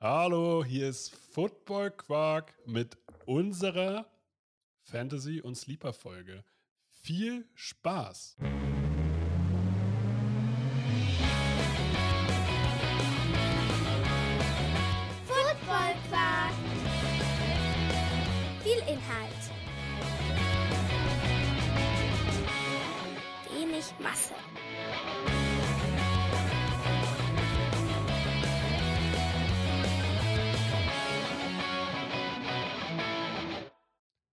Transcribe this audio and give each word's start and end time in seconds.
Hallo, 0.00 0.64
hier 0.64 0.90
ist 0.90 1.12
Football 1.32 1.90
Quark 1.90 2.54
mit 2.64 2.96
unserer 3.26 4.06
Fantasy- 4.84 5.40
und 5.40 5.56
Sleeper-Folge. 5.56 6.44
Viel 6.88 7.48
Spaß! 7.56 8.36
Football 15.26 15.94
Quark. 16.08 16.54
Viel 18.62 18.78
Inhalt. 18.86 19.50
Wenig 23.52 23.92
Masse. 23.98 24.34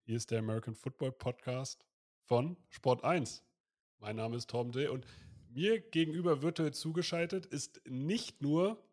Hier 0.08 0.18
ist 0.18 0.30
der 0.30 0.38
American 0.38 0.76
Football 0.76 1.14
Podcast 1.14 1.84
von 2.26 2.58
Sport 2.70 3.04
1. 3.04 3.44
Mein 3.98 4.18
Name 4.18 4.36
ist 4.36 4.48
Tom 4.52 4.72
D. 4.72 4.88
und 4.88 5.08
mir 5.50 5.80
gegenüber 5.80 6.44
virtuell 6.44 6.76
zugeschaltet 6.76 7.48
ist 7.48 7.82
nicht 7.88 8.40
nur 8.40 8.88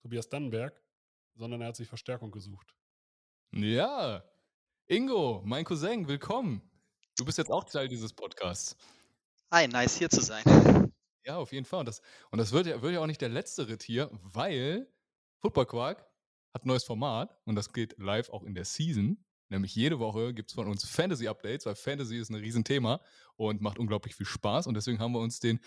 Tobias 0.00 0.30
Dannenberg, 0.30 0.82
sondern 1.34 1.60
er 1.60 1.68
hat 1.68 1.76
sich 1.76 1.88
Verstärkung 1.88 2.30
gesucht. 2.30 2.74
Ja, 3.52 4.24
Ingo, 4.86 5.42
mein 5.44 5.66
Cousin, 5.66 6.08
willkommen. 6.08 6.62
Du 7.18 7.26
bist 7.26 7.36
jetzt 7.36 7.50
auch 7.50 7.64
Teil 7.64 7.88
dieses 7.88 8.14
Podcasts. 8.14 8.78
Hi, 9.52 9.68
nice 9.68 9.98
hier 9.98 10.08
zu 10.08 10.22
sein. 10.22 10.90
Ja, 11.22 11.36
auf 11.36 11.52
jeden 11.52 11.66
Fall. 11.66 11.80
Und 11.80 11.86
das, 11.88 12.00
und 12.30 12.38
das 12.38 12.52
wird, 12.52 12.66
ja, 12.66 12.80
wird 12.80 12.94
ja 12.94 13.00
auch 13.00 13.06
nicht 13.06 13.20
der 13.20 13.28
letzte 13.28 13.68
Ritt 13.68 13.82
hier, 13.82 14.08
weil 14.22 14.90
Football 15.42 15.66
Quark 15.66 16.10
hat 16.54 16.64
ein 16.64 16.68
neues 16.68 16.84
Format 16.84 17.36
und 17.44 17.56
das 17.56 17.74
geht 17.74 17.98
live 17.98 18.30
auch 18.30 18.42
in 18.42 18.54
der 18.54 18.64
Season. 18.64 19.22
Nämlich 19.48 19.74
jede 19.74 19.98
Woche 19.98 20.34
gibt 20.34 20.50
es 20.50 20.54
von 20.54 20.66
uns 20.66 20.84
Fantasy-Updates, 20.88 21.66
weil 21.66 21.76
Fantasy 21.76 22.16
ist 22.18 22.30
ein 22.30 22.36
Riesenthema 22.36 23.00
und 23.36 23.60
macht 23.60 23.78
unglaublich 23.78 24.14
viel 24.14 24.26
Spaß. 24.26 24.66
Und 24.66 24.74
deswegen 24.74 24.98
haben 24.98 25.12
wir 25.12 25.20
uns 25.20 25.40
den 25.40 25.60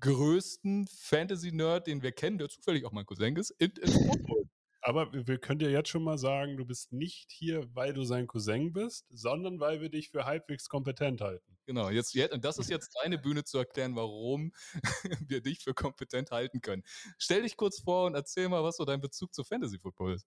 größten 0.00 0.86
Fantasy-Nerd, 0.86 1.86
den 1.86 2.02
wir 2.02 2.12
kennen, 2.12 2.38
der 2.38 2.48
zufällig 2.48 2.84
auch 2.84 2.92
mein 2.92 3.06
Cousin 3.06 3.36
ist, 3.36 3.50
in, 3.50 3.72
geholt. 3.74 4.48
Aber 4.80 5.12
wir 5.12 5.26
wir 5.26 5.38
können 5.38 5.58
dir 5.58 5.70
jetzt 5.70 5.88
schon 5.90 6.04
mal 6.04 6.18
sagen, 6.18 6.56
du 6.56 6.64
bist 6.64 6.92
nicht 6.92 7.30
hier, 7.30 7.66
weil 7.74 7.92
du 7.92 8.04
sein 8.04 8.26
Cousin 8.26 8.72
bist, 8.72 9.06
sondern 9.10 9.60
weil 9.60 9.80
wir 9.80 9.90
dich 9.90 10.08
für 10.10 10.24
halbwegs 10.24 10.68
kompetent 10.68 11.20
halten. 11.20 11.58
Genau, 11.66 11.90
jetzt, 11.90 12.14
jetzt, 12.14 12.32
und 12.32 12.44
das 12.44 12.56
ist 12.58 12.70
jetzt 12.70 12.96
deine 13.02 13.18
Bühne 13.18 13.44
zu 13.44 13.58
erklären, 13.58 13.96
warum 13.96 14.52
wir 15.28 15.42
dich 15.42 15.58
für 15.58 15.74
kompetent 15.74 16.30
halten 16.30 16.60
können. 16.60 16.82
Stell 17.18 17.42
dich 17.42 17.56
kurz 17.56 17.80
vor 17.80 18.06
und 18.06 18.14
erzähl 18.14 18.48
mal, 18.48 18.62
was 18.62 18.76
so 18.76 18.86
dein 18.86 19.00
Bezug 19.00 19.34
zu 19.34 19.44
Fantasy 19.44 19.78
Football 19.78 20.14
ist. 20.14 20.26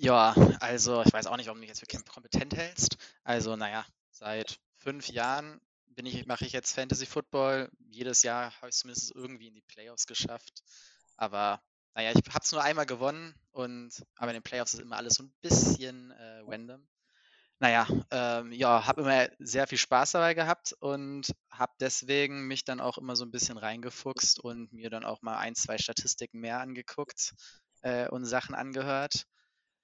Ja, 0.00 0.32
also 0.60 1.02
ich 1.02 1.12
weiß 1.12 1.26
auch 1.26 1.36
nicht, 1.36 1.48
ob 1.48 1.54
du 1.56 1.60
mich 1.60 1.68
jetzt 1.68 1.80
für 1.80 2.02
kompetent 2.04 2.56
hältst. 2.56 2.96
Also, 3.24 3.56
naja, 3.56 3.84
seit 4.12 4.60
fünf 4.76 5.08
Jahren 5.08 5.60
bin 5.88 6.06
ich, 6.06 6.24
mache 6.26 6.46
ich 6.46 6.52
jetzt 6.52 6.72
Fantasy 6.72 7.04
Football. 7.04 7.68
Jedes 7.90 8.22
Jahr 8.22 8.52
habe 8.58 8.68
ich 8.68 8.74
es 8.76 8.78
zumindest 8.80 9.12
irgendwie 9.14 9.48
in 9.48 9.54
die 9.54 9.62
Playoffs 9.62 10.06
geschafft. 10.06 10.62
Aber 11.16 11.60
naja, 11.94 12.12
ich 12.12 12.22
habe 12.32 12.44
es 12.44 12.52
nur 12.52 12.62
einmal 12.62 12.86
gewonnen 12.86 13.34
und 13.50 13.90
aber 14.14 14.30
in 14.30 14.36
den 14.36 14.42
Playoffs 14.44 14.74
ist 14.74 14.80
immer 14.80 14.96
alles 14.96 15.14
so 15.14 15.24
ein 15.24 15.32
bisschen 15.40 16.12
äh, 16.12 16.42
random. 16.46 16.86
Naja, 17.60 17.88
ähm, 18.12 18.52
ja, 18.52 18.86
habe 18.86 19.02
immer 19.02 19.28
sehr 19.40 19.66
viel 19.66 19.78
Spaß 19.78 20.12
dabei 20.12 20.34
gehabt 20.34 20.74
und 20.80 21.32
habe 21.50 21.72
deswegen 21.80 22.46
mich 22.46 22.64
dann 22.64 22.80
auch 22.80 22.98
immer 22.98 23.16
so 23.16 23.24
ein 23.24 23.32
bisschen 23.32 23.58
reingefuchst 23.58 24.38
und 24.40 24.72
mir 24.72 24.90
dann 24.90 25.04
auch 25.04 25.22
mal 25.22 25.38
ein, 25.38 25.56
zwei 25.56 25.78
Statistiken 25.78 26.40
mehr 26.40 26.60
angeguckt 26.60 27.34
äh, 27.82 28.08
und 28.08 28.26
Sachen 28.26 28.54
angehört. 28.54 29.26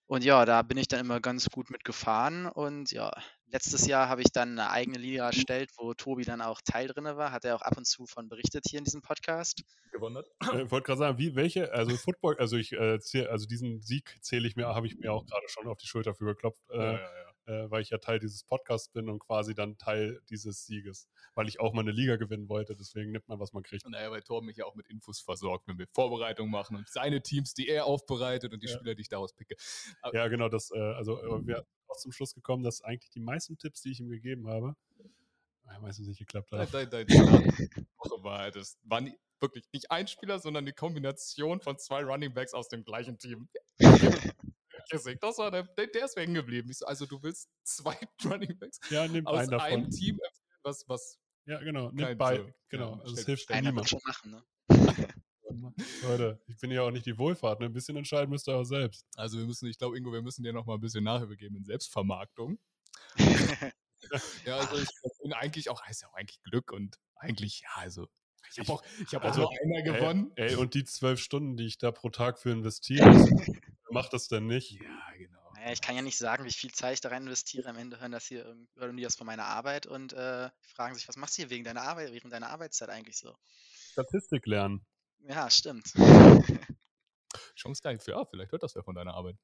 Und 0.06 0.22
ja, 0.22 0.44
da 0.44 0.62
bin 0.62 0.76
ich 0.76 0.88
dann 0.88 1.00
immer 1.00 1.20
ganz 1.20 1.48
gut 1.48 1.70
mitgefahren. 1.70 2.46
Und 2.46 2.92
ja, 2.92 3.10
letztes 3.46 3.86
Jahr 3.86 4.08
habe 4.08 4.20
ich 4.20 4.32
dann 4.32 4.58
eine 4.58 4.70
eigene 4.70 4.98
Liga 4.98 5.26
erstellt, 5.26 5.70
wo 5.76 5.94
Tobi 5.94 6.24
dann 6.24 6.42
auch 6.42 6.60
Teil 6.60 6.88
drin 6.88 7.04
war. 7.04 7.32
Hat 7.32 7.44
er 7.44 7.56
auch 7.56 7.62
ab 7.62 7.76
und 7.78 7.86
zu 7.86 8.04
von 8.06 8.28
berichtet 8.28 8.64
hier 8.68 8.78
in 8.78 8.84
diesem 8.84 9.00
Podcast. 9.00 9.62
Gewonnen 9.92 10.18
hat? 10.18 10.26
Äh, 10.54 10.64
Ich 10.64 10.70
wollte 10.70 10.86
gerade 10.86 10.98
sagen, 10.98 11.18
wie, 11.18 11.34
welche, 11.34 11.72
also 11.72 11.96
Football, 11.96 12.36
also 12.38 12.56
ich 12.56 12.72
äh, 12.72 13.00
zähl, 13.00 13.28
also 13.28 13.46
diesen 13.46 13.80
Sieg 13.80 14.18
zähle 14.20 14.46
ich 14.46 14.56
mir, 14.56 14.66
habe 14.66 14.86
ich 14.86 14.96
mir 14.98 15.12
auch 15.12 15.24
gerade 15.24 15.48
schon 15.48 15.66
auf 15.68 15.78
die 15.78 15.86
Schulter 15.86 16.14
für 16.14 16.24
geklopft, 16.24 16.62
äh, 16.70 16.76
Ja, 16.76 16.92
ja, 16.92 16.98
ja. 16.98 17.33
Äh, 17.46 17.70
weil 17.70 17.82
ich 17.82 17.90
ja 17.90 17.98
Teil 17.98 18.18
dieses 18.18 18.44
Podcasts 18.44 18.88
bin 18.88 19.08
und 19.08 19.18
quasi 19.18 19.54
dann 19.54 19.76
Teil 19.78 20.20
dieses 20.30 20.66
Sieges, 20.66 21.08
weil 21.34 21.48
ich 21.48 21.60
auch 21.60 21.72
mal 21.72 21.82
eine 21.82 21.92
Liga 21.92 22.16
gewinnen 22.16 22.48
wollte, 22.48 22.74
deswegen 22.76 23.12
nimmt 23.12 23.28
man, 23.28 23.38
was 23.40 23.52
man 23.52 23.62
kriegt. 23.62 23.88
Naja, 23.88 24.10
weil 24.10 24.22
Torben 24.22 24.46
mich 24.46 24.56
ja 24.56 24.64
auch 24.64 24.74
mit 24.74 24.88
Infos 24.88 25.20
versorgt, 25.20 25.66
wenn 25.68 25.78
wir 25.78 25.86
Vorbereitungen 25.92 26.50
machen 26.50 26.76
und 26.76 26.88
seine 26.88 27.22
Teams, 27.22 27.54
die 27.54 27.68
er 27.68 27.86
aufbereitet 27.86 28.52
und 28.52 28.62
die 28.62 28.68
Ja. 28.68 28.74
Spieler, 28.74 28.94
die 28.94 29.02
ich 29.02 29.08
daraus 29.08 29.32
picke. 29.32 29.56
Ja, 30.12 30.28
genau, 30.28 30.48
das, 30.48 30.70
äh, 30.70 30.78
also 30.78 31.18
äh, 31.20 31.46
wir 31.46 31.56
sind 31.56 31.66
auch 31.88 31.96
zum 31.96 32.12
Schluss 32.12 32.34
gekommen, 32.34 32.62
dass 32.62 32.82
eigentlich 32.82 33.10
die 33.10 33.20
meisten 33.20 33.58
Tipps, 33.58 33.82
die 33.82 33.90
ich 33.92 34.00
ihm 34.00 34.08
gegeben 34.08 34.48
habe, 34.48 34.74
äh, 35.68 35.78
meistens 35.80 36.08
nicht 36.08 36.18
geklappt 36.18 36.52
haben. 36.52 36.68
dein, 36.70 36.90
dein 36.90 37.08
Start 37.08 37.44
Woche 37.98 38.22
war 38.22 38.50
das 38.50 38.78
war 38.84 39.00
nie, 39.00 39.16
wirklich 39.40 39.64
nicht 39.72 39.90
ein 39.90 40.06
Spieler, 40.08 40.38
sondern 40.38 40.64
die 40.66 40.72
Kombination 40.72 41.60
von 41.60 41.78
zwei 41.78 42.02
Running 42.02 42.32
Backs 42.32 42.54
aus 42.54 42.68
dem 42.68 42.84
gleichen 42.84 43.18
Team. 43.18 43.48
Deswegen, 44.92 45.18
Das 45.20 45.38
war 45.38 45.50
der, 45.50 45.62
der, 45.64 45.86
der 45.88 46.04
ist 46.04 46.16
hängen 46.16 46.34
geblieben. 46.34 46.72
So, 46.72 46.86
also 46.86 47.06
du 47.06 47.22
willst 47.22 47.48
zwei 47.64 47.96
Running 48.24 48.58
Backs 48.58 48.78
Ja, 48.90 49.06
nimmt 49.08 49.26
aus 49.26 49.40
einen 49.40 49.50
davon. 49.50 49.66
einem 49.66 49.90
Team 49.90 50.14
empfehlen, 50.14 50.58
was, 50.62 50.84
was 50.88 51.18
Ja, 51.46 51.58
genau, 51.60 51.88
Kein 51.88 51.94
nimmt 51.96 52.18
bei. 52.18 52.36
so, 52.38 52.50
Genau, 52.68 52.96
ja, 52.96 53.02
also 53.02 53.14
es 53.14 53.24
hilft 53.26 53.50
ja 53.50 53.56
Einer 53.56 53.70
niemand. 53.70 53.88
schon 53.88 54.00
machen, 54.04 54.30
ne? 54.30 54.44
Leute, 56.02 56.40
ich 56.46 56.58
bin 56.58 56.70
ja 56.70 56.82
auch 56.82 56.90
nicht 56.90 57.06
die 57.06 57.16
Wohlfahrt, 57.18 57.60
ne? 57.60 57.66
ein 57.66 57.72
bisschen 57.72 57.96
entscheiden 57.96 58.30
müsst 58.30 58.48
ihr 58.48 58.56
auch 58.56 58.64
selbst. 58.64 59.06
Also 59.16 59.38
wir 59.38 59.46
müssen, 59.46 59.68
ich 59.68 59.78
glaube, 59.78 59.96
Ingo, 59.96 60.12
wir 60.12 60.22
müssen 60.22 60.42
dir 60.42 60.52
noch 60.52 60.66
mal 60.66 60.74
ein 60.74 60.80
bisschen 60.80 61.04
Nachhilfe 61.04 61.36
geben 61.36 61.56
in 61.56 61.64
Selbstvermarktung. 61.64 62.58
Ja, 64.44 64.56
also 64.58 64.76
ich 64.78 64.88
bin 65.22 65.32
eigentlich 65.32 65.70
auch, 65.70 65.82
heißt 65.82 66.02
ja 66.02 66.08
auch 66.08 66.14
eigentlich 66.14 66.42
Glück 66.42 66.72
und 66.72 66.98
eigentlich, 67.16 67.60
ja, 67.60 67.68
also 67.76 68.08
ich 68.50 68.58
habe 68.58 68.72
auch, 68.72 68.82
ich 69.06 69.14
habe 69.14 69.24
Also, 69.24 69.44
auch 69.44 69.50
nur 69.52 69.60
einmal 69.62 69.82
gewonnen. 69.82 70.32
Ey, 70.36 70.50
ey, 70.50 70.54
und 70.56 70.74
die 70.74 70.84
zwölf 70.84 71.18
Stunden, 71.20 71.56
die 71.56 71.64
ich 71.66 71.78
da 71.78 71.90
pro 71.92 72.10
Tag 72.10 72.38
für 72.38 72.50
investiere, 72.50 73.10
macht 73.94 74.12
das 74.12 74.28
denn 74.28 74.46
nicht? 74.46 74.72
Ja, 74.72 75.12
genau. 75.16 75.52
Naja, 75.54 75.72
ich 75.72 75.80
kann 75.80 75.96
ja 75.96 76.02
nicht 76.02 76.18
sagen, 76.18 76.44
wie 76.44 76.52
viel 76.52 76.72
Zeit 76.72 76.94
ich 76.94 77.00
da 77.00 77.08
rein 77.08 77.22
investiere. 77.22 77.68
Am 77.70 77.76
Ende 77.78 77.98
hören 78.00 78.12
das 78.12 78.26
hier 78.26 78.44
irgend- 78.44 78.68
hören 78.76 78.96
die 78.96 79.02
das 79.02 79.16
von 79.16 79.26
meiner 79.26 79.46
Arbeit 79.46 79.86
und 79.86 80.12
äh, 80.12 80.50
fragen 80.60 80.94
sich, 80.94 81.08
was 81.08 81.16
machst 81.16 81.38
du 81.38 81.42
hier 81.42 81.50
wegen 81.50 81.64
deiner 81.64 81.82
Arbeit, 81.82 82.12
während 82.12 82.32
deiner 82.32 82.50
Arbeitszeit 82.50 82.90
eigentlich 82.90 83.16
so? 83.16 83.34
Statistik 83.92 84.46
lernen. 84.46 84.84
Ja, 85.20 85.48
stimmt. 85.48 85.92
Chance 87.56 87.80
gleich 87.80 88.02
für, 88.02 88.10
ja, 88.12 88.24
vielleicht 88.26 88.52
hört 88.52 88.62
das 88.62 88.74
ja 88.74 88.82
von 88.82 88.94
deiner 88.94 89.14
Arbeit. 89.14 89.36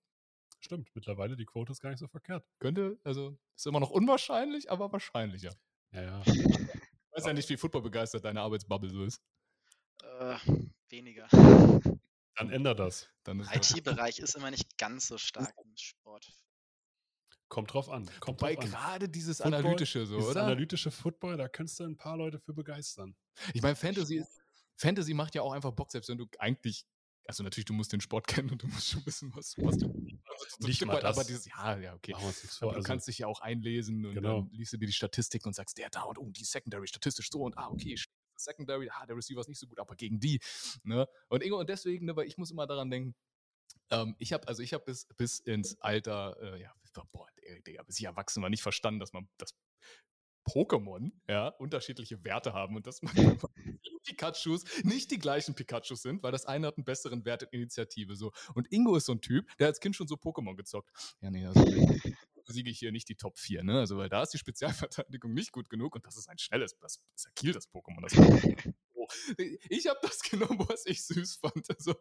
Stimmt, 0.58 0.90
mittlerweile 0.94 1.36
die 1.36 1.46
Quote 1.46 1.72
ist 1.72 1.80
gar 1.80 1.90
nicht 1.90 2.00
so 2.00 2.08
verkehrt. 2.08 2.44
Könnte, 2.58 2.98
also 3.02 3.38
ist 3.56 3.66
immer 3.66 3.80
noch 3.80 3.90
unwahrscheinlich, 3.90 4.70
aber 4.70 4.92
wahrscheinlicher. 4.92 5.54
Ja, 5.92 6.02
ja. 6.02 6.22
Ich 6.26 7.16
weiß 7.16 7.26
ja 7.26 7.32
nicht, 7.32 7.48
wie 7.48 7.56
Football 7.56 7.82
begeistert 7.82 8.24
deine 8.24 8.42
Arbeitsbubble 8.42 8.90
so 8.90 9.04
ist. 9.04 9.22
Äh, 10.02 10.36
weniger. 10.90 11.28
Dann 12.40 12.50
ändert 12.50 12.78
das. 12.78 13.08
Dann 13.22 13.40
ist 13.40 13.54
das, 13.54 13.70
IT-Bereich 13.76 14.18
ist 14.18 14.34
immer 14.34 14.50
nicht 14.50 14.78
ganz 14.78 15.06
so 15.08 15.18
stark 15.18 15.54
im 15.64 15.76
Sport. 15.76 16.32
Kommt 17.48 17.72
drauf 17.72 17.88
an. 17.90 18.06
Kommt 18.20 18.40
wobei 18.40 18.54
drauf 18.54 18.64
an. 18.64 18.70
gerade 18.70 19.08
dieses 19.08 19.38
Football, 19.38 19.54
Analytische 19.54 20.06
so, 20.06 20.16
Dieses 20.16 20.30
oder? 20.30 20.42
analytische 20.44 20.90
Football, 20.90 21.36
da 21.36 21.48
kannst 21.48 21.80
du 21.80 21.84
ein 21.84 21.96
paar 21.96 22.16
Leute 22.16 22.38
für 22.38 22.54
begeistern. 22.54 23.16
Ich 23.54 23.62
meine, 23.62 23.74
Fantasy, 23.76 24.16
ist- 24.18 24.40
Fantasy 24.76 25.14
macht 25.14 25.34
ja 25.34 25.42
auch 25.42 25.52
einfach 25.52 25.72
Bock, 25.72 25.90
selbst 25.90 26.08
wenn 26.08 26.18
du 26.18 26.26
eigentlich, 26.38 26.86
also 27.26 27.42
natürlich, 27.42 27.64
du 27.64 27.72
musst 27.72 27.92
den 27.92 28.00
Sport 28.00 28.26
kennen 28.28 28.50
und 28.50 28.62
du 28.62 28.68
musst 28.68 28.88
schon 28.88 29.04
wissen, 29.04 29.32
was, 29.34 29.56
was 29.58 29.78
du. 29.78 29.86
Also 29.88 30.46
so 30.60 30.66
Nicht 30.68 30.84
mal 30.86 30.94
weit, 30.94 31.04
aber 31.04 31.16
das. 31.22 31.26
dieses, 31.26 31.46
ja, 31.46 31.76
ja, 31.78 31.94
okay. 31.94 32.14
Aber 32.14 32.32
du 32.32 32.68
Also, 32.68 32.82
kannst 32.86 33.08
dich 33.08 33.18
ja 33.18 33.26
auch 33.26 33.40
einlesen 33.40 34.06
und 34.06 34.14
Genau. 34.14 34.42
dann 34.42 34.50
liest 34.52 34.72
du 34.72 34.76
dir 34.78 34.86
die 34.86 34.92
Statistiken 34.92 35.48
und 35.48 35.54
sagst, 35.54 35.76
der 35.76 35.90
da 35.90 36.02
und 36.02 36.18
oh, 36.18 36.30
die 36.30 36.44
Secondary 36.44 36.86
statistisch 36.86 37.30
so 37.30 37.42
und 37.42 37.58
ah, 37.58 37.68
okay, 37.68 37.96
Secondary, 38.44 38.88
ah, 38.90 39.06
der 39.06 39.16
Receiver 39.16 39.40
ist 39.40 39.48
nicht 39.48 39.58
so 39.58 39.66
gut, 39.66 39.78
aber 39.78 39.94
gegen 39.96 40.20
die. 40.20 40.40
Ne? 40.82 41.08
Und 41.28 41.42
Ingo, 41.42 41.58
und 41.58 41.68
deswegen, 41.68 42.06
ne, 42.06 42.16
weil 42.16 42.26
ich 42.26 42.38
muss 42.38 42.50
immer 42.50 42.66
daran 42.66 42.90
denken, 42.90 43.14
ähm, 43.90 44.16
ich 44.18 44.32
habe, 44.32 44.46
also 44.48 44.62
ich 44.62 44.72
habe 44.72 44.84
bis, 44.84 45.06
bis 45.16 45.40
ins 45.40 45.80
Alter, 45.80 46.36
äh, 46.40 46.62
ja, 46.62 46.72
boah, 47.12 47.26
Digga, 47.66 47.82
bis 47.82 47.98
ich 47.98 48.04
erwachsen 48.04 48.42
war, 48.42 48.50
nicht 48.50 48.62
verstanden, 48.62 49.00
dass 49.00 49.12
man 49.12 49.28
das 49.36 49.54
Pokémon 50.46 51.12
ja, 51.28 51.48
unterschiedliche 51.48 52.24
Werte 52.24 52.52
haben 52.52 52.76
und 52.76 52.86
dass 52.86 53.02
man 53.02 53.14
Pikachus 54.04 54.64
nicht 54.82 55.10
die 55.10 55.18
gleichen 55.18 55.54
Pikachus 55.54 56.02
sind, 56.02 56.22
weil 56.22 56.32
das 56.32 56.46
eine 56.46 56.66
hat 56.66 56.76
einen 56.76 56.84
besseren 56.84 57.24
Wert 57.24 57.42
in 57.44 57.60
Initiative. 57.60 58.16
So. 58.16 58.32
Und 58.54 58.72
Ingo 58.72 58.96
ist 58.96 59.06
so 59.06 59.12
ein 59.12 59.20
Typ, 59.20 59.46
der 59.58 59.68
als 59.68 59.80
Kind 59.80 59.94
schon 59.96 60.08
so 60.08 60.14
Pokémon 60.16 60.56
gezockt. 60.56 60.90
Ja, 61.20 61.30
nee, 61.30 61.46
also 61.46 61.62
besiege 62.44 62.70
ich 62.70 62.78
hier 62.78 62.92
nicht 62.92 63.08
die 63.08 63.16
Top 63.16 63.38
4, 63.38 63.62
ne? 63.62 63.78
Also, 63.80 63.96
weil 63.96 64.08
da 64.08 64.22
ist 64.22 64.30
die 64.30 64.38
Spezialverteidigung 64.38 65.32
nicht 65.32 65.52
gut 65.52 65.68
genug 65.68 65.94
und 65.94 66.06
das 66.06 66.16
ist 66.16 66.28
ein 66.28 66.38
schnelles, 66.38 66.76
das 66.80 67.00
ist 67.14 67.24
ja 67.24 67.30
Kiel, 67.34 67.52
das 67.52 67.68
Pokémon. 67.68 68.02
Das 68.02 68.12
Oh, 69.00 69.06
ich 69.70 69.86
habe 69.86 69.98
das 70.02 70.20
genommen, 70.20 70.58
was 70.68 70.84
ich 70.84 71.02
süß 71.06 71.36
fand. 71.36 71.66
So, 71.78 71.94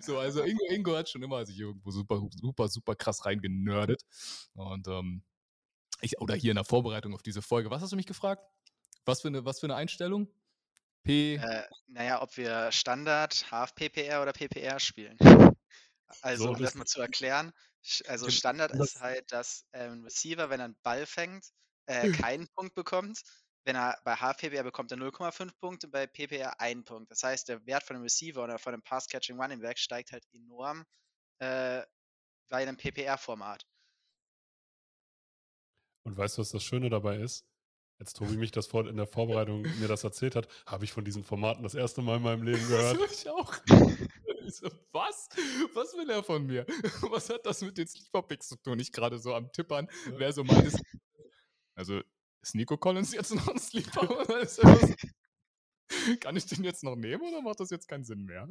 so 0.00 0.18
also 0.18 0.42
Ingo, 0.42 0.64
Ingo 0.70 0.96
hat 0.96 1.08
schon 1.08 1.22
immer 1.22 1.44
sich 1.44 1.58
irgendwo 1.58 1.90
super, 1.90 2.26
super, 2.30 2.68
super 2.68 2.94
krass 2.94 3.26
reingenördet. 3.26 4.02
Und 4.54 4.88
ähm, 4.88 5.22
ich, 6.00 6.18
oder 6.20 6.34
hier 6.34 6.52
in 6.52 6.56
der 6.56 6.64
Vorbereitung 6.64 7.14
auf 7.14 7.22
diese 7.22 7.42
Folge, 7.42 7.70
was 7.70 7.82
hast 7.82 7.92
du 7.92 7.96
mich 7.96 8.06
gefragt? 8.06 8.42
Was 9.04 9.20
für 9.20 9.28
eine, 9.28 9.44
was 9.44 9.60
für 9.60 9.66
eine 9.66 9.74
Einstellung? 9.74 10.28
P. 11.02 11.34
Äh, 11.34 11.64
naja, 11.88 12.22
ob 12.22 12.36
wir 12.36 12.72
Standard, 12.72 13.50
Half 13.50 13.74
PPR 13.74 14.22
oder 14.22 14.32
PPR 14.32 14.80
spielen. 14.80 15.18
Also, 16.20 16.44
So, 16.44 16.50
um 16.50 16.58
das 16.58 16.74
mal 16.74 16.86
zu 16.86 17.00
erklären, 17.00 17.52
also 18.06 18.28
Standard 18.30 18.72
das- 18.72 18.94
ist 18.94 19.00
halt, 19.00 19.30
dass 19.32 19.66
ähm, 19.72 19.92
ein 19.92 20.04
Receiver, 20.04 20.50
wenn 20.50 20.60
er 20.60 20.66
einen 20.66 20.78
Ball 20.82 21.06
fängt, 21.06 21.46
äh, 21.86 22.10
keinen 22.10 22.48
Punkt 22.54 22.74
bekommt. 22.74 23.20
Wenn 23.64 23.76
er 23.76 23.96
bei 24.04 24.16
HPPR 24.16 24.64
bekommt 24.64 24.90
er 24.90 24.96
0,5 24.98 25.56
Punkte, 25.60 25.86
bei 25.88 26.06
PPR 26.06 26.60
einen 26.60 26.84
Punkt. 26.84 27.10
Das 27.10 27.22
heißt, 27.22 27.48
der 27.48 27.64
Wert 27.66 27.84
von 27.84 27.94
dem 27.94 28.02
Receiver 28.02 28.42
oder 28.42 28.58
von 28.58 28.72
dem 28.72 28.82
Pass-Catching 28.82 29.40
Running 29.40 29.60
Back 29.60 29.78
steigt 29.78 30.10
halt 30.12 30.24
enorm 30.32 30.84
äh, 31.38 31.82
bei 32.48 32.62
einem 32.62 32.76
PPR-Format. 32.76 33.64
Und 36.04 36.16
weißt 36.16 36.36
du, 36.38 36.40
was 36.42 36.50
das 36.50 36.64
Schöne 36.64 36.90
dabei 36.90 37.18
ist? 37.18 37.44
Als 38.00 38.12
Tobi 38.14 38.36
mich 38.36 38.50
das 38.50 38.66
vor, 38.66 38.88
in 38.88 38.96
der 38.96 39.06
Vorbereitung 39.06 39.62
mir 39.78 39.86
das 39.86 40.02
erzählt 40.02 40.34
hat, 40.34 40.48
habe 40.66 40.84
ich 40.84 40.92
von 40.92 41.04
diesen 41.04 41.22
Formaten 41.22 41.62
das 41.62 41.74
erste 41.74 42.02
Mal 42.02 42.16
in 42.16 42.22
meinem 42.22 42.42
Leben 42.42 42.58
Das 42.68 42.68
gehört. 42.68 42.98
höre 42.98 43.10
ich 43.12 43.30
auch. 43.30 43.54
So, 44.48 44.68
was? 44.92 45.28
Was 45.74 45.94
will 45.94 46.08
er 46.10 46.22
von 46.22 46.44
mir? 46.46 46.66
Was 47.10 47.28
hat 47.30 47.44
das 47.46 47.62
mit 47.62 47.78
den 47.78 47.86
Sleeper-Picks 47.86 48.48
zu 48.48 48.56
tun? 48.56 48.78
Ich 48.80 48.92
gerade 48.92 49.18
so 49.18 49.34
am 49.34 49.50
Tippern, 49.52 49.88
Ja. 50.06 50.18
wer 50.18 50.32
so 50.32 50.44
meint 50.44 50.64
ist. 50.66 50.80
Also, 51.74 52.02
ist 52.42 52.54
Nico 52.54 52.76
Collins 52.76 53.12
jetzt 53.14 53.34
noch 53.34 53.48
ein 53.48 53.58
Sleeper? 53.58 54.02
Er? 55.98 56.16
Kann 56.20 56.36
ich 56.36 56.46
den 56.46 56.64
jetzt 56.64 56.82
noch 56.84 56.96
nehmen 56.96 57.22
oder 57.22 57.40
macht 57.42 57.60
das 57.60 57.70
jetzt 57.70 57.88
keinen 57.88 58.04
Sinn 58.04 58.24
mehr? 58.24 58.46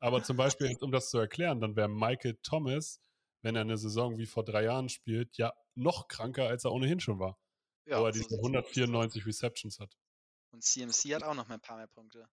Aber 0.00 0.22
zum 0.22 0.36
Beispiel, 0.36 0.68
jetzt, 0.68 0.82
um 0.82 0.90
das 0.92 1.10
zu 1.10 1.18
erklären, 1.18 1.60
dann 1.60 1.76
wäre 1.76 1.88
Michael 1.88 2.38
Thomas, 2.42 3.00
wenn 3.42 3.54
er 3.56 3.62
eine 3.62 3.76
Saison 3.78 4.18
wie 4.18 4.26
vor 4.26 4.44
drei 4.44 4.64
Jahren 4.64 4.88
spielt, 4.88 5.36
ja 5.36 5.52
noch 5.74 6.08
kranker, 6.08 6.48
als 6.48 6.64
er 6.64 6.72
ohnehin 6.72 7.00
schon 7.00 7.18
war. 7.18 7.38
Ja, 7.86 8.00
wo 8.00 8.06
er 8.06 8.12
diese 8.12 8.24
sieht's 8.24 8.34
aus. 8.34 8.46
194 8.46 9.26
Receptions 9.26 9.78
hat, 9.80 9.96
Und 10.52 10.62
CMC 10.62 11.14
hat 11.14 11.22
auch 11.22 11.34
noch 11.34 11.48
mal 11.48 11.54
ein 11.54 11.60
paar 11.60 11.76
mehr 11.76 11.86
Punkte. 11.88 12.28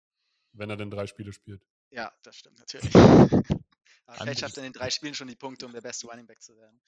Wenn 0.58 0.70
er 0.70 0.76
denn 0.76 0.90
drei 0.90 1.06
Spiele 1.06 1.32
spielt. 1.32 1.66
Ja, 1.90 2.12
das 2.22 2.36
stimmt 2.36 2.58
natürlich. 2.58 2.94
Aber 4.06 4.18
vielleicht 4.18 4.40
schafft 4.40 4.56
er 4.56 4.64
in 4.64 4.72
den 4.72 4.78
drei 4.78 4.90
Spielen 4.90 5.14
schon 5.14 5.28
die 5.28 5.36
Punkte, 5.36 5.66
um 5.66 5.72
der 5.72 5.80
beste 5.80 6.06
Running 6.06 6.26
Back 6.26 6.40
zu 6.40 6.56
werden. 6.56 6.80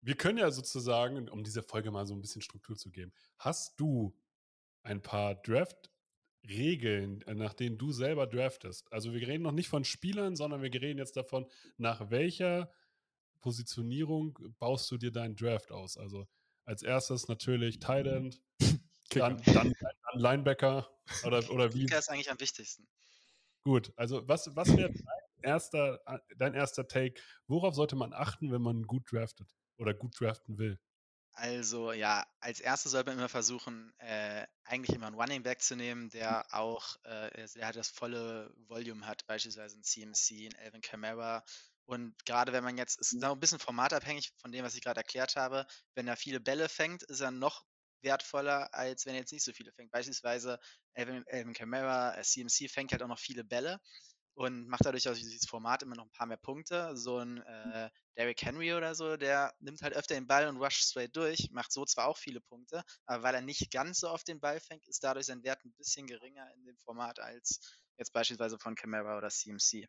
Wir 0.00 0.14
können 0.16 0.38
ja 0.38 0.50
sozusagen, 0.50 1.28
um 1.28 1.42
dieser 1.42 1.62
Folge 1.62 1.90
mal 1.90 2.06
so 2.06 2.14
ein 2.14 2.20
bisschen 2.20 2.42
Struktur 2.42 2.76
zu 2.76 2.90
geben, 2.90 3.12
hast 3.38 3.80
du 3.80 4.14
ein 4.82 5.00
paar 5.02 5.34
Draft-Regeln, 5.36 7.22
äh, 7.22 7.34
nach 7.34 7.54
denen 7.54 7.78
du 7.78 7.90
selber 7.92 8.26
draftest? 8.26 8.92
Also 8.92 9.12
wir 9.12 9.26
reden 9.26 9.42
noch 9.42 9.52
nicht 9.52 9.68
von 9.68 9.84
Spielern, 9.84 10.36
sondern 10.36 10.62
wir 10.62 10.72
reden 10.72 10.98
jetzt 10.98 11.16
davon, 11.16 11.46
nach 11.78 12.10
welcher 12.10 12.70
Positionierung 13.40 14.38
baust 14.58 14.90
du 14.90 14.98
dir 14.98 15.12
deinen 15.12 15.36
Draft 15.36 15.72
aus? 15.72 15.96
Also 15.96 16.28
als 16.64 16.82
erstes 16.82 17.28
natürlich 17.28 17.78
Tight 17.80 18.06
End, 18.06 18.42
dann, 19.10 19.42
dann, 19.42 19.74
dann 19.80 20.20
Linebacker 20.20 20.88
oder, 21.24 21.50
oder 21.50 21.74
wie? 21.74 21.86
Kicker 21.86 21.98
ist 21.98 22.10
eigentlich 22.10 22.30
am 22.30 22.40
wichtigsten. 22.40 22.86
Gut, 23.64 23.92
also 23.96 24.26
was, 24.26 24.54
was 24.56 24.76
wäre 24.76 24.92
dein 24.92 25.42
erster, 25.42 26.00
dein 26.36 26.54
erster 26.54 26.86
Take? 26.86 27.20
Worauf 27.46 27.74
sollte 27.74 27.96
man 27.96 28.12
achten, 28.12 28.52
wenn 28.52 28.62
man 28.62 28.82
gut 28.82 29.10
draftet 29.12 29.48
oder 29.76 29.94
gut 29.94 30.18
draften 30.20 30.58
will? 30.58 30.78
Also 31.32 31.92
ja, 31.92 32.26
als 32.40 32.58
erstes 32.58 32.90
sollte 32.92 33.10
man 33.10 33.18
immer 33.18 33.28
versuchen, 33.28 33.92
äh, 33.98 34.44
eigentlich 34.64 34.96
immer 34.96 35.06
einen 35.06 35.14
Running 35.14 35.44
Back 35.44 35.62
zu 35.62 35.76
nehmen, 35.76 36.10
der 36.10 36.52
auch, 36.52 36.96
äh, 37.04 37.46
der 37.54 37.66
halt 37.66 37.76
das 37.76 37.90
volle 37.90 38.52
Volume 38.66 39.06
hat, 39.06 39.24
beispielsweise 39.26 39.78
ein 39.78 39.84
CMC, 39.84 40.46
ein 40.48 40.56
Alvin 40.56 40.80
Kamara. 40.80 41.44
Und 41.84 42.12
gerade 42.26 42.52
wenn 42.52 42.64
man 42.64 42.76
jetzt, 42.76 42.98
ist 42.98 43.12
noch 43.14 43.32
ein 43.32 43.40
bisschen 43.40 43.60
formatabhängig 43.60 44.32
von 44.36 44.50
dem, 44.50 44.64
was 44.64 44.74
ich 44.74 44.82
gerade 44.82 44.98
erklärt 44.98 45.36
habe, 45.36 45.64
wenn 45.94 46.08
er 46.08 46.16
viele 46.16 46.40
Bälle 46.40 46.68
fängt, 46.68 47.04
ist 47.04 47.20
er 47.20 47.30
noch 47.30 47.64
wertvoller, 48.02 48.72
als 48.74 49.06
wenn 49.06 49.14
er 49.14 49.20
jetzt 49.20 49.32
nicht 49.32 49.44
so 49.44 49.52
viele 49.52 49.72
fängt. 49.72 49.90
Beispielsweise 49.90 50.58
Alvin 50.94 51.52
Kamara, 51.54 52.16
äh, 52.16 52.22
CMC 52.22 52.68
fängt 52.68 52.92
halt 52.92 53.02
auch 53.02 53.08
noch 53.08 53.18
viele 53.18 53.44
Bälle 53.44 53.80
und 54.34 54.68
macht 54.68 54.84
dadurch 54.86 55.08
aus 55.08 55.18
dieses 55.18 55.46
Format 55.46 55.82
immer 55.82 55.96
noch 55.96 56.04
ein 56.06 56.12
paar 56.12 56.26
mehr 56.28 56.36
Punkte. 56.36 56.96
So 56.96 57.18
ein 57.18 57.42
äh, 57.42 57.90
Derrick 58.16 58.40
Henry 58.42 58.72
oder 58.72 58.94
so, 58.94 59.16
der 59.16 59.52
nimmt 59.58 59.82
halt 59.82 59.94
öfter 59.94 60.14
den 60.14 60.28
Ball 60.28 60.46
und 60.48 60.58
rusht 60.58 60.82
straight 60.82 61.16
durch, 61.16 61.50
macht 61.50 61.72
so 61.72 61.84
zwar 61.84 62.06
auch 62.06 62.16
viele 62.16 62.40
Punkte, 62.40 62.84
aber 63.06 63.24
weil 63.24 63.34
er 63.34 63.42
nicht 63.42 63.70
ganz 63.72 64.00
so 64.00 64.10
oft 64.10 64.28
den 64.28 64.40
Ball 64.40 64.60
fängt, 64.60 64.86
ist 64.86 65.02
dadurch 65.02 65.26
sein 65.26 65.42
Wert 65.42 65.64
ein 65.64 65.72
bisschen 65.74 66.06
geringer 66.06 66.48
in 66.54 66.64
dem 66.64 66.76
Format 66.78 67.18
als 67.18 67.60
jetzt 67.96 68.12
beispielsweise 68.12 68.58
von 68.58 68.76
Camara 68.76 69.18
oder 69.18 69.28
CMC. 69.28 69.88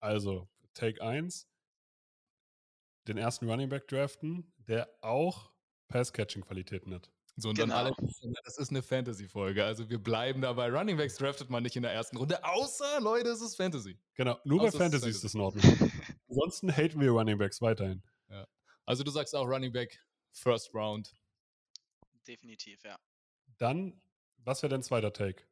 Also, 0.00 0.48
Take 0.74 1.02
1, 1.02 1.48
den 3.08 3.16
ersten 3.16 3.48
Running 3.48 3.68
Back 3.70 3.88
draften, 3.88 4.52
der 4.58 4.88
auch 5.00 5.52
Pass-Catching-Qualitäten 5.88 6.94
hat. 6.94 7.13
So, 7.36 7.48
und 7.48 7.56
Genau. 7.56 7.74
dann 7.74 7.86
alle, 7.86 7.94
das 8.44 8.58
ist 8.58 8.70
eine 8.70 8.82
Fantasy-Folge. 8.82 9.64
Also 9.64 9.90
wir 9.90 9.98
bleiben 9.98 10.40
dabei. 10.40 10.70
Running 10.70 10.96
Backs 10.96 11.16
draftet 11.16 11.50
man 11.50 11.62
nicht 11.64 11.74
in 11.74 11.82
der 11.82 11.92
ersten 11.92 12.16
Runde, 12.16 12.44
außer, 12.44 13.00
Leute, 13.00 13.30
es 13.30 13.40
ist 13.40 13.56
Fantasy. 13.56 13.98
Genau, 14.14 14.38
nur 14.44 14.58
bei 14.60 14.68
Außer 14.68 14.76
ist 14.76 14.82
Fantasy 14.82 15.08
ist 15.10 15.24
das 15.24 15.34
in 15.34 15.40
Ordnung. 15.40 15.62
Ansonsten 16.28 16.70
haten 16.74 17.00
wir 17.00 17.10
Running 17.10 17.38
Backs 17.38 17.60
weiterhin. 17.60 18.02
Also 18.86 19.02
du 19.02 19.10
sagst 19.10 19.34
auch 19.34 19.46
Running 19.46 19.72
Back, 19.72 19.98
First 20.32 20.74
Round. 20.74 21.14
Definitiv, 22.26 22.82
ja. 22.84 22.98
Dann, 23.58 24.00
was 24.38 24.62
wäre 24.62 24.70
dein 24.70 24.82
zweiter 24.82 25.12
Take? 25.12 25.42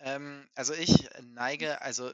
Ähm, 0.00 0.46
also 0.54 0.74
ich 0.74 1.08
neige, 1.22 1.80
also 1.80 2.12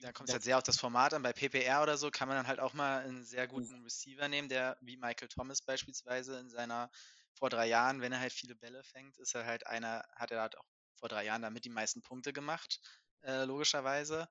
da 0.00 0.12
kommt 0.12 0.28
es 0.28 0.34
halt 0.34 0.44
sehr 0.44 0.56
auf 0.56 0.62
das 0.62 0.78
Format 0.78 1.14
an. 1.14 1.22
Bei 1.22 1.32
PPR 1.32 1.82
oder 1.82 1.96
so 1.96 2.10
kann 2.10 2.28
man 2.28 2.36
dann 2.36 2.46
halt 2.46 2.60
auch 2.60 2.74
mal 2.74 3.02
einen 3.02 3.24
sehr 3.24 3.48
guten 3.48 3.82
Receiver 3.82 4.28
nehmen, 4.28 4.48
der 4.48 4.76
wie 4.80 4.96
Michael 4.96 5.28
Thomas 5.28 5.62
beispielsweise 5.62 6.38
in 6.38 6.48
seiner 6.48 6.90
vor 7.38 7.50
drei 7.50 7.66
Jahren, 7.66 8.00
wenn 8.00 8.12
er 8.12 8.20
halt 8.20 8.32
viele 8.32 8.54
Bälle 8.54 8.82
fängt, 8.84 9.18
ist 9.18 9.34
er 9.34 9.46
halt 9.46 9.66
einer, 9.66 10.04
hat 10.14 10.30
er 10.30 10.40
halt 10.40 10.58
auch 10.58 10.64
vor 10.94 11.08
drei 11.08 11.24
Jahren 11.24 11.42
damit 11.42 11.64
die 11.64 11.70
meisten 11.70 12.02
Punkte 12.02 12.32
gemacht, 12.32 12.80
äh, 13.22 13.44
logischerweise. 13.44 14.28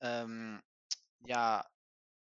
Ähm, 0.00 0.62
ja, 1.26 1.66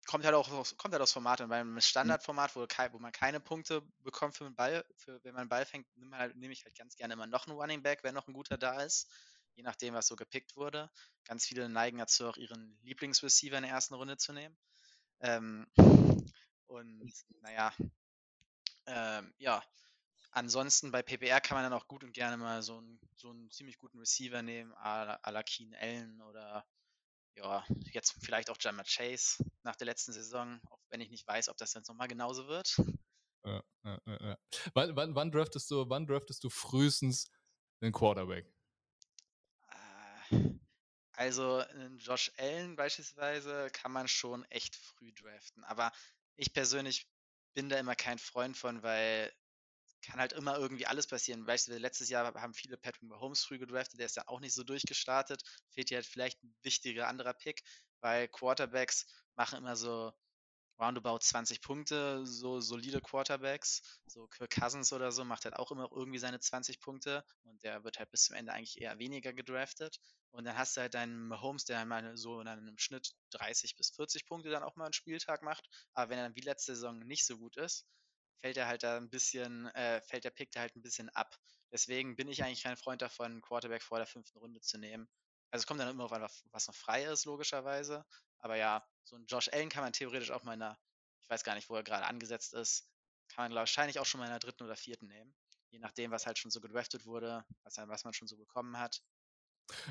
kommt 0.08 0.26
halt 0.26 0.36
auch 0.36 0.50
aus, 0.52 0.78
kommt 0.78 0.94
halt 0.94 1.02
aus 1.02 1.12
Format 1.12 1.42
an. 1.42 1.50
Beim 1.50 1.80
Standardformat, 1.82 2.56
wo, 2.56 2.62
wo 2.62 3.00
man 3.00 3.12
keine 3.12 3.40
Punkte 3.40 3.82
bekommt 4.00 4.36
für 4.38 4.46
einen 4.46 4.56
Ball, 4.56 4.86
für, 4.96 5.24
wenn 5.24 5.34
man 5.34 5.42
einen 5.42 5.50
Ball 5.50 5.66
fängt, 5.66 5.88
nehme 5.98 6.18
halt, 6.18 6.36
nehm 6.36 6.52
ich 6.52 6.64
halt 6.66 6.78
ganz 6.78 6.96
gerne 6.96 7.14
immer 7.14 7.28
noch 7.28 7.48
einen 7.48 7.58
Running 7.58 7.84
Back, 7.84 8.04
wenn 8.04 8.16
noch 8.16 8.28
ein 8.28 8.34
guter 8.34 8.58
da 8.58 8.82
ist 8.82 9.10
je 9.56 9.64
nachdem, 9.64 9.94
was 9.94 10.08
so 10.08 10.16
gepickt 10.16 10.56
wurde. 10.56 10.90
Ganz 11.26 11.46
viele 11.46 11.70
neigen 11.70 11.98
dazu, 11.98 12.28
auch 12.28 12.38
ihren 12.38 12.78
Lieblingsreceiver 12.82 13.58
in 13.58 13.64
der 13.64 13.72
ersten 13.72 13.94
Runde 13.94 14.18
zu 14.18 14.34
nehmen. 14.34 14.58
Ähm, 15.20 15.68
und 16.68 17.14
naja, 17.42 17.74
ähm, 18.86 19.34
ja, 19.38 19.64
ansonsten 20.34 20.92
bei 20.92 21.02
PPR 21.02 21.42
kann 21.42 21.56
man 21.56 21.64
dann 21.64 21.74
auch 21.80 21.88
gut 21.88 22.04
und 22.04 22.14
gerne 22.14 22.38
mal 22.38 22.62
so 22.62 22.78
einen, 22.78 23.00
so 23.16 23.30
einen 23.30 23.50
ziemlich 23.52 23.78
guten 23.78 24.00
Receiver 24.00 24.42
nehmen, 24.42 24.74
à 24.74 25.06
la, 25.06 25.16
à 25.24 25.32
la 25.32 25.44
Keen 25.44 25.74
Allen 25.76 26.22
oder 26.22 26.66
ja, 27.36 27.66
jetzt 27.92 28.16
vielleicht 28.22 28.50
auch 28.50 28.58
Jammer 28.60 28.84
Chase 28.84 29.44
nach 29.64 29.76
der 29.76 29.86
letzten 29.86 30.14
Saison, 30.14 30.60
auch 30.70 30.80
wenn 30.90 31.02
ich 31.02 31.10
nicht 31.10 31.28
weiß, 31.28 31.50
ob 31.50 31.58
das 31.58 31.74
jetzt 31.74 31.88
nochmal 31.88 32.08
genauso 32.08 32.48
wird. 32.48 32.76
Ja, 33.46 33.64
ja, 33.84 34.00
ja. 34.06 34.38
Wann, 34.74 34.96
wann, 34.96 35.16
wann, 35.16 35.32
draftest 35.32 35.70
du, 35.72 35.90
wann 35.90 36.06
draftest 36.06 36.44
du 36.44 36.50
frühestens 36.50 37.30
den 37.82 37.92
Quarterback? 37.92 38.46
Äh, 39.68 40.54
Also 41.14 41.58
einen 41.58 41.98
Josh 41.98 42.32
Allen 42.38 42.76
beispielsweise 42.76 43.70
kann 43.72 43.92
man 43.92 44.08
schon 44.08 44.46
echt 44.46 44.76
früh 44.76 45.12
draften. 45.14 45.64
Aber 45.64 45.92
ich 46.36 46.54
persönlich 46.54 47.08
bin 47.54 47.70
da 47.70 47.78
immer 47.78 47.96
kein 47.96 48.18
Freund 48.18 48.58
von, 48.58 48.82
weil 48.82 49.32
kann 50.04 50.20
halt 50.20 50.34
immer 50.34 50.58
irgendwie 50.58 50.86
alles 50.86 51.08
passieren. 51.08 51.46
Beispielsweise 51.46 51.82
letztes 51.82 52.10
Jahr 52.10 52.34
haben 52.36 52.54
viele 52.54 52.78
Patrick 52.78 53.04
Mahomes 53.04 53.44
früh 53.44 53.58
gedraftet, 53.58 54.00
der 54.00 54.06
ist 54.06 54.16
ja 54.18 54.28
auch 54.28 54.40
nicht 54.40 54.54
so 54.54 54.64
durchgestartet. 54.64 55.42
Fehlt 55.72 55.90
hier 55.90 55.98
halt 55.98 56.06
vielleicht 56.06 56.44
ein 56.44 56.56
wichtiger 56.62 57.08
anderer 57.08 57.34
Pick, 57.34 57.64
weil 58.02 58.28
Quarterbacks 58.28 59.06
machen 59.36 59.58
immer 59.58 59.76
so 59.76 60.14
roundabout 60.80 61.20
20 61.20 61.62
Punkte, 61.62 62.26
so 62.26 62.60
solide 62.60 63.02
Quarterbacks. 63.02 63.82
So 64.06 64.28
Kirk 64.28 64.52
Cousins 64.52 64.92
oder 64.94 65.12
so 65.12 65.24
macht 65.24 65.46
halt 65.46 65.56
auch 65.56 65.72
immer 65.72 65.90
irgendwie 65.92 66.20
seine 66.20 66.40
20 66.40 66.80
Punkte 66.80 67.24
und 67.44 67.64
der 67.64 67.84
wird 67.84 68.00
halt 68.00 68.12
bis 68.12 68.24
zum 68.26 68.36
Ende 68.36 68.54
eigentlich 68.54 68.82
eher 68.82 68.98
weniger 69.00 69.34
gedraftet. 69.34 70.00
Und 70.32 70.46
dann 70.46 70.58
hast 70.58 70.76
du 70.76 70.82
halt 70.82 70.96
deinen 70.96 71.28
Mahomes, 71.28 71.66
der 71.66 71.86
mal 71.86 72.18
so 72.18 72.42
in 72.42 72.48
einem 72.48 72.78
Schnitt 72.78 73.14
30 73.32 73.76
bis 73.76 73.92
40 73.92 74.26
Punkte 74.26 74.50
dann 74.50 74.64
auch 74.64 74.76
mal 74.76 74.86
einen 74.86 74.94
Spieltag 74.94 75.44
macht. 75.44 75.68
Aber 75.94 76.10
wenn 76.10 76.18
er 76.18 76.26
dann 76.26 76.36
wie 76.36 76.42
letzte 76.42 76.76
Saison 76.76 77.00
nicht 77.00 77.26
so 77.26 77.38
gut 77.38 77.56
ist, 77.58 77.86
fällt 78.42 78.58
er 78.58 78.68
halt 78.68 78.84
da 78.84 78.98
ein 78.98 79.10
bisschen, 79.10 79.68
äh, 79.68 80.02
fällt 80.02 80.24
der 80.24 80.32
Pick 80.32 80.52
da 80.52 80.62
halt 80.62 80.76
ein 80.76 80.82
bisschen 80.82 81.10
ab. 81.10 81.38
Deswegen 81.72 82.16
bin 82.16 82.28
ich 82.28 82.44
eigentlich 82.44 82.64
kein 82.64 82.78
Freund 82.78 83.02
davon, 83.02 83.32
einen 83.32 83.42
Quarterback 83.42 83.82
vor 83.82 83.98
der 83.98 84.08
fünften 84.08 84.38
Runde 84.38 84.62
zu 84.62 84.78
nehmen. 84.78 85.10
Also 85.52 85.64
es 85.64 85.68
kommt 85.68 85.80
dann 85.80 85.90
immer 85.90 86.06
auf 86.06 86.44
was 86.52 86.68
noch 86.68 86.76
frei 86.76 87.04
ist, 87.06 87.26
logischerweise. 87.26 88.06
Aber 88.40 88.56
ja, 88.56 88.86
so 89.04 89.16
ein 89.16 89.26
Josh 89.26 89.50
Allen 89.50 89.70
kann 89.70 89.84
man 89.84 89.94
theoretisch 89.94 90.32
auch 90.32 90.44
mal 90.44 90.54
in 90.54 90.62
einer, 90.62 90.80
ich 91.22 91.30
weiß 91.30 91.44
gar 91.44 91.56
nicht, 91.56 91.70
wo 91.70 91.76
er 91.76 91.84
gerade 91.84 92.06
angesetzt 92.06 92.54
ist, 92.54 92.90
kann 93.30 93.46
man 93.46 93.56
wahrscheinlich 93.56 94.00
auch 94.00 94.06
schon 94.06 94.20
mal 94.20 94.26
in 94.26 94.32
der 94.32 94.40
dritten 94.40 94.64
oder 94.64 94.76
vierten 94.76 95.08
nehmen. 95.08 95.36
Je 95.70 95.80
nachdem, 95.80 96.12
was 96.12 96.28
halt 96.28 96.38
schon 96.38 96.52
so 96.52 96.62
gedraftet 96.62 97.06
wurde, 97.06 97.46
was, 97.64 97.78
was 97.78 98.04
man 98.04 98.14
schon 98.14 98.28
so 98.28 98.38
bekommen 98.38 98.78
hat. 98.78 99.02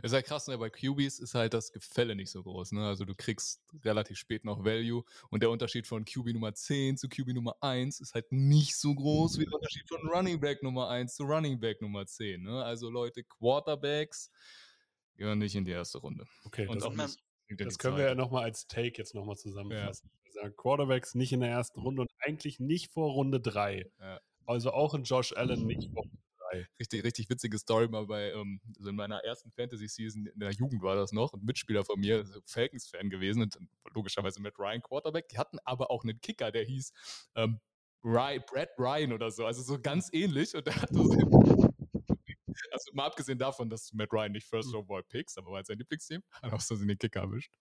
Ist 0.03 0.13
halt 0.13 0.27
krass, 0.27 0.49
ne? 0.49 0.59
bei 0.59 0.71
QBs 0.71 1.19
ist 1.19 1.35
halt 1.35 1.55
das 1.55 1.73
Gefälle 1.73 2.15
nicht 2.15 2.31
so 2.31 2.43
groß. 2.43 2.73
Ne? 2.73 2.87
Also 2.87 3.05
du 3.05 3.15
kriegst 3.15 3.63
relativ 3.85 4.19
spät 4.19 4.45
noch 4.45 4.65
Value 4.65 5.05
und 5.31 5.43
der 5.43 5.51
Unterschied 5.51 5.87
von 5.87 6.05
QB 6.05 6.33
Nummer 6.35 6.55
10 6.55 6.97
zu 6.97 7.09
QB 7.09 7.29
Nummer 7.29 7.57
1 7.61 8.01
ist 8.01 8.15
halt 8.15 8.31
nicht 8.33 8.77
so 8.77 8.95
groß 8.95 9.39
wie 9.39 9.45
der 9.45 9.55
Unterschied 9.55 9.89
von 9.89 10.01
Running 10.09 10.41
Back 10.41 10.63
Nummer 10.63 10.89
1 10.89 11.15
zu 11.15 11.25
Running 11.25 11.59
Back 11.59 11.81
Nummer 11.81 12.07
10. 12.07 12.43
Ne? 12.43 12.63
Also 12.65 12.91
Leute, 12.91 13.25
Quarterbacks 13.25 14.31
gehören 15.17 15.39
nicht 15.39 15.55
in 15.55 15.65
die 15.65 15.73
erste 15.73 15.99
Runde. 15.99 16.27
Okay, 16.45 16.67
Und 16.67 16.77
das 16.77 16.85
auch 16.85 16.97
er 16.97 17.09
Das 17.67 17.79
können 17.79 17.97
wir 17.97 18.05
ja 18.05 18.15
nochmal 18.15 18.45
als 18.45 18.67
Take 18.67 18.99
jetzt 18.99 19.15
nochmal 19.15 19.37
zusammenfassen. 19.37 20.11
Wir 20.25 20.33
sagen, 20.33 20.55
Quarterbacks 20.57 21.15
nicht 21.15 21.33
in 21.33 21.41
der 21.41 21.51
ersten 21.51 21.81
Runde 21.81 22.03
und 22.03 22.11
eigentlich 22.19 22.61
nicht 22.61 22.93
vor 22.93 23.13
Runde 23.13 23.41
3. 23.41 23.91
Ja. 24.01 24.21
Also 24.47 24.73
auch 24.73 24.95
ein 24.95 25.05
Josh 25.05 25.33
Allen 25.35 25.67
nicht 25.67 25.91
vor 25.93 26.03
Runde 26.03 26.19
3. 26.53 26.67
richtig, 26.79 27.05
richtig 27.05 27.31
witzige 27.31 27.59
Story 27.59 27.89
mal 27.89 28.07
bei, 28.07 28.31
ähm, 28.33 28.61
also 28.77 28.91
in 28.91 28.97
meiner 28.97 29.19
ersten 29.25 29.51
Fantasy-Season 29.51 30.27
in 30.27 30.41
der 30.41 30.51
Jugend 30.53 30.83
war 30.83 30.97
das 30.97 31.13
noch, 31.13 31.33
ein 31.33 31.45
Mitspieler 31.45 31.85
von 31.85 31.99
mir, 32.01 32.25
so 32.25 32.41
Falcons-Fan 32.47 33.11
gewesen 33.11 33.43
und 33.43 33.59
logischerweise 33.95 34.41
mit 34.41 34.59
Ryan 34.59 34.83
Quarterback. 34.83 35.29
Die 35.29 35.39
hatten 35.39 35.59
aber 35.65 35.91
auch 35.91 36.05
einen 36.05 36.21
Kicker, 36.21 36.51
der 36.51 36.65
hieß 36.65 36.93
ähm, 37.37 37.61
Ryan, 38.05 38.43
Brad 38.47 38.71
Ryan 38.79 39.13
oder 39.13 39.31
so, 39.31 39.47
also 39.47 39.63
so 39.63 39.81
ganz 39.81 40.09
ähnlich 40.13 40.55
und 40.55 40.67
der 40.67 40.81
hatte 40.81 40.95
so 40.95 41.03
also 42.73 42.91
mal 42.93 43.07
abgesehen 43.07 43.39
davon, 43.39 43.71
dass 43.71 43.93
Matt 43.93 44.13
Ryan 44.13 44.33
nicht 44.33 44.47
First 44.47 44.75
Overall 44.75 45.05
picks, 45.05 45.37
aber 45.37 45.53
war 45.53 45.65
sein 45.65 45.79
Lieblingsteam, 45.79 46.23
hat 46.43 46.53
auch 46.53 46.61
so 46.61 46.77
den 46.77 46.99
Kicker 46.99 47.21
erwischt. 47.21 47.53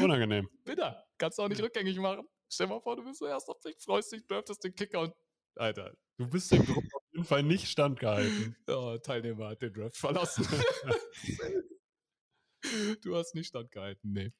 Unangenehm. 0.00 0.48
Bitter, 0.64 1.04
kannst 1.18 1.38
du 1.38 1.42
auch 1.42 1.48
nicht 1.48 1.62
rückgängig 1.62 1.98
machen. 1.98 2.26
Stell 2.48 2.66
dir 2.66 2.74
mal 2.74 2.80
vor, 2.80 2.96
du 2.96 3.04
bist 3.04 3.20
so 3.20 3.26
erster 3.26 3.54
Pick, 3.54 3.80
freust 3.80 4.12
dich, 4.12 4.26
draftest 4.26 4.62
den 4.64 4.74
Kicker 4.74 5.00
und 5.00 5.14
Alter, 5.56 5.94
Du 6.20 6.28
bist 6.28 6.52
dem 6.52 6.66
Druck 6.66 6.84
auf 6.94 7.02
jeden 7.12 7.24
Fall 7.24 7.42
nicht 7.42 7.66
standgehalten. 7.66 8.54
Ja, 8.68 8.98
Teilnehmer 8.98 9.48
hat 9.48 9.62
den 9.62 9.72
Draft 9.72 9.96
verlassen. 9.96 10.46
du 13.02 13.16
hast 13.16 13.34
nicht 13.34 13.46
standgehalten, 13.46 14.12
nee. 14.12 14.30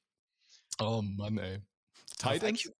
Oh 0.78 1.00
Mann, 1.00 1.38
ey. 1.38 1.62
Titans? 2.18 2.70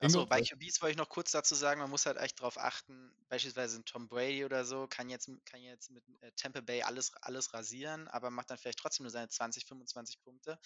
Achso, 0.00 0.18
Ingo, 0.18 0.26
bei? 0.26 0.42
QBs 0.42 0.82
wollte 0.82 0.90
ich 0.90 0.96
noch 0.98 1.08
kurz 1.08 1.30
dazu 1.30 1.54
sagen, 1.54 1.80
man 1.80 1.88
muss 1.88 2.04
halt 2.04 2.18
echt 2.18 2.38
drauf 2.38 2.58
achten, 2.58 3.10
beispielsweise 3.30 3.78
ein 3.78 3.86
Tom 3.86 4.06
Brady 4.06 4.44
oder 4.44 4.66
so, 4.66 4.86
kann 4.86 5.08
jetzt, 5.08 5.30
kann 5.46 5.62
jetzt 5.62 5.90
mit 5.90 6.04
äh, 6.20 6.30
Tampa 6.36 6.60
Bay 6.60 6.82
alles, 6.82 7.14
alles 7.22 7.54
rasieren, 7.54 8.06
aber 8.08 8.28
macht 8.28 8.50
dann 8.50 8.58
vielleicht 8.58 8.80
trotzdem 8.80 9.04
nur 9.04 9.10
seine 9.10 9.30
20, 9.30 9.64
25 9.64 10.20
Punkte, 10.20 10.58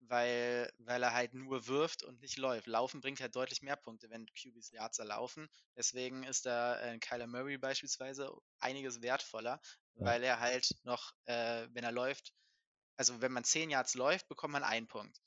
weil, 0.00 0.72
weil 0.78 1.02
er 1.02 1.12
halt 1.12 1.34
nur 1.34 1.66
wirft 1.66 2.02
und 2.02 2.20
nicht 2.20 2.36
läuft. 2.38 2.66
Laufen 2.66 3.00
bringt 3.00 3.20
halt 3.20 3.34
deutlich 3.34 3.62
mehr 3.62 3.76
Punkte, 3.76 4.10
wenn 4.10 4.26
QBs 4.26 4.70
Yards 4.70 4.98
laufen. 4.98 5.48
Deswegen 5.76 6.24
ist 6.24 6.46
da 6.46 6.80
äh, 6.80 6.98
Kyler 6.98 7.26
Murray 7.26 7.58
beispielsweise 7.58 8.32
einiges 8.58 9.02
wertvoller, 9.02 9.60
weil 9.94 10.22
er 10.22 10.40
halt 10.40 10.74
noch, 10.84 11.12
äh, 11.24 11.68
wenn 11.72 11.84
er 11.84 11.92
läuft, 11.92 12.34
also 12.96 13.20
wenn 13.20 13.32
man 13.32 13.44
10 13.44 13.70
Yards 13.70 13.94
läuft, 13.94 14.28
bekommt 14.28 14.52
man 14.52 14.64
einen 14.64 14.88
Punkt. 14.88 15.20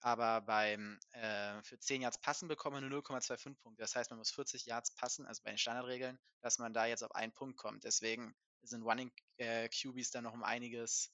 Aber 0.00 0.42
beim 0.42 1.00
äh, 1.12 1.62
für 1.62 1.78
10 1.78 2.02
Yards 2.02 2.20
passen 2.20 2.46
bekommt 2.46 2.74
man 2.74 2.86
nur 2.86 3.00
0,25 3.00 3.54
Punkte. 3.56 3.82
Das 3.82 3.96
heißt, 3.96 4.10
man 4.10 4.18
muss 4.18 4.30
40 4.30 4.66
Yards 4.66 4.94
passen, 4.94 5.26
also 5.26 5.42
bei 5.42 5.50
den 5.50 5.58
Standardregeln, 5.58 6.18
dass 6.42 6.58
man 6.58 6.74
da 6.74 6.86
jetzt 6.86 7.02
auf 7.02 7.14
einen 7.14 7.32
Punkt 7.32 7.56
kommt. 7.56 7.84
Deswegen 7.84 8.34
sind 8.62 8.82
Running 8.82 9.10
äh, 9.38 9.68
QBs 9.68 10.10
dann 10.10 10.24
noch 10.24 10.34
um 10.34 10.42
einiges 10.42 11.10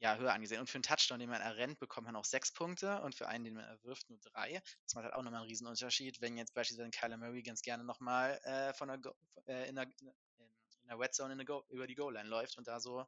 ja, 0.00 0.16
höher 0.16 0.32
angesehen. 0.32 0.60
Und 0.60 0.68
für 0.68 0.76
einen 0.76 0.82
Touchdown, 0.82 1.18
den 1.18 1.30
man 1.30 1.40
errennt, 1.40 1.78
bekommt 1.78 2.06
man 2.06 2.16
auch 2.16 2.24
6 2.24 2.52
Punkte 2.52 3.00
und 3.02 3.14
für 3.14 3.28
einen, 3.28 3.44
den 3.44 3.54
man 3.54 3.64
erwirft, 3.64 4.08
nur 4.10 4.18
3. 4.18 4.62
Das 4.84 4.94
macht 4.94 5.04
halt 5.04 5.14
auch 5.14 5.22
nochmal 5.22 5.40
einen 5.40 5.48
riesen 5.48 5.66
Unterschied, 5.66 6.20
wenn 6.20 6.36
jetzt 6.36 6.54
beispielsweise 6.54 6.90
Kyler 6.90 7.16
Murray 7.16 7.42
ganz 7.42 7.62
gerne 7.62 7.84
nochmal 7.84 8.40
äh, 8.44 8.72
von 8.74 8.88
der 8.88 8.98
Go 8.98 9.14
äh, 9.46 9.68
in 9.68 9.76
der, 9.76 9.84
in 9.84 10.88
der 10.88 10.98
Red 10.98 11.14
Zone 11.14 11.32
in 11.32 11.38
der 11.38 11.46
Go 11.46 11.64
über 11.70 11.86
die 11.86 11.94
Goal-Line 11.94 12.28
läuft 12.28 12.58
und 12.58 12.68
da 12.68 12.80
so 12.80 13.06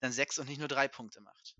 dann 0.00 0.12
6 0.12 0.40
und 0.40 0.48
nicht 0.48 0.58
nur 0.58 0.68
3 0.68 0.88
Punkte 0.88 1.20
macht. 1.20 1.56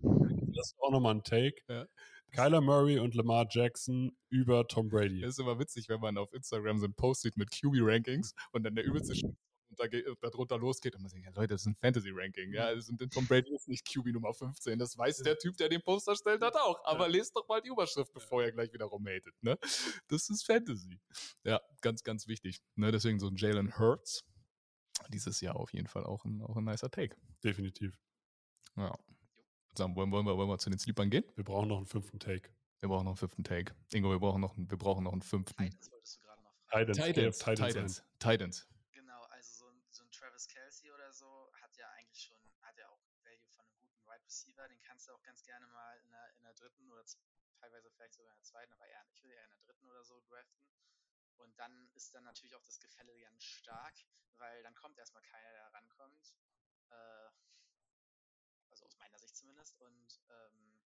Das 0.55 0.67
ist 0.67 0.79
auch 0.79 0.91
nochmal 0.91 1.15
ein 1.15 1.23
Take. 1.23 1.61
Ja. 1.67 1.85
Kyler 2.31 2.61
Murray 2.61 2.99
und 2.99 3.15
Lamar 3.15 3.47
Jackson 3.49 4.15
über 4.29 4.67
Tom 4.67 4.89
Brady. 4.89 5.21
Das 5.21 5.31
ist 5.31 5.39
immer 5.39 5.59
witzig, 5.59 5.89
wenn 5.89 5.99
man 5.99 6.17
auf 6.17 6.31
Instagram 6.33 6.77
so 6.77 6.85
ein 6.85 6.93
Post 6.93 7.21
sieht 7.21 7.37
mit 7.37 7.49
QB-Rankings 7.49 8.33
und 8.51 8.63
dann 8.63 8.75
der 8.75 8.85
übelste 8.85 9.15
Sch- 9.75 9.75
darunter, 10.03 10.15
darunter 10.21 10.57
losgeht 10.57 10.95
und 10.95 11.01
man 11.01 11.09
sagt, 11.09 11.23
ja 11.23 11.31
Leute, 11.31 11.53
das 11.53 11.61
ist 11.61 11.67
ein 11.67 11.75
Fantasy-Ranking. 11.75 12.53
Ja, 12.53 12.73
das 12.73 12.87
sind, 12.87 12.99
Tom 13.13 13.27
Brady 13.27 13.53
ist 13.55 13.67
nicht 13.67 13.85
QB 13.87 14.07
Nummer 14.07 14.33
15. 14.33 14.77
Das 14.79 14.97
weiß 14.97 15.17
der 15.23 15.37
Typ, 15.37 15.57
der 15.57 15.69
den 15.69 15.81
Post 15.81 16.07
erstellt 16.07 16.41
hat, 16.41 16.55
auch. 16.55 16.83
Aber 16.85 17.07
lest 17.09 17.35
doch 17.35 17.47
mal 17.47 17.61
die 17.61 17.69
Überschrift, 17.69 18.11
bevor 18.13 18.43
ihr 18.43 18.51
gleich 18.51 18.71
wieder 18.73 18.85
rumhatet. 18.85 19.33
Ne? 19.41 19.57
Das 20.07 20.29
ist 20.29 20.43
Fantasy. 20.45 20.99
Ja, 21.43 21.61
ganz, 21.81 22.03
ganz 22.03 22.27
wichtig. 22.27 22.61
Ne? 22.75 22.91
Deswegen 22.91 23.19
so 23.19 23.27
ein 23.27 23.35
Jalen 23.35 23.77
Hurts. 23.77 24.23
Dieses 25.07 25.39
Jahr 25.41 25.55
auf 25.55 25.71
jeden 25.73 25.87
Fall 25.87 26.03
auch 26.05 26.25
ein, 26.25 26.41
auch 26.41 26.57
ein 26.57 26.65
nicer 26.65 26.91
Take. 26.91 27.15
Definitiv. 27.43 27.97
Ja. 28.75 28.97
Sagen, 29.77 29.95
wollen, 29.95 30.11
wollen, 30.11 30.25
wir, 30.25 30.35
wollen 30.35 30.49
wir 30.49 30.57
zu 30.57 30.69
den 30.69 30.79
Sleepern 30.79 31.09
gehen? 31.09 31.23
Wir 31.35 31.43
brauchen 31.43 31.69
noch 31.69 31.77
einen 31.77 31.85
fünften 31.85 32.19
Take. 32.19 32.49
Wir 32.79 32.89
brauchen 32.89 33.05
noch 33.05 33.11
einen 33.11 33.17
fünften 33.17 33.43
Take. 33.43 33.73
Ingo, 33.93 34.09
wir 34.09 34.19
brauchen 34.19 34.41
noch, 34.41 34.57
einen- 34.57 34.69
wir 34.69 34.77
brauchen 34.77 35.03
noch 35.05 35.13
einen 35.13 35.21
fünften. 35.21 35.55
Titans 35.63 35.91
wolltest 35.91 36.17
du 36.17 36.21
gerade 36.21 36.41
noch 36.43 36.53
fragen. 36.67 36.91
Titans, 36.93 37.05
Titans, 37.13 37.37
Titans, 37.39 37.73
Titans, 37.73 38.03
Titans. 38.19 38.67
Genau, 38.91 39.21
also 39.29 39.65
so 39.65 39.67
ein, 39.69 39.81
so 39.89 40.03
ein 40.03 40.11
Travis 40.11 40.47
Kelsey 40.47 40.91
oder 40.91 41.11
so 41.13 41.27
hat 41.61 41.75
ja 41.77 41.87
eigentlich 41.97 42.21
schon, 42.23 42.37
hat 42.61 42.77
ja 42.77 42.87
auch 42.89 42.99
Value 43.23 43.47
von 43.55 43.65
einem 43.65 43.79
guten 43.83 44.03
Wide 44.05 44.25
Receiver. 44.25 44.67
Den 44.67 44.81
kannst 44.81 45.07
du 45.07 45.13
auch 45.13 45.21
ganz 45.23 45.43
gerne 45.43 45.67
mal 45.67 45.97
in 46.03 46.09
der, 46.11 46.35
in 46.37 46.43
der 46.43 46.53
dritten 46.55 46.91
oder 46.91 47.05
z- 47.05 47.19
teilweise 47.59 47.89
vielleicht 47.91 48.13
sogar 48.13 48.31
in 48.31 48.37
der 48.37 48.43
zweiten, 48.43 48.73
aber 48.73 48.87
eher, 48.87 49.05
ich 49.11 49.23
würde 49.23 49.35
eher 49.35 49.43
in 49.43 49.51
der 49.51 49.59
dritten 49.59 49.89
oder 49.89 50.03
so 50.03 50.21
draften. 50.21 50.69
Und 51.37 51.57
dann 51.57 51.89
ist 51.93 52.13
dann 52.13 52.23
natürlich 52.23 52.55
auch 52.55 52.63
das 52.63 52.79
Gefälle 52.79 53.17
ganz 53.19 53.43
stark, 53.43 53.95
weil 54.37 54.61
dann 54.63 54.75
kommt 54.75 54.97
erstmal 54.97 55.23
keiner, 55.23 55.51
der 55.51 55.73
rankommt. 55.73 56.35
Äh, 56.89 57.29
also 58.71 58.85
aus 58.85 58.97
meiner 58.97 59.17
Sicht 59.19 59.35
zumindest. 59.35 59.79
Und 59.79 60.21
ähm, 60.29 60.79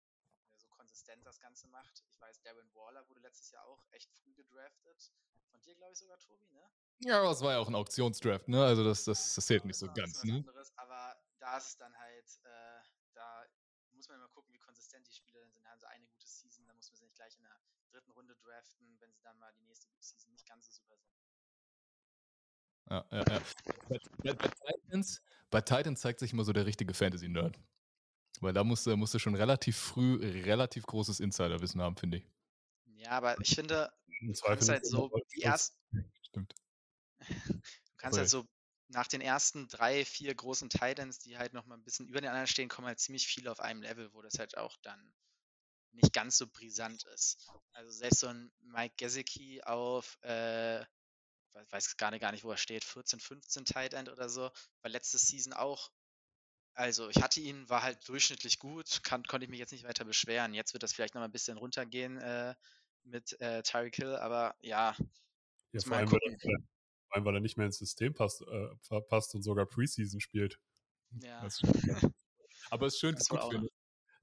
so 0.58 0.68
konsistent 0.70 1.26
das 1.26 1.40
Ganze 1.40 1.68
macht. 1.68 2.04
Ich 2.08 2.20
weiß, 2.20 2.42
Darren 2.42 2.74
Waller 2.76 3.08
wurde 3.10 3.22
letztes 3.22 3.52
Jahr 3.52 3.66
auch 3.66 3.84
echt 3.92 4.12
früh 4.12 4.34
gedraftet. 4.34 5.12
Von 5.50 5.62
dir, 5.62 5.76
glaube 5.76 5.94
ich, 5.94 6.00
sogar, 6.00 6.18
Tobi, 6.20 6.50
ne? 6.52 6.72
Ja, 7.00 7.20
aber 7.20 7.32
es 7.32 7.42
war 7.42 7.54
ja 7.54 7.60
auch 7.60 7.68
ein 7.68 7.76
Auktionsdraft, 7.76 8.48
ne? 8.48 8.64
Also 8.64 8.84
das, 8.84 9.04
das, 9.06 9.36
das 9.36 9.46
zählt 9.46 9.66
nicht 9.66 9.78
so 9.78 9.92
ganz, 9.92 10.24
ne? 10.24 10.36
anderes, 10.36 10.72
aber 10.78 11.20
da 11.40 11.58
ist 11.58 11.82
dann 11.82 11.98
halt, 11.98 12.40
äh, 12.44 12.82
da 13.14 13.46
muss 13.92 14.08
man 14.08 14.18
immer 14.18 14.30
gucken, 14.30 14.54
wie 14.54 14.60
konsistent 14.82 15.08
die 15.08 15.14
Spieler 15.14 15.40
dann 15.42 15.52
sind. 15.52 15.68
Haben 15.68 15.80
sie 15.80 15.88
eine 15.88 16.06
gute 16.08 16.28
Season, 16.28 16.66
dann 16.66 16.76
muss 16.76 16.90
man 16.90 16.98
sie 16.98 17.04
nicht 17.04 17.16
gleich 17.16 17.36
in 17.38 17.44
der 17.44 17.60
dritten 17.92 18.12
Runde 18.12 18.36
draften, 18.36 18.98
wenn 19.00 19.12
sie 19.12 19.22
dann 19.22 19.38
mal 19.38 19.54
die 19.54 19.64
nächste 19.64 19.88
Season 20.00 20.32
nicht 20.32 20.48
ganz 20.48 20.66
so 20.66 20.72
super 20.72 20.98
sind. 20.98 21.14
Ja, 22.90 23.06
ja, 23.12 23.18
ja. 23.20 23.42
Bei, 23.88 24.34
bei, 24.34 24.50
Titans, 24.50 25.22
bei 25.50 25.62
Titans 25.62 26.02
zeigt 26.02 26.20
sich 26.20 26.34
immer 26.34 26.44
so 26.44 26.52
der 26.52 26.66
richtige 26.66 26.94
Fantasy-Nerd. 26.94 27.60
Weil 28.40 28.54
da 28.54 28.64
musst 28.64 28.88
du, 28.88 28.98
musst 28.98 29.14
du 29.14 29.20
schon 29.20 29.36
relativ 29.36 29.78
früh 29.78 30.16
relativ 30.44 30.86
großes 30.88 31.20
Insiderwissen 31.20 31.82
haben, 31.82 31.96
finde 31.96 32.18
ich. 32.18 32.28
Ja, 32.96 33.12
aber 33.12 33.40
ich 33.40 33.54
finde, 33.54 33.92
Im 34.20 34.34
du 34.34 34.40
kannst 34.42 34.70
halt 34.70 34.86
so 34.86 35.12
die 35.36 35.44
ersten, 35.44 35.78
Stimmt. 36.24 36.56
du 37.20 37.62
kannst 37.98 38.18
halt 38.18 38.30
so 38.30 38.46
nach 38.92 39.08
den 39.08 39.22
ersten 39.22 39.68
drei, 39.68 40.06
vier 40.06 40.36
großen 40.36 40.70
Titans, 40.70 41.20
die 41.20 41.38
halt 41.38 41.54
noch 41.54 41.66
mal 41.66 41.76
ein 41.76 41.84
bisschen 41.84 42.08
über 42.08 42.22
den 42.22 42.30
anderen 42.30 42.48
stehen, 42.48 42.70
kommen 42.70 42.88
halt 42.88 43.00
ziemlich 43.00 43.28
viele 43.28 43.52
auf 43.52 43.60
einem 43.60 43.82
Level, 43.82 44.14
wo 44.14 44.22
das 44.22 44.40
halt 44.40 44.58
auch 44.58 44.78
dann 44.82 45.14
nicht 45.92 46.14
ganz 46.14 46.38
so 46.38 46.48
brisant 46.48 47.06
ist. 47.06 47.54
Also 47.74 47.92
selbst 47.92 48.20
so 48.22 48.28
ein 48.28 48.52
Mike 48.62 48.96
Gesicki 48.98 49.62
auf, 49.64 50.18
äh, 50.24 50.82
we- 51.54 51.68
weiß 51.72 51.98
gar 51.98 52.12
nicht, 52.12 52.22
gar 52.22 52.32
nicht, 52.32 52.44
wo 52.44 52.52
er 52.52 52.58
steht, 52.58 52.84
14, 52.84 53.20
15 53.20 53.66
Tight 53.66 53.94
End 53.94 54.10
oder 54.10 54.30
so, 54.30 54.52
war 54.82 54.92
letzte 54.92 55.18
Season 55.20 55.54
auch. 55.54 55.92
Also 56.74 57.10
ich 57.10 57.22
hatte 57.22 57.42
ihn, 57.42 57.70
war 57.70 57.84
halt 57.84 58.08
durchschnittlich 58.10 58.60
gut, 58.60 59.04
kann, 59.04 59.24
konnte 59.26 59.46
ich 59.46 59.50
mich 59.52 59.60
jetzt 59.60 59.72
nicht 59.74 59.84
weiter 59.86 60.06
beschweren. 60.06 60.54
Jetzt 60.54 60.74
wird 60.74 60.84
das 60.84 60.94
vielleicht 60.94 61.16
noch 61.16 61.22
mal 61.22 61.26
ein 61.28 61.32
bisschen 61.32 61.58
runtergehen 61.58 62.18
äh, 62.20 62.56
mit 63.04 63.40
äh, 63.42 63.64
Tyreek 63.64 63.96
Hill, 63.98 64.16
aber 64.18 64.56
ja, 64.62 64.96
vor 65.86 65.98
mal 65.98 65.98
allem, 65.98 66.12
weil 66.12 66.58
allem, 67.16 67.26
weil 67.26 67.36
er 67.36 67.42
nicht 67.42 67.58
mehr 67.58 67.66
ins 67.66 67.78
System 67.78 68.14
passt, 68.14 68.42
äh, 68.42 69.02
passt 69.02 69.36
und 69.36 69.44
sogar 69.44 69.66
Preseason 69.66 70.20
spielt. 70.20 70.60
Ja. 71.22 71.48
Aber 72.70 72.88
es 72.88 72.94
ist 72.94 73.00
schön, 73.00 73.16
Das 73.16 73.28
gut 73.28 73.44
finde, 73.52 73.70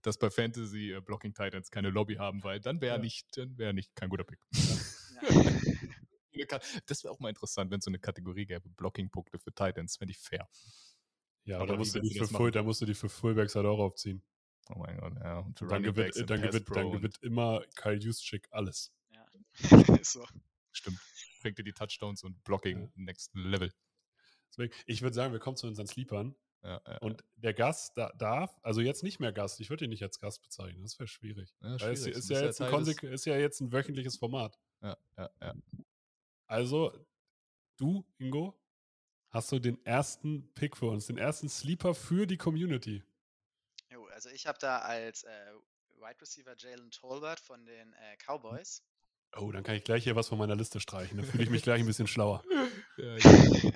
dass 0.02 0.18
bei 0.18 0.30
Fantasy 0.30 0.92
äh, 0.92 1.00
Blocking 1.00 1.35
Titans 1.35 1.71
keine 1.71 1.90
Lobby 1.90 2.14
haben, 2.14 2.42
weil 2.45 2.61
dann 2.61 2.80
wäre 2.80 2.97
Ja. 2.97 3.02
nicht, 3.02 3.37
dann 3.37 3.59
wäre 3.59 3.75
nicht 3.75 3.95
kein 3.95 4.09
guter 4.09 4.25
Pick. 4.25 4.40
Ja. 4.52 5.21
Das 6.87 7.02
wäre 7.02 7.12
auch 7.12 7.18
mal 7.18 7.30
interessant, 7.30 7.73
wenn 7.73 7.80
es 7.80 7.85
so 7.85 7.90
eine 7.90 7.99
Kategorie 7.99 8.47
gäbe, 8.47 8.68
Blocking-Punkte 8.68 9.40
für 9.40 9.52
Titans, 9.52 9.97
fände 9.97 10.12
ich 10.12 10.18
fair. 10.18 10.49
Ja, 11.42 11.57
Aber 11.57 11.66
da 11.66 11.76
musst, 11.76 11.99
Full, 12.30 12.52
da 12.52 12.62
musst 12.62 12.80
du 12.80 12.87
die 12.87 12.95
für 12.95 13.09
Fullbacks 13.09 13.57
halt 13.57 13.66
auch 13.66 13.80
aufziehen. 13.80 14.23
Oh 14.68 14.78
mein 14.78 14.97
Gott, 14.99 15.14
ja. 15.16 15.40
Und 15.40 15.59
für 15.59 15.66
dann 15.66 15.83
gewinnt, 15.83 16.14
und 16.14 16.30
dann, 16.30 16.42
gewinnt, 16.42 16.68
dann 16.76 16.92
gewinnt 16.92 17.18
immer 17.23 17.64
Kyle 17.75 17.99
Juszczyk 17.99 18.47
alles. 18.52 18.92
Ja. 19.11 19.26
Ist 20.00 20.12
so. 20.12 20.25
Stimmt. 20.78 20.99
Bringt 21.42 21.58
dir 21.58 21.64
die 21.64 21.73
Touchdowns 21.73 22.23
und 22.25 22.42
Blocking 22.44 22.90
next 22.94 23.35
level. 23.35 23.73
Deswegen, 24.50 24.73
ich 24.87 25.02
würde 25.02 25.14
sagen, 25.14 25.32
wir 25.32 25.40
kommen 25.40 25.56
zu 25.56 25.66
unseren 25.66 25.87
Sleepern. 25.87 26.35
Ja, 26.62 26.80
ja, 26.87 26.99
Und 26.99 27.23
der 27.37 27.54
Gast 27.54 27.97
da, 27.97 28.11
darf, 28.14 28.56
also 28.62 28.80
jetzt 28.80 29.02
nicht 29.04 29.20
mehr 29.20 29.32
Gast, 29.32 29.61
ich 29.61 29.70
würde 29.70 29.85
ihn 29.85 29.90
nicht 29.90 30.02
als 30.02 30.18
Gast 30.18 30.42
bezeichnen, 30.42 30.82
das 30.82 30.99
wäre 30.99 31.06
schwierig. 31.06 31.54
ja, 31.61 31.78
Weil 31.80 31.92
es 31.92 32.00
schwierig. 32.02 32.16
ist 32.18 32.30
Du 32.30 32.35
ja, 32.35 32.42
jetzt 32.44 32.61
ein 32.61 32.85
des- 32.85 33.02
ist 33.02 33.26
ja 33.26 33.37
jetzt 33.37 33.61
ein 33.61 33.70
wöchentliches 33.73 34.16
Format. 34.16 34.58
Ja, 34.82 34.97
ja, 35.16 35.30
ja. 35.40 35.54
Also, 36.47 37.06
du, 37.76 38.04
Ingo, 38.18 38.58
hast 39.30 39.52
du 39.52 39.58
den 39.61 39.85
ersten 39.85 40.52
Pick 40.54 40.76
für 40.76 40.87
uns, 40.87 41.06
den 41.06 41.18
ersten 41.18 41.49
Sleeper 41.49 41.94
für 41.94 42.26
die 42.26 42.37
Community. 42.38 43.04
Jo, 43.90 44.06
also 44.06 44.28
ich 44.30 44.47
habe 44.47 44.58
da 44.61 44.78
als 44.80 45.23
äh, 45.25 45.52
Wide 46.00 46.20
Receiver 46.20 46.54
Jalen 46.58 46.90
Tolbert 46.90 47.38
von 47.40 47.64
den 47.66 47.92
äh, 47.92 48.16
Cowboys. 48.16 48.82
Oh, 49.37 49.52
dann 49.52 49.62
kann 49.62 49.76
ich 49.76 49.85
gleich 49.85 50.04
hier 50.04 50.16
was 50.16 50.28
von 50.28 50.38
meiner 50.38 50.56
Liste 50.56 50.80
streichen. 50.80 51.18
Dann 51.18 51.26
fühle 51.26 51.44
ich 51.44 51.50
mich 51.50 51.62
gleich 51.62 51.80
ein 51.80 51.87
bisschen 51.87 52.06
schlauer. 52.06 52.42
ja, 52.97 53.16
ja. 53.16 53.73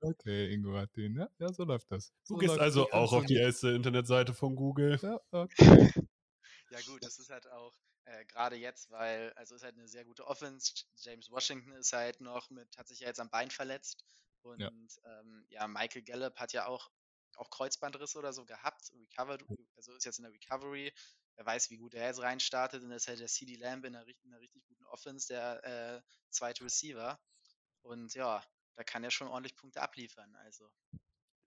Okay, 0.00 0.52
Ingo 0.52 0.76
hat 0.76 0.94
den. 0.96 1.16
Ja, 1.16 1.28
ja 1.38 1.52
so 1.52 1.64
läuft 1.64 1.90
das. 1.90 2.12
Du 2.26 2.34
so 2.34 2.38
gehst 2.38 2.50
läuft- 2.50 2.60
also 2.60 2.80
so 2.84 2.92
auch 2.92 3.10
du 3.10 3.16
auf 3.18 3.26
die 3.26 3.36
erste 3.36 3.70
Internetseite 3.70 4.34
von 4.34 4.54
Google. 4.54 4.98
Ja, 5.02 5.20
okay. 5.30 5.90
Ja 6.70 6.80
gut, 6.86 7.02
das 7.04 7.18
ist 7.18 7.30
halt 7.30 7.46
auch 7.48 7.72
äh, 8.04 8.24
gerade 8.26 8.56
jetzt, 8.56 8.90
weil, 8.90 9.32
also 9.34 9.54
ist 9.54 9.62
halt 9.62 9.76
eine 9.76 9.88
sehr 9.88 10.04
gute 10.04 10.26
Offense. 10.26 10.72
James 10.96 11.30
Washington 11.30 11.72
ist 11.72 11.92
halt 11.92 12.20
noch 12.20 12.50
mit, 12.50 12.76
hat 12.76 12.88
sich 12.88 13.00
ja 13.00 13.08
jetzt 13.08 13.20
am 13.20 13.30
Bein 13.30 13.50
verletzt. 13.50 14.04
Und 14.42 14.60
ja, 14.60 14.70
ähm, 15.04 15.46
ja 15.48 15.66
Michael 15.66 16.02
Gallup 16.02 16.36
hat 16.36 16.52
ja 16.52 16.66
auch, 16.66 16.90
auch 17.36 17.50
Kreuzbandrisse 17.50 18.18
oder 18.18 18.32
so 18.32 18.44
gehabt, 18.44 18.92
recovered, 18.94 19.44
also 19.76 19.92
ist 19.94 20.04
jetzt 20.04 20.18
in 20.18 20.24
der 20.24 20.32
Recovery. 20.32 20.92
Wer 21.36 21.46
weiß, 21.46 21.70
wie 21.70 21.76
gut 21.76 21.94
er 21.94 22.06
jetzt 22.06 22.20
reinstartet. 22.20 22.82
Und 22.82 22.90
das 22.90 23.02
ist 23.02 23.08
halt 23.08 23.20
der 23.20 23.28
CD 23.28 23.56
Lamb 23.56 23.84
in 23.84 23.94
einer, 23.94 24.06
in 24.06 24.32
einer 24.32 24.40
richtig 24.40 24.64
guten 24.64 24.84
Offense, 24.86 25.28
der 25.28 25.64
äh, 25.64 26.02
zweite 26.30 26.64
Receiver. 26.64 27.20
Und 27.82 28.14
ja, 28.14 28.42
da 28.74 28.84
kann 28.84 29.04
er 29.04 29.10
schon 29.10 29.28
ordentlich 29.28 29.56
Punkte 29.56 29.82
abliefern. 29.82 30.34
Also. 30.36 30.70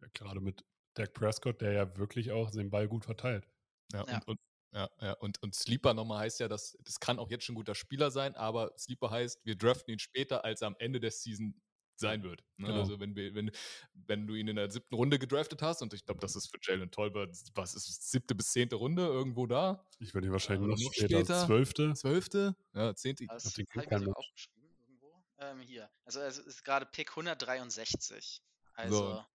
Ja, 0.01 0.08
gerade 0.13 0.39
mit 0.39 0.63
Dak 0.93 1.13
Prescott, 1.13 1.62
der 1.62 1.74
ja 1.74 1.98
wirklich 1.98 2.31
auch 2.31 2.51
den 2.51 2.69
Ball 2.69 2.88
gut 2.88 3.05
verteilt. 3.05 3.48
Ja, 3.91 4.05
ja. 4.05 4.15
Und, 4.15 4.27
und, 4.27 4.39
ja, 4.74 4.89
ja. 5.01 5.13
Und, 5.13 5.41
und 5.41 5.55
Sleeper 5.55 5.93
nochmal 5.93 6.19
heißt 6.19 6.39
ja, 6.39 6.48
dass 6.48 6.77
das 6.81 7.00
kann 7.00 7.19
auch 7.19 7.29
jetzt 7.29 7.46
schon 7.46 7.53
ein 7.53 7.58
guter 7.58 7.75
Spieler 7.75 8.12
sein, 8.12 8.36
aber 8.36 8.77
Sleeper 8.77 9.10
heißt, 9.10 9.43
wir 9.46 9.55
draften 9.55 9.93
ihn 9.93 10.00
später, 10.00 10.46
als 10.46 10.62
er 10.62 10.67
am 10.67 10.75
Ende 10.79 11.00
der 11.00 11.12
Season 11.12 11.60
sein 12.00 12.24
wird. 12.24 12.44
Ne? 12.58 12.68
Genau. 12.68 12.79
Also 12.79 13.00
wenn, 13.00 13.15
wir, 13.15 13.36
wenn, 13.36 13.51
wenn 13.94 14.27
du 14.27 14.36
ihn 14.36 14.48
in 14.48 14.56
der 14.56 14.72
siebten 14.72 14.96
Runde 14.96 15.20
gedraftet 15.20 15.62
hast, 15.62 15.82
und 15.82 15.94
ich 15.94 16.06
glaube, 16.06 16.20
das 16.20 16.36
ist 16.36 16.48
für 16.48 16.58
Jalen 16.62 16.91
Tolbert, 16.91 17.36
was 17.56 17.75
ist 17.75 18.12
siebte 18.12 18.36
bis 18.36 18.51
zehnte 18.51 18.75
Runde 18.75 19.06
irgendwo 19.06 19.46
da? 19.46 19.86
Ich 20.00 20.13
würde 20.13 20.27
ihn 20.27 20.34
wahrscheinlich 20.34 20.68
noch, 20.68 20.77
noch 20.77 20.94
später, 20.94 21.18
später, 21.18 21.46
zwölfte. 21.46 21.94
Zwölfte? 21.94 22.56
Ja, 22.74 22.96
zehnte. 22.96 23.25
Das 23.27 23.58
ich 23.58 23.65
habe 23.75 24.03
ich 24.03 24.15
aufgeschrieben 24.15 24.70
irgendwo. 24.79 25.24
Ähm, 25.38 25.60
hier. 25.60 25.89
Also 26.06 26.22
es 26.22 26.38
ist 26.38 26.63
gerade 26.63 26.86
Pick 26.86 27.12
163. 27.12 28.41
Also 28.74 28.96
so. 28.98 29.25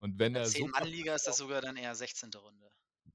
Und 0.00 0.18
wenn 0.18 0.34
er 0.34 0.46
so 0.46 0.66
Mann-Liga 0.66 1.14
ist 1.14 1.26
das 1.26 1.38
sogar 1.38 1.60
dann 1.60 1.76
eher 1.76 1.94
16. 1.94 2.30
Runde. 2.34 2.70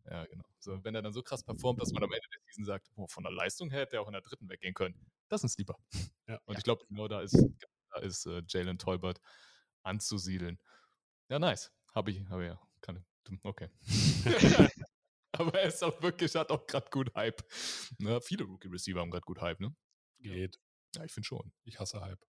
Ja, 0.10 0.26
genau. 0.26 0.44
So, 0.60 0.84
wenn 0.84 0.96
er 0.96 1.02
dann 1.02 1.14
so 1.14 1.24
krass 1.24 1.44
performt, 1.44 1.82
dass 1.82 1.92
man 1.92 2.04
am 2.04 2.12
Ende 2.12 2.28
der 2.34 2.42
Season 2.48 2.66
sagt, 2.66 2.90
oh, 2.96 3.08
von 3.08 3.24
der 3.24 3.32
Leistung 3.32 3.70
her 3.70 3.82
hätte 3.82 3.96
er 3.96 4.02
auch 4.02 4.08
in 4.08 4.14
der 4.14 4.22
dritten 4.22 4.50
weggehen 4.50 4.74
können. 4.74 4.96
Das 5.30 5.42
ist 5.42 5.46
ein 5.46 5.50
Sleeper. 5.50 5.78
Ja. 6.28 6.40
Und 6.46 6.54
ja. 6.54 6.58
ich 6.58 6.64
glaube, 6.64 6.86
genau 6.88 7.08
da 7.08 7.22
ist, 7.22 7.38
da 7.94 8.02
ist 8.02 8.26
äh, 8.26 8.42
Jalen 8.48 8.78
Tolbert 8.78 9.22
anzusiedeln. 9.84 10.60
Ja, 11.30 11.40
nice. 11.40 11.72
Habe 11.94 12.12
ich, 12.12 12.28
habe 12.30 12.46
ja. 12.46 12.62
Kann, 12.82 13.04
okay. 13.44 13.70
Aber 15.34 15.60
er 15.60 15.68
ist 15.68 15.84
auch 15.84 16.00
wirklich, 16.02 16.36
hat 16.36 16.52
auch 16.52 16.68
gerade 16.68 16.90
gut 16.92 17.14
Hype. 17.16 17.44
Ne? 17.98 18.22
Viele 18.22 18.44
Rookie-Receiver 18.44 19.00
haben 19.00 19.10
gerade 19.10 19.26
gut 19.26 19.42
Hype, 19.42 19.60
ne? 19.60 19.76
Geht. 20.20 20.60
Ja, 20.96 21.04
ich 21.04 21.12
finde 21.12 21.26
schon. 21.26 21.52
Ich 21.64 21.80
hasse 21.80 22.02
Hype. 22.02 22.24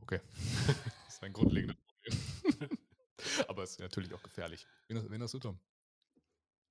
Okay. 0.00 0.20
das 0.66 0.76
ist 1.14 1.22
ein 1.22 1.32
grundlegendes 1.32 1.78
Problem. 1.78 2.78
Aber 3.48 3.62
es 3.62 3.70
ist 3.72 3.80
natürlich 3.80 4.12
auch 4.12 4.22
gefährlich. 4.22 4.66
Wen, 4.88 5.10
wen 5.10 5.22
hast 5.22 5.32
du, 5.32 5.38
Tom? 5.38 5.58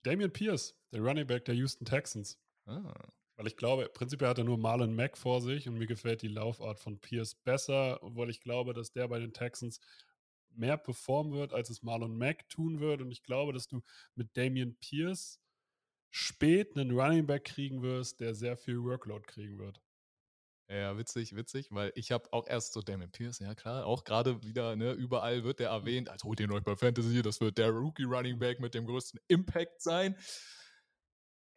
Damian 0.03 0.31
Pierce, 0.31 0.75
der 0.91 1.01
Running 1.01 1.25
Back 1.25 1.45
der 1.45 1.55
Houston 1.55 1.85
Texans. 1.85 2.39
Ah. 2.65 3.11
Weil 3.43 3.49
ich 3.49 3.57
glaube, 3.57 3.89
prinzipiell 3.93 4.29
hat 4.29 4.37
er 4.37 4.45
nur 4.45 4.57
Marlon 4.57 4.95
Mack 4.95 5.17
vor 5.17 5.41
sich 5.41 5.67
und 5.67 5.77
mir 5.77 5.85
gefällt 5.85 6.21
die 6.21 6.29
Laufart 6.29 6.79
von 6.79 6.97
Pierce 7.01 7.35
besser, 7.35 8.01
obwohl 8.01 8.29
ich 8.29 8.39
glaube, 8.39 8.73
dass 8.73 8.93
der 8.93 9.09
bei 9.09 9.19
den 9.19 9.33
Texans 9.33 9.81
mehr 10.55 10.77
performen 10.77 11.33
wird, 11.33 11.51
als 11.51 11.69
es 11.69 11.83
Marlon 11.83 12.17
Mack 12.17 12.47
tun 12.47 12.79
wird. 12.79 13.01
Und 13.01 13.11
ich 13.11 13.21
glaube, 13.21 13.51
dass 13.51 13.67
du 13.67 13.81
mit 14.15 14.37
Damian 14.37 14.77
Pierce 14.79 15.41
spät 16.09 16.77
einen 16.77 16.97
Running 16.97 17.25
Back 17.25 17.43
kriegen 17.43 17.81
wirst, 17.81 18.21
der 18.21 18.33
sehr 18.33 18.55
viel 18.55 18.81
Workload 18.81 19.25
kriegen 19.27 19.59
wird. 19.59 19.81
Ja, 20.69 20.97
witzig, 20.97 21.35
witzig, 21.35 21.67
weil 21.71 21.91
ich 21.95 22.13
habe 22.13 22.31
auch 22.31 22.47
erst 22.47 22.71
so 22.71 22.81
Damon 22.81 23.11
Pierce, 23.11 23.39
ja 23.39 23.53
klar, 23.55 23.85
auch 23.85 24.05
gerade 24.05 24.41
wieder, 24.41 24.77
ne, 24.77 24.93
überall 24.93 25.43
wird 25.43 25.59
der 25.59 25.71
mhm. 25.71 25.79
erwähnt, 25.79 26.09
als 26.09 26.23
holt 26.23 26.39
ihr 26.39 26.49
euch 26.49 26.63
bei 26.63 26.77
Fantasy, 26.77 27.21
das 27.21 27.41
wird 27.41 27.57
der 27.57 27.71
Rookie 27.71 28.05
Running 28.05 28.39
Back 28.39 28.61
mit 28.61 28.73
dem 28.73 28.85
größten 28.85 29.19
Impact 29.27 29.81
sein. 29.81 30.15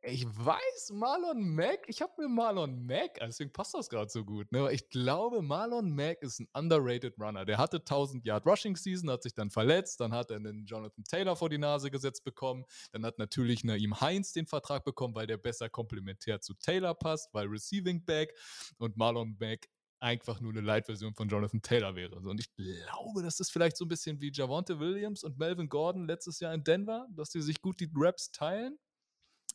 Ich 0.09 0.25
weiß, 0.25 0.93
Marlon 0.93 1.55
Mack, 1.57 1.81
ich 1.89 2.01
habe 2.01 2.13
mir 2.19 2.29
Marlon 2.29 2.87
Mack, 2.87 3.19
deswegen 3.21 3.53
passt 3.53 3.75
das 3.75 3.89
gerade 3.89 4.09
so 4.09 4.25
gut. 4.25 4.51
Ne? 4.53 4.71
Ich 4.73 4.89
glaube, 4.89 5.43
Marlon 5.43 5.90
Mack 5.90 6.23
ist 6.23 6.38
ein 6.38 6.49
underrated 6.53 7.19
Runner. 7.19 7.45
Der 7.45 7.59
hatte 7.59 7.79
1000 7.79 8.25
Yard 8.25 8.47
Rushing 8.47 8.77
Season, 8.77 9.11
hat 9.11 9.25
sich 9.25 9.35
dann 9.35 9.51
verletzt, 9.51 9.99
dann 9.99 10.12
hat 10.12 10.31
er 10.31 10.37
einen 10.37 10.64
Jonathan 10.64 11.03
Taylor 11.03 11.35
vor 11.35 11.49
die 11.49 11.59
Nase 11.59 11.90
gesetzt 11.90 12.23
bekommen, 12.23 12.64
dann 12.92 13.05
hat 13.05 13.19
natürlich 13.19 13.64
Naim 13.64 14.01
Heinz 14.01 14.33
den 14.33 14.47
Vertrag 14.47 14.85
bekommen, 14.85 15.16
weil 15.16 15.27
der 15.27 15.38
besser 15.38 15.69
komplementär 15.69 16.40
zu 16.40 16.55
Taylor 16.55 16.95
passt, 16.95 17.35
weil 17.35 17.49
Receiving 17.49 18.05
Back 18.05 18.33
und 18.79 18.97
Marlon 18.97 19.37
Mack 19.40 19.66
einfach 19.99 20.40
nur 20.40 20.53
eine 20.53 20.61
Light-Version 20.61 21.14
von 21.14 21.29
Jonathan 21.29 21.62
Taylor 21.62 21.97
wäre. 21.97 22.16
Und 22.16 22.38
ich 22.38 22.55
glaube, 22.55 23.23
das 23.23 23.40
ist 23.40 23.51
vielleicht 23.51 23.77
so 23.77 23.85
ein 23.85 23.88
bisschen 23.88 24.21
wie 24.21 24.31
Javonte 24.33 24.79
Williams 24.79 25.25
und 25.25 25.37
Melvin 25.38 25.69
Gordon 25.69 26.07
letztes 26.07 26.38
Jahr 26.38 26.55
in 26.55 26.62
Denver, 26.62 27.09
dass 27.11 27.31
die 27.31 27.40
sich 27.40 27.61
gut 27.61 27.81
die 27.81 27.90
Raps 27.92 28.31
teilen. 28.31 28.79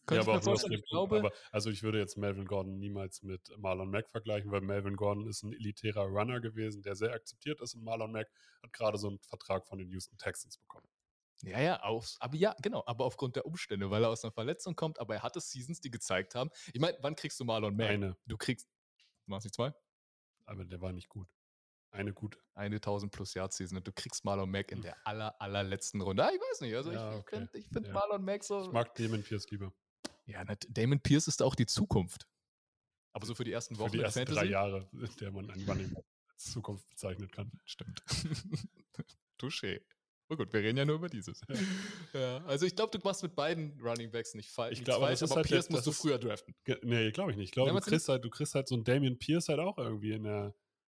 Könnte 0.08 0.26
ja, 0.26 0.34
aber, 0.34 0.52
auch 0.52 0.70
ich 0.70 0.86
glaube, 0.90 1.20
aber 1.20 1.32
also 1.52 1.70
ich 1.70 1.84
würde 1.84 2.00
jetzt 2.00 2.18
Melvin 2.18 2.46
Gordon 2.46 2.80
niemals 2.80 3.22
mit 3.22 3.56
Marlon 3.58 3.90
Mack 3.90 4.10
vergleichen, 4.10 4.52
weil 4.52 4.62
Melvin 4.62 4.96
Gordon 4.96 5.28
ist 5.28 5.44
ein 5.44 5.54
elitärer 5.54 6.06
Runner 6.06 6.40
gewesen, 6.42 6.82
der 6.82 6.96
sehr 6.96 7.14
akzeptiert 7.14 7.62
ist 7.62 7.76
und 7.76 7.84
Marlon 7.84 8.12
Mack 8.12 8.30
hat 8.64 8.74
gerade 8.74 8.98
so 8.98 9.10
einen 9.10 9.20
Vertrag 9.20 9.68
von 9.68 9.78
den 9.78 9.90
Houston 9.90 10.18
Texans 10.18 10.58
bekommen. 10.58 10.88
Ja, 11.44 11.60
ja, 11.60 11.82
auf, 11.82 12.16
aber 12.20 12.36
ja, 12.36 12.56
genau, 12.62 12.84
aber 12.86 13.06
aufgrund 13.06 13.36
der 13.36 13.46
Umstände, 13.46 13.90
weil 13.90 14.04
er 14.04 14.10
aus 14.10 14.24
einer 14.24 14.32
Verletzung 14.32 14.76
kommt, 14.76 15.00
aber 15.00 15.16
er 15.16 15.24
hatte 15.24 15.40
Seasons, 15.42 15.82
die 15.82 15.90
gezeigt 15.90 16.36
haben. 16.36 16.50
Ich 16.74 16.80
meine, 16.80 16.98
wann 17.02 17.16
kriegst 17.16 17.40
du 17.40 17.46
Marlon 17.46 17.76
Mack? 17.76 17.90
Eine. 17.90 18.18
Du 18.26 18.38
kriegst, 18.38 18.68
machst 19.26 19.46
nicht 19.46 19.56
zwei? 19.56 19.74
Aber 20.46 20.66
der 20.66 20.82
war 20.82 20.92
nicht 20.92 21.10
gut. 21.10 21.28
Eine 21.92 22.14
gute. 22.14 22.40
Eine 22.54 22.78
1000 22.78 23.12
plus 23.12 23.34
Yard 23.34 23.54
Season 23.54 23.78
und 23.78 23.88
du 23.88 23.92
kriegst 23.92 24.24
Marlon 24.24 24.50
Mack 24.50 24.72
in 24.72 24.82
der 24.82 24.96
aller, 25.06 25.40
allerletzten 25.42 26.02
Runde. 26.02 26.24
Ah, 26.24 26.32
ich 26.34 26.40
weiß 26.40 26.62
nicht, 26.62 26.76
also 26.76 26.92
ja, 26.92 27.12
ich, 27.12 27.20
okay. 27.20 27.48
ich 27.54 27.66
finde 27.66 27.74
find 27.74 27.88
ja. 27.88 27.94
Marlon 27.94 28.24
Mack 28.24 28.44
so. 28.44 28.62
Ich 28.62 28.72
mag 28.72 28.96
Damon 28.96 29.24
Pierce 29.24 29.50
lieber. 29.50 29.74
Ja, 30.32 30.44
Damon 30.70 31.00
Pierce 31.00 31.28
ist 31.28 31.41
auch 31.41 31.56
die 31.56 31.65
Zukunft. 31.65 32.28
Aber 33.13 33.26
so 33.26 33.36
für 33.36 33.44
die 33.44 33.52
ersten 33.52 33.78
Wochen. 33.78 33.91
Für 33.91 33.98
die 33.98 34.04
ersten 34.04 34.20
Fantasy? 34.20 34.39
drei 34.39 34.46
Jahre, 34.46 34.89
in 34.94 35.15
der 35.20 35.32
man 35.32 35.50
einen 35.50 35.70
Running 35.70 35.96
als 36.34 36.52
Zukunft 36.52 36.88
bezeichnen 36.89 37.30
kann. 37.30 37.52
Stimmt. 37.65 38.04
Touché. 39.39 39.82
Oh 40.30 40.38
gut, 40.38 40.54
wir 40.54 40.62
reden 40.62 40.78
ja 40.78 40.86
nur 40.86 40.96
über 40.96 41.10
dieses. 41.10 41.41
Ja. 42.13 42.20
ja 42.20 42.38
also 42.46 42.65
ich 42.65 42.74
glaube, 42.74 42.98
du 42.98 43.04
machst 43.04 43.22
mit 43.22 43.36
beiden 43.36 43.78
Running 43.82 44.12
Backs 44.12 44.34
nicht 44.34 44.50
falsch. 44.50 44.80
Ich 44.80 44.86
glaube, 44.86 45.06
aber 45.06 45.13
halt 45.13 45.48
Pierce 45.48 45.70
musst 45.70 45.86
du 45.86 45.91
früher 45.91 46.17
draften. 46.17 46.56
Nee, 46.84 47.12
glaube 47.12 47.32
ich 47.32 47.38
nicht. 47.38 47.50
Ich 47.50 47.52
glaube, 47.52 47.72
du, 47.72 47.80
kriegst 47.82 48.08
halt, 48.08 48.24
du 48.24 48.30
kriegst 48.30 48.56
halt 48.56 48.70
so 48.70 48.76
einen 48.76 48.86
Damien 48.86 49.20
Pierce 49.20 49.50
halt 49.50 49.60
auch 49.60 49.78
irgendwie 49.78 50.13
in 50.13 50.24
der 50.24 50.56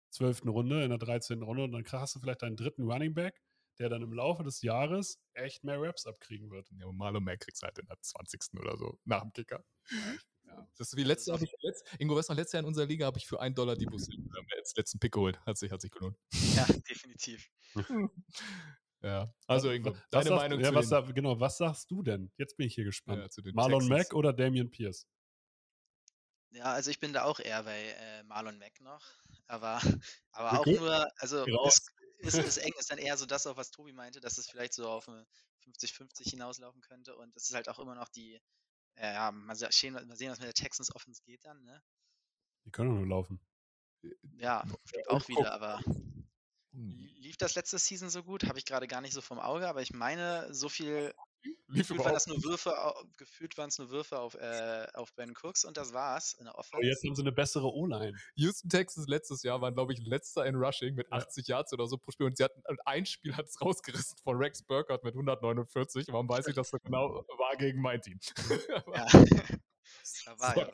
zwölften 0.09 0.47
Runde, 0.47 0.83
in 0.83 0.89
der 0.89 0.99
13. 0.99 1.41
Runde 1.41 1.65
und 1.65 1.73
dann 1.73 1.83
hast 1.91 2.15
du 2.15 2.19
vielleicht 2.19 2.43
deinen 2.43 2.55
dritten 2.55 2.89
Running 2.89 3.13
Back 3.13 3.41
der 3.79 3.89
dann 3.89 4.01
im 4.01 4.13
Laufe 4.13 4.43
des 4.43 4.61
Jahres 4.61 5.19
echt 5.33 5.63
mehr 5.63 5.81
Raps 5.81 6.05
abkriegen 6.05 6.49
wird. 6.51 6.69
Ja, 6.79 6.85
und 6.85 6.97
Marlon 6.97 7.23
Mack 7.23 7.41
kriegst 7.41 7.61
halt 7.63 7.77
in 7.77 7.85
der 7.87 7.99
20. 7.99 8.59
oder 8.59 8.77
so, 8.77 8.99
nach 9.05 9.21
dem 9.21 9.33
Kicker. 9.33 9.63
Ja. 9.91 10.67
Das 10.77 10.91
ist 10.91 10.97
wie 10.97 11.03
letzte, 11.03 11.33
habe 11.33 11.43
ich 11.43 11.53
letzt, 11.61 11.85
Ingo, 11.99 12.15
weißt 12.15 12.29
du, 12.29 12.33
letztes 12.33 12.53
Jahr 12.53 12.61
in 12.61 12.67
unserer 12.67 12.85
Liga 12.85 13.05
habe 13.05 13.17
ich 13.17 13.27
für 13.27 13.39
einen 13.39 13.55
Dollar 13.55 13.75
die 13.75 13.85
Bus 13.85 14.07
als 14.57 14.75
letzten 14.75 14.99
Pick 14.99 15.13
geholt. 15.13 15.39
Hat 15.45 15.57
sich, 15.57 15.71
hat 15.71 15.81
sich 15.81 15.91
gelohnt. 15.91 16.17
Ja, 16.55 16.65
definitiv. 16.89 17.49
ja, 19.01 19.33
also 19.47 19.71
Ingo, 19.71 19.91
was, 19.91 20.01
deine 20.11 20.29
was 20.29 20.37
Meinung 20.37 20.59
sagst, 20.61 20.89
zu 20.89 20.95
ja, 20.95 21.07
was, 21.07 21.13
Genau, 21.13 21.39
was 21.39 21.57
sagst 21.57 21.91
du 21.91 22.03
denn? 22.03 22.31
Jetzt 22.37 22.57
bin 22.57 22.67
ich 22.67 22.75
hier 22.75 22.85
gespannt. 22.85 23.35
Ja, 23.35 23.51
Marlon 23.53 23.81
Texans. 23.81 24.09
Mack 24.09 24.13
oder 24.13 24.33
Damian 24.33 24.69
Pierce? 24.69 25.07
Ja, 26.55 26.71
also 26.71 26.89
ich 26.89 26.99
bin 27.01 27.11
da 27.11 27.23
auch 27.23 27.39
eher 27.39 27.63
bei 27.63 27.81
äh, 27.81 28.23
Marlon 28.23 28.57
Mack 28.57 28.79
noch. 28.79 29.03
Aber, 29.47 29.79
aber 30.31 30.59
auch 30.59 30.65
nur, 30.65 31.07
also 31.17 31.45
es, 31.67 31.85
ist, 32.17 32.37
ist 32.37 32.57
eng, 32.57 32.73
ist 32.77 32.91
dann 32.91 32.97
eher 32.97 33.17
so 33.17 33.25
das, 33.25 33.47
auch 33.47 33.57
was 33.57 33.71
Tobi 33.71 33.93
meinte, 33.93 34.19
dass 34.19 34.37
es 34.37 34.49
vielleicht 34.49 34.73
so 34.73 34.89
auf 34.89 35.07
eine 35.07 35.25
50-50 35.63 36.29
hinauslaufen 36.29 36.81
könnte. 36.81 37.15
Und 37.15 37.35
es 37.35 37.49
ist 37.49 37.55
halt 37.55 37.69
auch 37.69 37.79
immer 37.79 37.95
noch 37.95 38.09
die, 38.09 38.41
äh, 38.95 39.13
ja, 39.13 39.31
mal 39.31 39.55
sehen, 39.55 39.93
mal 39.93 40.15
sehen, 40.15 40.31
was 40.31 40.39
mit 40.39 40.47
der 40.47 40.53
Texans 40.53 40.93
Offense 40.93 41.21
geht 41.23 41.45
dann, 41.45 41.63
ne? 41.63 41.81
Die 42.65 42.71
können 42.71 42.95
nur 42.95 43.07
laufen. 43.07 43.39
Ja, 44.37 44.63
auch 45.07 45.27
wieder, 45.27 45.51
aber 45.51 45.81
lief 46.71 47.37
das 47.37 47.55
letzte 47.55 47.79
Season 47.79 48.09
so 48.09 48.23
gut? 48.23 48.43
Habe 48.45 48.59
ich 48.59 48.65
gerade 48.65 48.87
gar 48.87 49.01
nicht 49.01 49.13
so 49.13 49.21
vom 49.21 49.39
Auge, 49.39 49.67
aber 49.67 49.81
ich 49.81 49.93
meine, 49.93 50.53
so 50.53 50.69
viel 50.69 51.13
Lief 51.67 51.87
gefühlt, 51.87 52.05
waren 52.05 52.13
das 52.13 52.27
nur 52.27 52.43
Würfe, 52.43 52.73
gefühlt 53.17 53.57
waren 53.57 53.69
es 53.69 53.77
nur 53.77 53.89
Würfe 53.89 54.19
auf, 54.19 54.35
äh, 54.35 54.87
auf 54.93 55.13
Ben 55.13 55.33
Cooks 55.35 55.65
und 55.65 55.77
das 55.77 55.93
war's 55.93 56.33
in 56.33 56.45
der 56.45 56.55
Offense. 56.55 56.75
Aber 56.75 56.85
jetzt 56.85 57.03
haben 57.03 57.15
sie 57.15 57.21
eine 57.21 57.31
bessere 57.31 57.71
O-Line. 57.73 58.17
Houston 58.35 58.69
Texas 58.69 59.07
letztes 59.07 59.43
Jahr 59.43 59.61
waren, 59.61 59.73
glaube 59.73 59.93
ich, 59.93 59.99
letzter 60.05 60.45
in 60.45 60.55
Rushing 60.55 60.95
mit 60.95 61.11
80 61.11 61.47
ja. 61.47 61.57
Yards 61.57 61.73
oder 61.73 61.87
so 61.87 61.97
pro 61.97 62.11
Spiel 62.11 62.27
und 62.27 62.37
sie 62.37 62.43
hatten 62.43 62.61
ein 62.85 63.05
Spiel 63.05 63.35
hat 63.35 63.45
es 63.45 63.59
rausgerissen 63.61 64.17
von 64.23 64.37
Rex 64.37 64.63
Burkhardt 64.63 65.03
mit 65.03 65.13
149. 65.13 66.07
Warum 66.09 66.29
weiß 66.29 66.47
ich, 66.47 66.55
dass 66.55 66.71
das 66.71 66.81
genau 66.81 67.25
war 67.37 67.55
gegen 67.57 67.81
mein 67.81 68.01
Team? 68.01 68.19
ja. 68.93 69.07
da 70.25 70.39
war 70.39 70.57
ja. 70.57 70.69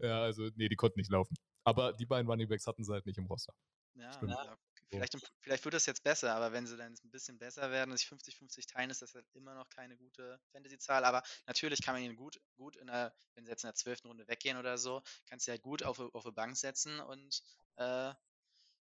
ja, 0.00 0.22
also 0.22 0.48
nee, 0.56 0.68
die 0.68 0.76
konnten 0.76 0.98
nicht 0.98 1.10
laufen. 1.10 1.34
Aber 1.64 1.92
die 1.92 2.06
beiden 2.06 2.28
Running 2.28 2.48
Backs 2.48 2.66
hatten 2.66 2.84
sie 2.84 2.92
halt 2.92 3.06
nicht 3.06 3.18
im 3.18 3.26
Roster. 3.26 3.54
Ja, 3.94 4.10
ja 4.26 4.58
Vielleicht, 4.90 5.16
vielleicht 5.40 5.64
wird 5.64 5.74
das 5.74 5.86
jetzt 5.86 6.02
besser, 6.02 6.34
aber 6.34 6.52
wenn 6.52 6.66
sie 6.66 6.76
dann 6.76 6.92
ein 6.92 7.10
bisschen 7.10 7.38
besser 7.38 7.70
werden 7.70 7.90
und 7.90 7.98
sich 7.98 8.08
50-50 8.08 8.68
teilen, 8.68 8.90
ist 8.90 9.02
das 9.02 9.14
halt 9.14 9.26
immer 9.34 9.54
noch 9.54 9.68
keine 9.68 9.96
gute 9.96 10.40
Fantasy-Zahl. 10.52 11.04
Aber 11.04 11.22
natürlich 11.46 11.82
kann 11.82 11.94
man 11.94 12.02
ihn 12.02 12.16
gut, 12.16 12.40
gut 12.56 12.76
in 12.76 12.86
der, 12.86 13.14
wenn 13.34 13.44
sie 13.44 13.50
jetzt 13.50 13.64
in 13.64 13.68
der 13.68 13.74
zwölften 13.74 14.08
Runde 14.08 14.26
weggehen 14.28 14.56
oder 14.56 14.78
so, 14.78 15.02
kannst 15.26 15.46
du 15.46 15.50
ja 15.50 15.58
gut 15.58 15.82
auf, 15.82 15.98
auf 15.98 16.24
eine 16.24 16.32
Bank 16.32 16.56
setzen 16.56 17.00
und 17.00 17.42
äh, 17.76 18.14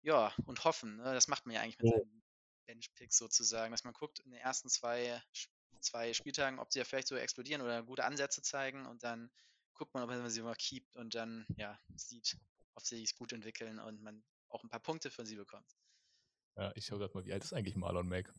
ja, 0.01 0.33
und 0.45 0.63
hoffen. 0.65 0.97
Ne? 0.97 1.13
Das 1.13 1.29
macht 1.29 1.45
man 1.45 1.55
ja 1.55 1.61
eigentlich 1.61 1.77
mit 1.77 1.93
oh. 1.93 1.97
seinen 1.97 2.23
Bench-Picks 2.65 3.17
sozusagen, 3.17 3.71
dass 3.71 3.85
man 3.85 3.93
guckt, 3.93 4.19
in 4.19 4.31
den 4.31 4.41
ersten 4.41 4.69
zwei 4.69 5.21
zwei 5.83 6.13
Spieltagen, 6.13 6.59
ob 6.59 6.71
sie 6.71 6.79
ja 6.79 6.85
vielleicht 6.85 7.07
so 7.07 7.15
explodieren 7.15 7.61
oder 7.61 7.83
gute 7.83 8.05
Ansätze 8.05 8.41
zeigen 8.41 8.85
und 8.85 9.03
dann 9.03 9.29
guckt 9.73 9.93
man, 9.93 10.03
ob 10.03 10.09
man 10.09 10.29
sie 10.29 10.41
mal 10.41 10.55
keept 10.55 10.95
und 10.95 11.15
dann 11.15 11.45
ja 11.57 11.79
sieht, 11.95 12.37
ob 12.75 12.83
sie 12.85 12.97
sich 12.97 13.15
gut 13.15 13.33
entwickeln 13.33 13.79
und 13.79 14.01
man 14.01 14.23
auch 14.49 14.63
ein 14.63 14.69
paar 14.69 14.79
Punkte 14.79 15.11
von 15.11 15.25
sie 15.25 15.35
bekommt. 15.35 15.75
Ja, 16.55 16.71
ich 16.75 16.85
schau 16.85 16.97
grad 16.97 17.15
mal, 17.15 17.25
wie 17.25 17.33
alt 17.33 17.43
ist 17.43 17.53
eigentlich 17.53 17.75
Marlon 17.75 18.07
Mack? 18.07 18.31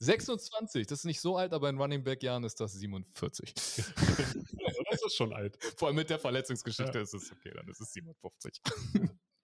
26, 0.00 0.86
das 0.86 1.00
ist 1.00 1.04
nicht 1.04 1.20
so 1.20 1.36
alt, 1.36 1.52
aber 1.52 1.68
in 1.68 1.78
Running 1.78 2.02
Back 2.02 2.22
Jahren 2.22 2.44
ist 2.44 2.60
das 2.60 2.72
47. 2.72 3.54
das 3.54 5.02
ist 5.06 5.16
schon 5.16 5.32
alt. 5.32 5.56
Vor 5.76 5.88
allem 5.88 5.96
mit 5.96 6.10
der 6.10 6.18
Verletzungsgeschichte 6.18 6.98
ist 6.98 7.14
es 7.14 7.30
okay, 7.32 7.52
dann 7.54 7.68
ist 7.68 7.80
es 7.80 7.92
57. 7.92 8.60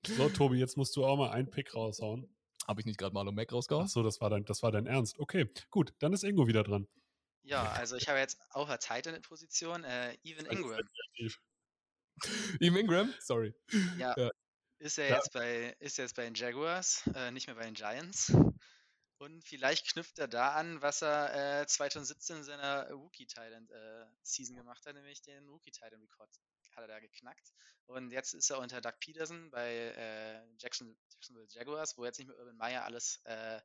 So, 0.07 0.29
Tobi, 0.31 0.59
jetzt 0.59 0.77
musst 0.77 0.97
du 0.97 1.05
auch 1.05 1.17
mal 1.17 1.31
einen 1.31 1.51
Pick 1.51 1.75
raushauen. 1.75 2.35
Habe 2.67 2.81
ich 2.81 2.87
nicht 2.87 2.99
gerade 2.99 3.15
Marlon 3.15 3.35
Mack 3.35 3.53
rausgehauen? 3.53 3.87
Ach 3.87 3.91
so, 3.91 4.03
das 4.03 4.21
war 4.21 4.31
dein, 4.31 4.45
das 4.45 4.63
war 4.63 4.73
dein 4.73 4.87
Ernst. 4.87 5.19
Okay, 5.19 5.49
gut, 5.71 5.93
dann 5.99 6.13
ist 6.13 6.25
Ingo 6.25 6.47
wieder 6.47 6.63
dran. 6.63 6.89
Ja, 7.43 7.71
also 7.73 7.97
ich 7.97 8.09
habe 8.09 8.19
jetzt 8.19 8.39
auf 8.51 8.69
der 8.69 8.79
Titan-Position 8.79 9.85
äh, 9.85 10.17
Evan 10.23 10.47
Ingram. 10.47 10.81
Evan 12.61 12.77
Ingram? 12.79 13.15
Sorry. 13.21 13.55
Ja, 13.99 14.15
Ja. 14.17 14.31
Ist 14.81 14.99
er 14.99 15.09
Ja. 15.09 15.17
jetzt 15.17 15.33
bei 15.33 15.77
ist 15.81 15.99
jetzt 15.99 16.17
bei 16.17 16.25
den 16.25 16.35
Jaguars, 16.35 17.07
äh, 17.15 17.31
nicht 17.31 17.47
mehr 17.47 17.57
bei 17.57 17.65
den 17.65 17.75
Giants. 17.75 18.33
Und 19.19 19.45
vielleicht 19.45 19.89
knüpft 19.93 20.19
er 20.19 20.29
da 20.29 20.55
an, 20.55 20.81
was 20.81 21.03
er 21.03 21.63
äh, 21.63 21.67
2017 21.67 22.39
in 22.39 22.45
seiner 22.45 22.91
Rookie 22.91 23.27
Thailand 23.27 23.71
äh, 23.71 24.07
Season 24.23 24.57
gemacht 24.57 24.87
hat, 24.87 24.95
nämlich 24.95 25.21
den 25.23 25.47
Rookie 25.49 25.73
Thailand 25.73 26.03
Rekord 26.03 26.31
hat 26.75 26.85
er 26.85 26.89
da 26.89 27.01
geknackt. 27.01 27.53
Und 27.87 28.13
jetzt 28.13 28.33
ist 28.35 28.51
er 28.51 28.59
unter 28.61 28.81
Doug 28.81 28.95
Peterson 29.01 29.51
bei 29.51 29.75
äh, 29.95 30.43
Jackson, 30.59 30.99
Jacksonville 31.11 31.49
Jaguars, 31.51 31.99
wo 31.99 32.05
jetzt 32.07 32.19
nicht 32.19 32.29
mehr 32.29 32.39
Urban 32.39 32.57
Meyer 32.57 32.85
alles 32.85 33.21
äh, 33.25 33.61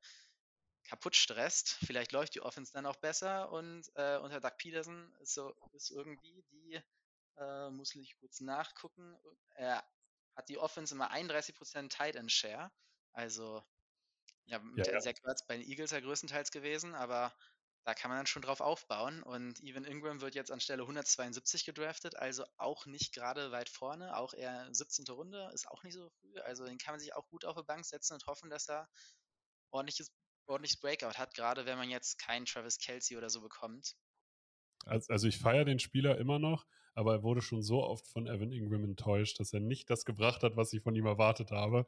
kaputt 0.83 1.15
stresst. 1.15 1.69
Vielleicht 1.85 2.11
läuft 2.11 2.35
die 2.35 2.41
Offense 2.41 2.73
dann 2.73 2.85
auch 2.85 2.97
besser 2.97 3.51
und 3.51 3.89
äh, 3.95 4.17
unter 4.17 4.41
Doug 4.41 4.57
Peterson 4.57 5.15
ist 5.21 5.33
so 5.35 5.55
ist 5.73 5.91
irgendwie 5.91 6.43
die 6.51 6.81
muss 7.71 7.93
ich 7.95 8.15
kurz 8.17 8.39
nachgucken. 8.39 9.17
Hat 10.35 10.49
die 10.49 10.57
Offense 10.57 10.93
immer 10.93 11.11
31% 11.11 11.89
Tight 11.89 12.15
End 12.15 12.31
Share. 12.31 12.71
Also 13.13 13.63
ja, 14.45 14.59
mit 14.59 14.85
Ja, 14.85 14.93
ja. 14.93 14.99
Zach 14.99 15.13
Ertz 15.23 15.45
bei 15.47 15.57
den 15.57 15.67
Eagles 15.67 15.91
ja 15.91 15.99
größtenteils 15.99 16.51
gewesen, 16.51 16.93
aber 16.93 17.33
da 17.85 17.93
kann 17.93 18.09
man 18.09 18.17
dann 18.17 18.27
schon 18.27 18.41
drauf 18.41 18.61
aufbauen. 18.61 19.21
Und 19.23 19.61
Evan 19.61 19.85
Ingram 19.85 20.21
wird 20.21 20.35
jetzt 20.35 20.51
anstelle 20.51 20.81
172 20.81 21.65
gedraftet, 21.65 22.15
also 22.15 22.43
auch 22.57 22.85
nicht 22.85 23.13
gerade 23.13 23.51
weit 23.51 23.69
vorne, 23.69 24.17
auch 24.17 24.33
eher 24.33 24.67
17. 24.73 25.05
Runde, 25.09 25.49
ist 25.53 25.67
auch 25.67 25.83
nicht 25.83 25.93
so 25.93 26.09
früh. 26.09 26.39
Also 26.41 26.65
den 26.65 26.77
kann 26.77 26.93
man 26.93 26.99
sich 26.99 27.13
auch 27.13 27.27
gut 27.29 27.45
auf 27.45 27.55
die 27.55 27.63
Bank 27.63 27.85
setzen 27.85 28.13
und 28.13 28.25
hoffen, 28.25 28.49
dass 28.49 28.67
er 28.69 28.89
ordentliches, 29.71 30.11
ordentliches 30.47 30.79
Breakout 30.79 31.17
hat, 31.17 31.35
gerade 31.35 31.65
wenn 31.65 31.77
man 31.77 31.89
jetzt 31.89 32.17
keinen 32.17 32.45
Travis 32.45 32.79
Kelsey 32.79 33.17
oder 33.17 33.29
so 33.29 33.41
bekommt. 33.41 33.95
Also, 34.85 35.11
also 35.13 35.27
ich 35.27 35.37
feiere 35.37 35.65
den 35.65 35.79
Spieler 35.79 36.17
immer 36.17 36.39
noch, 36.39 36.65
aber 36.95 37.13
er 37.13 37.23
wurde 37.23 37.41
schon 37.41 37.61
so 37.61 37.83
oft 37.83 38.07
von 38.07 38.25
Evan 38.27 38.51
Ingram 38.51 38.83
enttäuscht, 38.83 39.39
dass 39.39 39.53
er 39.53 39.59
nicht 39.59 39.89
das 39.89 40.05
gebracht 40.05 40.41
hat, 40.43 40.55
was 40.57 40.73
ich 40.73 40.81
von 40.81 40.95
ihm 40.95 41.05
erwartet 41.05 41.51
habe. 41.51 41.85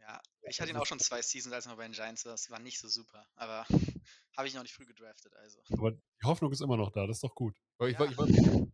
Ja, 0.00 0.20
ich 0.48 0.60
hatte 0.60 0.70
ihn 0.70 0.76
auch 0.76 0.86
schon 0.86 0.98
zwei 0.98 1.22
Seasons, 1.22 1.54
als 1.54 1.66
er 1.66 1.70
noch 1.70 1.76
bei 1.78 1.84
den 1.84 1.92
Giants 1.92 2.24
war. 2.24 2.32
Das 2.32 2.50
war 2.50 2.58
nicht 2.60 2.78
so 2.78 2.88
super, 2.88 3.26
aber 3.36 3.66
habe 4.36 4.48
ich 4.48 4.54
noch 4.54 4.62
nicht 4.62 4.74
früh 4.74 4.86
gedraftet, 4.86 5.34
also. 5.36 5.58
Aber 5.70 5.92
die 5.92 6.24
Hoffnung 6.26 6.52
ist 6.52 6.60
immer 6.60 6.76
noch 6.76 6.90
da, 6.90 7.06
das 7.06 7.18
ist 7.18 7.24
doch 7.24 7.34
gut. 7.34 7.56
Aber 7.78 7.88
ich, 7.88 7.98
Ja. 7.98 8.04
ich 8.04 8.16
weiß 8.16 8.28
nicht, 8.28 8.72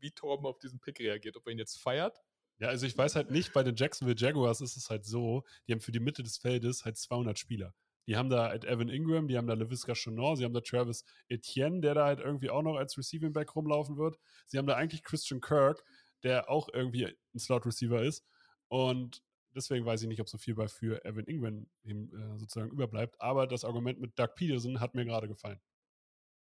wie 0.00 0.10
Torben 0.12 0.46
auf 0.46 0.58
diesen 0.58 0.80
Pick 0.80 1.00
reagiert, 1.00 1.36
ob 1.36 1.46
er 1.46 1.52
ihn 1.52 1.58
jetzt 1.58 1.80
feiert. 1.80 2.22
Ja, 2.60 2.68
also 2.68 2.86
ich 2.86 2.96
weiß 2.96 3.14
halt 3.14 3.30
nicht, 3.30 3.52
bei 3.52 3.62
den 3.62 3.76
Jacksonville 3.76 4.18
Jaguars 4.18 4.60
ist 4.60 4.76
es 4.76 4.90
halt 4.90 5.04
so, 5.04 5.44
die 5.66 5.72
haben 5.72 5.80
für 5.80 5.92
die 5.92 6.00
Mitte 6.00 6.22
des 6.22 6.38
Feldes 6.38 6.84
halt 6.84 6.96
200 6.96 7.38
Spieler. 7.38 7.74
Die 8.08 8.16
haben 8.16 8.30
da 8.30 8.48
halt 8.48 8.64
Evan 8.64 8.88
Ingram, 8.88 9.28
die 9.28 9.36
haben 9.36 9.46
da 9.46 9.52
LaVisca 9.52 9.92
Chenor, 9.92 10.38
sie 10.38 10.44
haben 10.46 10.54
da 10.54 10.62
Travis 10.62 11.04
Etienne, 11.28 11.82
der 11.82 11.92
da 11.92 12.06
halt 12.06 12.20
irgendwie 12.20 12.48
auch 12.48 12.62
noch 12.62 12.76
als 12.76 12.96
Receiving 12.96 13.34
Back 13.34 13.54
rumlaufen 13.54 13.98
wird. 13.98 14.18
Sie 14.46 14.56
haben 14.56 14.66
da 14.66 14.76
eigentlich 14.76 15.04
Christian 15.04 15.42
Kirk, 15.42 15.84
der 16.22 16.48
auch 16.48 16.70
irgendwie 16.72 17.04
ein 17.04 17.38
Slot 17.38 17.66
Receiver 17.66 18.02
ist. 18.02 18.24
Und 18.68 19.22
deswegen 19.54 19.84
weiß 19.84 20.00
ich 20.00 20.08
nicht, 20.08 20.22
ob 20.22 20.28
so 20.30 20.38
viel 20.38 20.54
bei 20.54 20.68
für 20.68 21.04
Evan 21.04 21.26
Ingram 21.26 21.66
ihm, 21.82 22.10
äh, 22.14 22.38
sozusagen 22.38 22.70
überbleibt. 22.70 23.20
Aber 23.20 23.46
das 23.46 23.66
Argument 23.66 24.00
mit 24.00 24.18
Doug 24.18 24.30
Peterson 24.36 24.80
hat 24.80 24.94
mir 24.94 25.04
gerade 25.04 25.28
gefallen. 25.28 25.60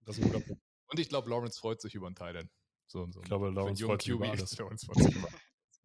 Das 0.05 0.19
ist 0.19 0.25
ein 0.25 0.33
guter 0.33 0.45
Punkt. 0.45 0.62
Und 0.88 1.01
ich 1.01 1.09
glaube, 1.09 1.31
Lawrence 1.31 1.59
freut 1.59 1.81
sich 1.81 1.95
über 1.95 2.07
einen 2.07 2.16
Thailand. 2.16 2.51
So, 2.87 3.11
so 3.11 3.21
Ich 3.21 3.29
glaube, 3.29 3.49
Lawrence 3.49 3.83
freut 3.83 4.03
sich 4.03 4.12
über 4.12 4.29
alles. 4.29 4.57
Lawrence 4.59 4.85
freut 4.85 4.99
sich 4.99 5.16
über 5.16 5.29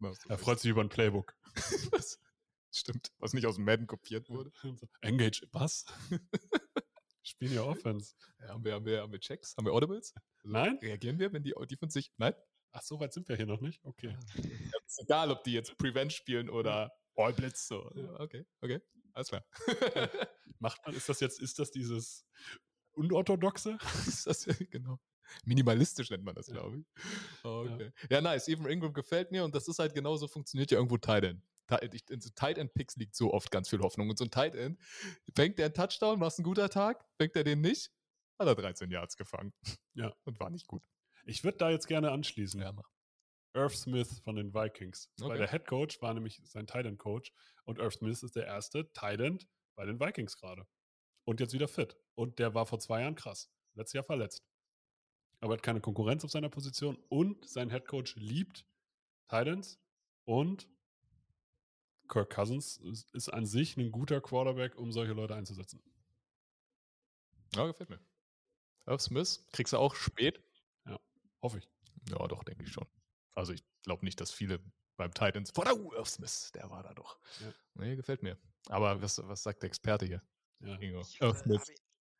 alles. 0.00 0.26
Er 0.28 0.36
freut 0.36 0.60
sich 0.60 0.70
über 0.70 0.82
ein 0.82 0.90
Playbook. 0.90 1.34
Stimmt, 2.74 3.12
was 3.18 3.34
nicht 3.34 3.46
aus 3.46 3.56
dem 3.56 3.64
Madden 3.64 3.86
kopiert 3.86 4.28
wurde. 4.30 4.50
Engage, 5.02 5.46
was? 5.52 5.84
Spielen 7.22 7.54
ja 7.54 7.62
Offense. 7.62 8.14
Ja, 8.40 8.48
haben, 8.48 8.64
wir, 8.64 8.72
haben, 8.74 8.84
wir, 8.86 9.00
haben 9.02 9.12
wir 9.12 9.20
Checks? 9.20 9.54
Haben 9.56 9.66
wir 9.66 9.72
Audibles? 9.72 10.12
Also 10.42 10.52
Nein? 10.52 10.78
Reagieren 10.82 11.18
wir, 11.18 11.32
wenn 11.32 11.44
die 11.44 11.54
Defense 11.70 11.92
sich. 11.94 12.12
Nein? 12.16 12.34
Ach, 12.72 12.82
so 12.82 12.98
weit 12.98 13.12
sind 13.12 13.28
wir 13.28 13.36
hier 13.36 13.46
noch 13.46 13.60
nicht? 13.60 13.84
Okay. 13.84 14.16
Ja, 14.36 14.78
ist 14.86 15.00
egal, 15.02 15.30
ob 15.30 15.44
die 15.44 15.52
jetzt 15.52 15.76
Prevent 15.76 16.12
spielen 16.12 16.48
oder 16.48 16.90
All 17.14 17.32
Blitz. 17.32 17.68
So. 17.68 17.90
Ja, 17.94 18.18
okay, 18.18 18.44
okay. 18.62 18.80
Alles 19.12 19.28
klar. 19.28 19.44
Macht 20.58 20.80
man, 20.86 20.94
ist 20.96 21.08
das 21.08 21.20
jetzt, 21.20 21.40
ist 21.40 21.58
das 21.58 21.70
dieses 21.70 22.26
Unorthodoxe? 22.92 23.76
ist 24.06 24.26
das, 24.26 24.46
genau. 24.70 24.98
Minimalistisch 25.44 26.10
nennt 26.10 26.24
man 26.24 26.34
das, 26.34 26.46
Ja. 26.48 26.54
glaube 26.54 26.78
ich. 26.78 26.86
Okay. 27.44 27.92
Ja. 28.10 28.20
nice. 28.20 28.48
Evan 28.48 28.70
Ingram 28.70 28.92
gefällt 28.92 29.30
mir 29.30 29.44
und 29.44 29.54
das 29.54 29.68
ist 29.68 29.78
halt 29.78 29.94
genauso, 29.94 30.26
funktioniert 30.26 30.70
ja 30.70 30.78
irgendwo. 30.78 30.96
Tight- 30.96 31.36
ich- 31.92 32.08
In 32.10 32.20
so 32.20 32.30
Tight 32.34 32.58
End 32.58 32.72
Picks 32.74 32.96
liegt 32.96 33.14
so 33.14 33.32
oft 33.32 33.50
ganz 33.50 33.68
viel 33.68 33.80
Hoffnung. 33.80 34.10
Und 34.10 34.18
so 34.18 34.24
ein 34.24 34.30
Tight 34.30 34.54
End, 34.54 34.78
fängt 35.34 35.58
der 35.58 35.66
einen 35.66 35.74
Touchdown, 35.74 36.20
war 36.20 36.28
es 36.28 36.38
ein 36.38 36.42
guter 36.44 36.68
Tag, 36.68 37.04
fängt 37.18 37.34
er 37.36 37.44
den 37.44 37.60
nicht, 37.60 37.90
hat 38.38 38.46
er 38.48 38.54
13 38.54 38.90
Yards 38.90 39.16
gefangen. 39.16 39.52
Ja. 39.94 40.14
Und 40.24 40.40
war 40.40 40.48
nicht 40.50 40.66
gut. 40.66 40.82
Ich 41.24 41.44
würde 41.44 41.58
da 41.58 41.70
jetzt 41.70 41.86
gerne 41.86 42.10
anschließen. 42.12 42.60
Ja, 42.60 42.72
mach. 42.72 42.88
Irv 43.54 43.76
Smith 43.76 44.20
von 44.24 44.36
den 44.36 44.54
Vikings. 44.54 45.10
Weil 45.18 45.28
Okay. 45.32 45.38
der 45.38 45.50
Head 45.50 45.66
Coach 45.66 46.00
war 46.00 46.14
nämlich 46.14 46.40
sein 46.44 46.66
Tight 46.66 46.86
End 46.86 46.98
Coach 46.98 47.30
und 47.64 47.78
Irv 47.78 47.92
Smith 47.94 48.22
ist 48.22 48.34
der 48.36 48.46
erste 48.46 48.90
Tight 48.94 49.20
End 49.20 49.46
bei 49.76 49.84
den 49.84 50.00
Vikings 50.00 50.36
gerade. 50.38 50.66
Und 51.24 51.40
jetzt 51.40 51.52
wieder 51.52 51.68
fit. 51.68 51.96
Und 52.14 52.38
der 52.38 52.54
war 52.54 52.64
vor 52.66 52.80
zwei 52.80 53.02
Jahren 53.02 53.14
krass. 53.14 53.50
Letztes 53.74 53.92
Jahr 53.92 54.04
verletzt. 54.04 54.42
Aber 55.40 55.52
hat 55.54 55.62
keine 55.62 55.80
Konkurrenz 55.82 56.24
auf 56.24 56.30
seiner 56.30 56.48
Position 56.48 56.96
und 57.10 57.46
sein 57.48 57.68
Head 57.70 57.86
Coach 57.86 58.16
liebt 58.16 58.64
Tight 59.28 59.46
Ends 59.48 59.78
und 60.24 60.68
Kirk 62.12 62.28
Cousins 62.28 62.76
ist, 62.76 63.32
an 63.32 63.46
sich 63.46 63.78
ein 63.78 63.90
guter 63.90 64.20
Quarterback, 64.20 64.76
um 64.76 64.92
solche 64.92 65.14
Leute 65.14 65.34
einzusetzen. 65.34 65.82
Ja, 67.54 67.66
gefällt 67.66 67.88
mir. 67.88 68.00
Irv 68.86 69.00
Smith, 69.00 69.46
kriegst 69.52 69.72
du 69.72 69.78
auch 69.78 69.94
spät? 69.94 70.44
Hoffe 71.40 71.58
ich. 71.58 71.68
Ja, 72.10 72.26
doch, 72.28 72.44
denke 72.44 72.64
ich 72.64 72.70
schon. 72.70 72.86
Also 73.34 73.54
ich 73.54 73.64
glaube 73.82 74.04
nicht, 74.04 74.20
dass 74.20 74.30
viele 74.30 74.60
beim 74.96 75.14
Titans 75.14 75.50
vor 75.52 75.64
der 75.64 75.74
Irv 75.74 76.08
Smith, 76.08 76.52
der 76.54 76.68
war 76.68 76.82
da 76.82 76.92
doch. 76.92 77.18
Ja. 77.40 77.52
Nee, 77.74 77.96
gefällt 77.96 78.22
mir. 78.22 78.38
Aber 78.68 79.00
was, 79.00 79.18
was 79.26 79.42
sagt 79.42 79.62
der 79.62 79.68
Experte 79.68 80.04
hier? 80.04 80.22
Ja. 80.60 80.78
Ingo? 80.80 81.00
Ich 81.00 81.20
Irv 81.20 81.38
Smith. 81.38 81.64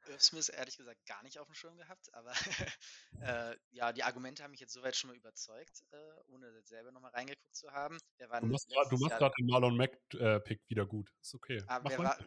Irv 0.09 0.23
Smith 0.23 0.49
ehrlich 0.49 0.77
gesagt 0.77 1.05
gar 1.07 1.23
nicht 1.23 1.38
auf 1.38 1.47
dem 1.47 1.55
Schirm 1.55 1.77
gehabt, 1.77 2.12
aber 2.15 2.33
äh, 3.21 3.57
ja, 3.71 3.93
die 3.93 4.03
Argumente 4.03 4.43
haben 4.43 4.51
mich 4.51 4.61
jetzt 4.61 4.73
soweit 4.73 4.97
schon 4.97 5.11
mal 5.11 5.17
überzeugt, 5.17 5.85
äh, 5.93 5.97
ohne 6.29 6.62
selber 6.62 6.93
nochmal 6.93 7.12
reingeguckt 7.12 7.55
zu 7.55 7.71
haben. 7.71 7.99
Du 8.19 8.47
machst 8.47 8.69
gerade 8.69 9.35
den 9.38 9.47
Marlon 9.47 9.77
Mack-Pick 9.77 10.61
wieder 10.69 10.87
gut. 10.87 11.12
Ist 11.21 11.35
okay. 11.35 11.62
aber 11.67 11.91
mal. 11.97 12.05
war, 12.05 12.19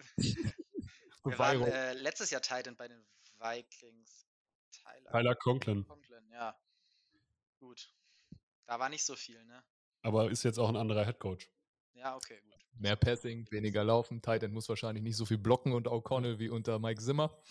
wir 1.26 1.40
waren 1.40 1.60
Viral. 1.60 1.72
äh, 1.72 1.94
letztes 1.94 2.30
Jahr 2.30 2.42
Titan 2.42 2.76
bei 2.76 2.88
den 2.88 3.06
Vikings. 3.40 4.28
Tyler, 4.72 5.12
Tyler 5.12 5.36
Conklin. 5.36 5.86
Conklin, 5.88 6.30
ja. 6.32 6.58
Gut. 7.60 7.92
Da 8.66 8.80
war 8.80 8.90
nicht 8.90 9.06
so 9.06 9.16
viel, 9.16 9.44
ne? 9.46 9.64
Aber 10.02 10.30
ist 10.30 10.44
jetzt 10.44 10.60
auch 10.60 10.70
ein 10.70 10.76
anderer 10.76 11.06
Head 11.06 11.20
Coach. 11.20 11.50
Ja, 11.96 12.16
okay, 12.16 12.40
gut. 12.44 12.54
Mehr 12.78 12.96
Passing, 12.96 13.50
weniger 13.52 13.84
Laufen. 13.84 14.22
Titan 14.22 14.52
muss 14.52 14.68
wahrscheinlich 14.70 15.04
nicht 15.04 15.16
so 15.16 15.26
viel 15.26 15.38
blocken 15.38 15.74
und 15.74 15.88
O'Connell 15.88 16.40
wie 16.40 16.50
unter 16.50 16.78
Mike 16.78 17.02
Zimmer. 17.02 17.42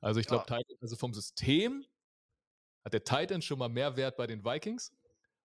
Also 0.00 0.20
ich 0.20 0.26
glaube, 0.26 0.44
Ja. 0.48 0.58
Titan, 0.58 0.76
also 0.80 0.96
vom 0.96 1.14
System 1.14 1.84
hat 2.84 2.92
der 2.92 3.04
Titan 3.04 3.42
schon 3.42 3.58
mal 3.58 3.68
mehr 3.68 3.96
Wert 3.96 4.16
bei 4.16 4.26
den 4.26 4.44
Vikings. 4.44 4.92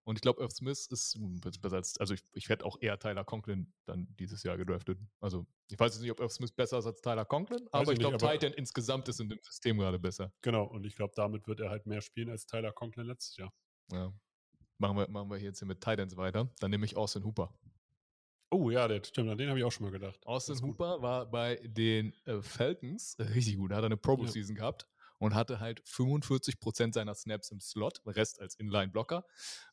Und 0.06 0.18
ich 0.18 0.22
glaube, 0.22 0.42
Irv 0.42 0.52
Smith 0.52 0.88
ist 0.88 1.18
besser 1.62 1.78
als, 1.78 1.98
also 1.98 2.14
ich, 2.14 2.22
ich 2.34 2.50
werde 2.50 2.66
auch 2.66 2.78
eher 2.82 3.00
Tyler 3.00 3.24
Conklin 3.24 3.74
dann 3.86 4.14
dieses 4.20 4.44
Jahr 4.44 4.58
gedraftet. 4.58 5.00
Also 5.22 5.46
ich 5.70 5.80
weiß 5.80 5.94
jetzt 5.94 6.02
nicht, 6.02 6.12
ob 6.12 6.20
Irv 6.20 6.32
Smith 6.32 6.52
besser 6.52 6.78
ist 6.80 6.86
als 6.86 7.00
Tyler 7.02 7.24
Conklin, 7.24 7.70
aber 7.72 7.94
ich 7.94 7.94
ich 7.94 8.00
glaube, 8.00 8.18
Titan 8.18 8.52
insgesamt 8.52 9.08
ist 9.08 9.22
in 9.22 9.30
dem 9.30 9.40
System 9.42 9.78
gerade 9.78 10.00
besser. 10.00 10.34
Genau, 10.42 10.66
und 10.66 10.86
ich 10.86 10.98
glaube, 10.98 11.14
damit 11.16 11.48
wird 11.48 11.62
er 11.62 11.70
halt 11.70 11.86
mehr 11.86 12.02
spielen 12.02 12.30
als 12.30 12.46
Tyler 12.46 12.74
Conklin 12.74 13.08
letztes 13.08 13.38
Jahr. 13.38 13.54
Ja. 13.94 14.14
Machen 14.78 14.98
wir, 14.98 15.08
machen 15.08 15.30
wir 15.30 15.38
hier 15.38 15.50
jetzt 15.50 15.60
hier 15.60 15.68
mit 15.70 15.80
Titans 15.80 16.18
weiter. 16.18 16.50
Dann 16.60 16.72
nehme 16.72 16.86
ich 16.86 16.98
Austin 16.98 17.24
Hooper. 17.24 17.58
Oh 18.54 18.70
ja, 18.70 18.88
der 18.88 19.04
stimmt, 19.04 19.32
an 19.32 19.38
den 19.40 19.50
habe 19.50 19.58
ich 19.58 19.66
auch 19.66 19.72
schon 19.72 19.88
mal 19.88 19.92
gedacht. 19.92 20.28
Austin. 20.28 20.62
Hooper 20.62 21.02
war 21.02 21.26
bei 21.26 21.60
den 21.64 22.14
äh, 22.26 22.40
Falcons 22.40 23.16
äh, 23.16 23.24
richtig 23.24 23.58
gut. 23.58 23.72
Hat 23.72 23.84
eine 23.84 23.98
Pro 23.98 24.16
Bowl 24.16 24.28
Season 24.28 24.56
gehabt. 24.56 24.88
und 25.18 25.34
hatte 25.34 25.60
halt 25.60 25.82
45% 25.86 26.94
seiner 26.94 27.16
Snaps 27.16 27.50
im 27.50 27.60
Slot, 27.60 28.02
Rest 28.06 28.40
als 28.40 28.54
Inline-Blocker. 28.56 29.26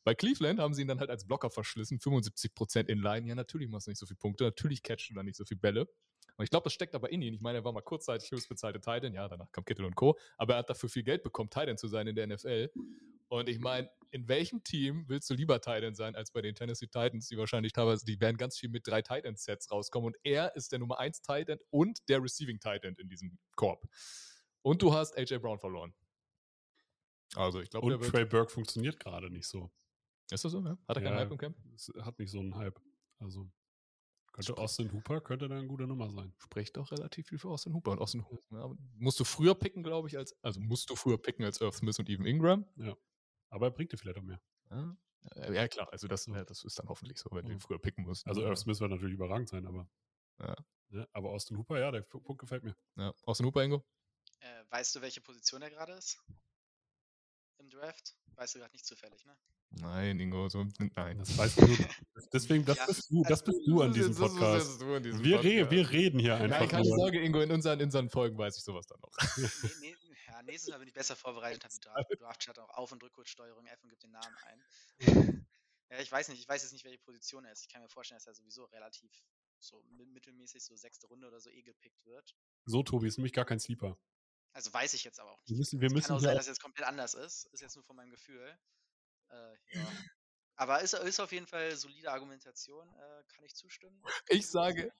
Bei 0.03 0.15
Cleveland 0.15 0.59
haben 0.59 0.73
sie 0.73 0.81
ihn 0.81 0.87
dann 0.87 0.99
halt 0.99 1.11
als 1.11 1.27
Blocker 1.27 1.51
verschlissen, 1.51 1.99
75% 1.99 2.87
Inline. 2.87 3.27
Ja, 3.27 3.35
natürlich 3.35 3.69
machst 3.69 3.85
du 3.85 3.91
nicht 3.91 3.99
so 3.99 4.07
viele 4.07 4.17
Punkte, 4.17 4.45
natürlich 4.45 4.81
catchst 4.81 5.11
du 5.11 5.13
dann 5.13 5.25
nicht 5.25 5.35
so 5.35 5.45
viele 5.45 5.59
Bälle. 5.59 5.81
Und 6.37 6.43
ich 6.43 6.49
glaube, 6.49 6.63
das 6.63 6.73
steckt 6.73 6.95
aber 6.95 7.11
in 7.11 7.21
ihm. 7.21 7.35
Ich 7.35 7.41
meine, 7.41 7.59
er 7.59 7.63
war 7.63 7.73
mal 7.73 7.81
kurzzeitig 7.81 8.31
höchstbezahlte 8.31 8.79
Titan, 8.79 9.13
ja, 9.13 9.27
danach 9.27 9.51
kam 9.51 9.63
Kittel 9.63 9.85
und 9.85 9.95
Co., 9.95 10.17
aber 10.37 10.53
er 10.55 10.59
hat 10.59 10.69
dafür 10.71 10.89
viel 10.89 11.03
Geld 11.03 11.21
bekommen, 11.21 11.51
Titan 11.51 11.77
zu 11.77 11.87
sein 11.87 12.07
in 12.07 12.15
der 12.15 12.25
NFL. 12.25 12.71
Und 13.27 13.47
ich 13.47 13.59
meine, 13.59 13.91
in 14.11 14.27
welchem 14.27 14.63
Team 14.63 15.05
willst 15.07 15.29
du 15.29 15.33
lieber 15.33 15.61
Titan 15.61 15.95
sein 15.95 16.15
als 16.15 16.31
bei 16.31 16.41
den 16.41 16.53
Tennessee 16.53 16.87
Titans, 16.87 17.27
die 17.27 17.37
wahrscheinlich 17.37 17.73
teilweise, 17.73 18.05
die 18.05 18.19
werden 18.19 18.37
ganz 18.37 18.57
viel 18.57 18.69
mit 18.69 18.85
drei 18.85 19.01
Titan-Sets 19.01 19.71
rauskommen 19.71 20.07
und 20.07 20.17
er 20.23 20.55
ist 20.55 20.71
der 20.71 20.79
Nummer 20.79 20.99
1 20.99 21.21
Titan 21.21 21.59
und 21.69 21.99
der 22.09 22.21
Receiving 22.21 22.59
Titan 22.59 22.95
in 22.95 23.09
diesem 23.09 23.39
Korb. 23.55 23.85
Und 24.61 24.81
du 24.81 24.93
hast 24.93 25.17
AJ 25.17 25.39
Brown 25.39 25.59
verloren. 25.59 25.93
Also 27.35 27.61
ich 27.61 27.69
glaube, 27.69 27.95
Und 27.95 28.03
Trey 28.03 28.25
Burke 28.25 28.51
funktioniert 28.51 28.99
gerade 28.99 29.29
nicht 29.29 29.47
so. 29.47 29.71
Ist 30.29 30.43
das 30.43 30.51
so? 30.51 30.61
Ja? 30.61 30.77
Hat 30.87 30.97
er 30.97 31.03
keinen 31.03 31.13
Ja, 31.13 31.19
Hype 31.19 31.31
im 31.31 31.37
Camp? 31.37 31.57
Es 31.73 31.91
hat 32.01 32.19
nicht 32.19 32.31
so 32.31 32.39
einen 32.39 32.55
Hype. 32.55 32.79
Also 33.19 33.49
könnte 34.33 34.57
Austin 34.57 34.91
Hooper 34.93 35.19
könnte 35.21 35.49
da 35.49 35.57
eine 35.57 35.67
gute 35.67 35.87
Nummer 35.87 36.09
sein. 36.09 36.33
Spricht 36.37 36.77
doch 36.77 36.91
relativ 36.91 37.27
viel 37.27 37.37
für 37.37 37.49
Austin 37.49 37.73
Hooper. 37.73 37.91
Und 37.91 37.99
Austin 37.99 38.25
Hooper 38.29 38.59
ja, 38.59 38.75
musst 38.97 39.19
du 39.19 39.25
früher 39.25 39.55
picken, 39.55 39.83
glaube 39.83 40.07
ich, 40.07 40.17
als, 40.17 40.35
also 40.41 40.59
musst 40.61 40.89
du 40.89 40.95
früher 40.95 41.17
picken 41.17 41.43
als 41.43 41.59
Irv 41.59 41.75
Smith 41.75 41.99
und 41.99 42.09
Evan 42.09 42.25
Ingram. 42.25 42.65
Aber 43.51 43.67
er 43.67 43.71
bringt 43.71 43.91
dir 43.91 43.97
vielleicht 43.97 44.17
auch 44.17 44.23
mehr. 44.23 44.41
Ja, 44.71 44.95
Äh, 45.35 45.53
ja 45.53 45.67
klar, 45.67 45.87
also 45.91 46.07
das, 46.07 46.25
ja, 46.25 46.43
das 46.43 46.63
ist 46.63 46.79
dann 46.79 46.89
hoffentlich 46.89 47.19
so, 47.19 47.29
wenn 47.31 47.43
du 47.45 47.49
Ja. 47.51 47.55
ihn 47.57 47.59
früher 47.59 47.77
picken 47.77 48.05
musst. 48.05 48.25
Also 48.25 48.41
ja. 48.41 48.47
Irv 48.47 48.57
Smith 48.57 48.79
wird 48.79 48.89
natürlich 48.89 49.13
überragend 49.13 49.49
sein, 49.49 49.67
aber. 49.67 49.87
Ja. 50.39 50.55
Ne? 50.89 51.07
Aber 51.13 51.29
Austin 51.29 51.57
Hooper, 51.59 51.79
ja, 51.79 51.91
der 51.91 52.01
Punkt 52.01 52.39
gefällt 52.39 52.63
mir. 52.63 52.75
Ja. 52.95 53.13
Austin 53.25 53.45
Hooper, 53.45 53.63
Ingo? 53.63 53.85
Äh, 54.39 54.63
weißt 54.71 54.95
du, 54.95 55.01
welche 55.01 55.21
Position 55.21 55.61
er 55.61 55.69
gerade 55.69 55.93
ist? 55.93 56.17
Im 57.59 57.69
Draft? 57.69 58.15
Weißt 58.35 58.55
du 58.55 58.59
gerade 58.59 58.71
nicht 58.71 58.85
zufällig, 58.85 59.23
ne? 59.25 59.37
Nein, 59.69 60.19
Ingo, 60.19 60.49
so, 60.49 60.65
nein. 60.95 61.19
Das 61.19 61.37
weißt 61.37 61.61
du. 61.61 61.67
Deswegen, 62.33 62.65
das 62.65 62.77
Ja, 62.77 62.85
bist 62.87 63.09
du, 63.11 63.23
das 63.23 63.43
bist 63.43 63.59
du 63.67 63.81
an 63.81 63.93
diesem 63.93 64.15
Podcast. 64.15 64.67
bist 64.67 64.81
du 64.81 64.95
an 64.95 65.03
diesem 65.03 65.23
Wir, 65.23 65.37
re 65.37 65.41
Podcast. 65.65 65.71
wir 65.71 65.89
reden 65.91 66.19
hier 66.19 66.39
Nein, 66.39 66.51
einfach 66.53 66.69
keine 66.71 66.87
nur. 66.89 66.97
Sorge, 66.97 67.21
Ingo, 67.21 67.39
in 67.41 67.51
unseren, 67.51 67.79
in 67.79 67.85
unseren 67.85 68.09
Folgen 68.09 68.37
weiß 68.37 68.57
ich 68.57 68.63
sowas 68.63 68.87
dann 68.87 68.99
noch. 69.01 69.11
Nee, 69.79 69.95
nee, 70.09 70.10
ja, 70.41 70.51
nächstes 70.51 70.71
Mal 70.71 70.79
bin 70.79 70.87
ich 70.87 70.93
besser 70.93 71.15
vorbereitet, 71.15 71.63
habe 71.63 71.73
die 71.73 71.79
Draft, 71.79 72.19
Draft-Chart 72.19 72.59
auch 72.59 72.69
Auf- 72.69 72.91
und 72.91 73.03
Rückkurzsteuerung 73.03 73.65
F 73.67 73.83
und 73.83 73.89
gebe 73.89 74.01
den 74.01 74.11
Namen 74.11 74.35
ein. 74.45 74.63
ja, 75.89 75.99
ich 75.99 76.11
weiß 76.11 76.29
nicht, 76.29 76.39
ich 76.39 76.47
weiß 76.47 76.63
jetzt 76.63 76.71
nicht, 76.73 76.85
welche 76.85 76.99
Position 76.99 77.45
er 77.45 77.51
ist. 77.51 77.61
Ich 77.61 77.69
kann 77.69 77.81
mir 77.81 77.89
vorstellen, 77.89 78.17
dass 78.17 78.27
er 78.27 78.33
sowieso 78.33 78.65
relativ 78.65 79.11
so 79.59 79.77
mi- 79.91 80.05
mittelmäßig, 80.07 80.63
so 80.63 80.75
sechste 80.75 81.07
Runde 81.07 81.27
oder 81.27 81.39
so 81.39 81.49
eh 81.49 81.61
gepickt 81.61 82.03
wird. 82.05 82.35
So, 82.65 82.83
Tobi, 82.83 83.07
ist 83.07 83.17
nämlich 83.17 83.33
gar 83.33 83.45
kein 83.45 83.59
Sleeper. 83.59 83.97
Also 84.53 84.73
weiß 84.73 84.93
ich 84.95 85.03
jetzt 85.03 85.19
aber 85.19 85.31
auch 85.31 85.41
Wir 85.45 85.51
nicht. 85.53 85.59
müssen, 85.59 85.79
wir 85.79 85.87
Es 85.87 85.93
müssen 85.93 86.07
kann 86.07 86.17
auch 86.17 86.21
sein, 86.21 86.35
dass 86.35 86.43
es 86.45 86.49
jetzt 86.49 86.61
komplett 86.61 86.87
anders 86.87 87.13
ist. 87.13 87.45
Ist 87.53 87.61
jetzt 87.61 87.75
nur 87.75 87.85
von 87.85 87.95
meinem 87.95 88.11
Gefühl. 88.11 88.57
Äh, 89.29 89.53
ja. 89.73 89.87
Aber 90.57 90.81
ist, 90.81 90.93
ist 90.93 91.19
auf 91.19 91.31
jeden 91.31 91.47
Fall 91.47 91.75
solide 91.75 92.11
Argumentation, 92.11 92.87
äh, 92.93 93.23
kann 93.29 93.43
ich 93.45 93.55
zustimmen. 93.55 94.03
Ich 94.27 94.47
sage, 94.47 94.91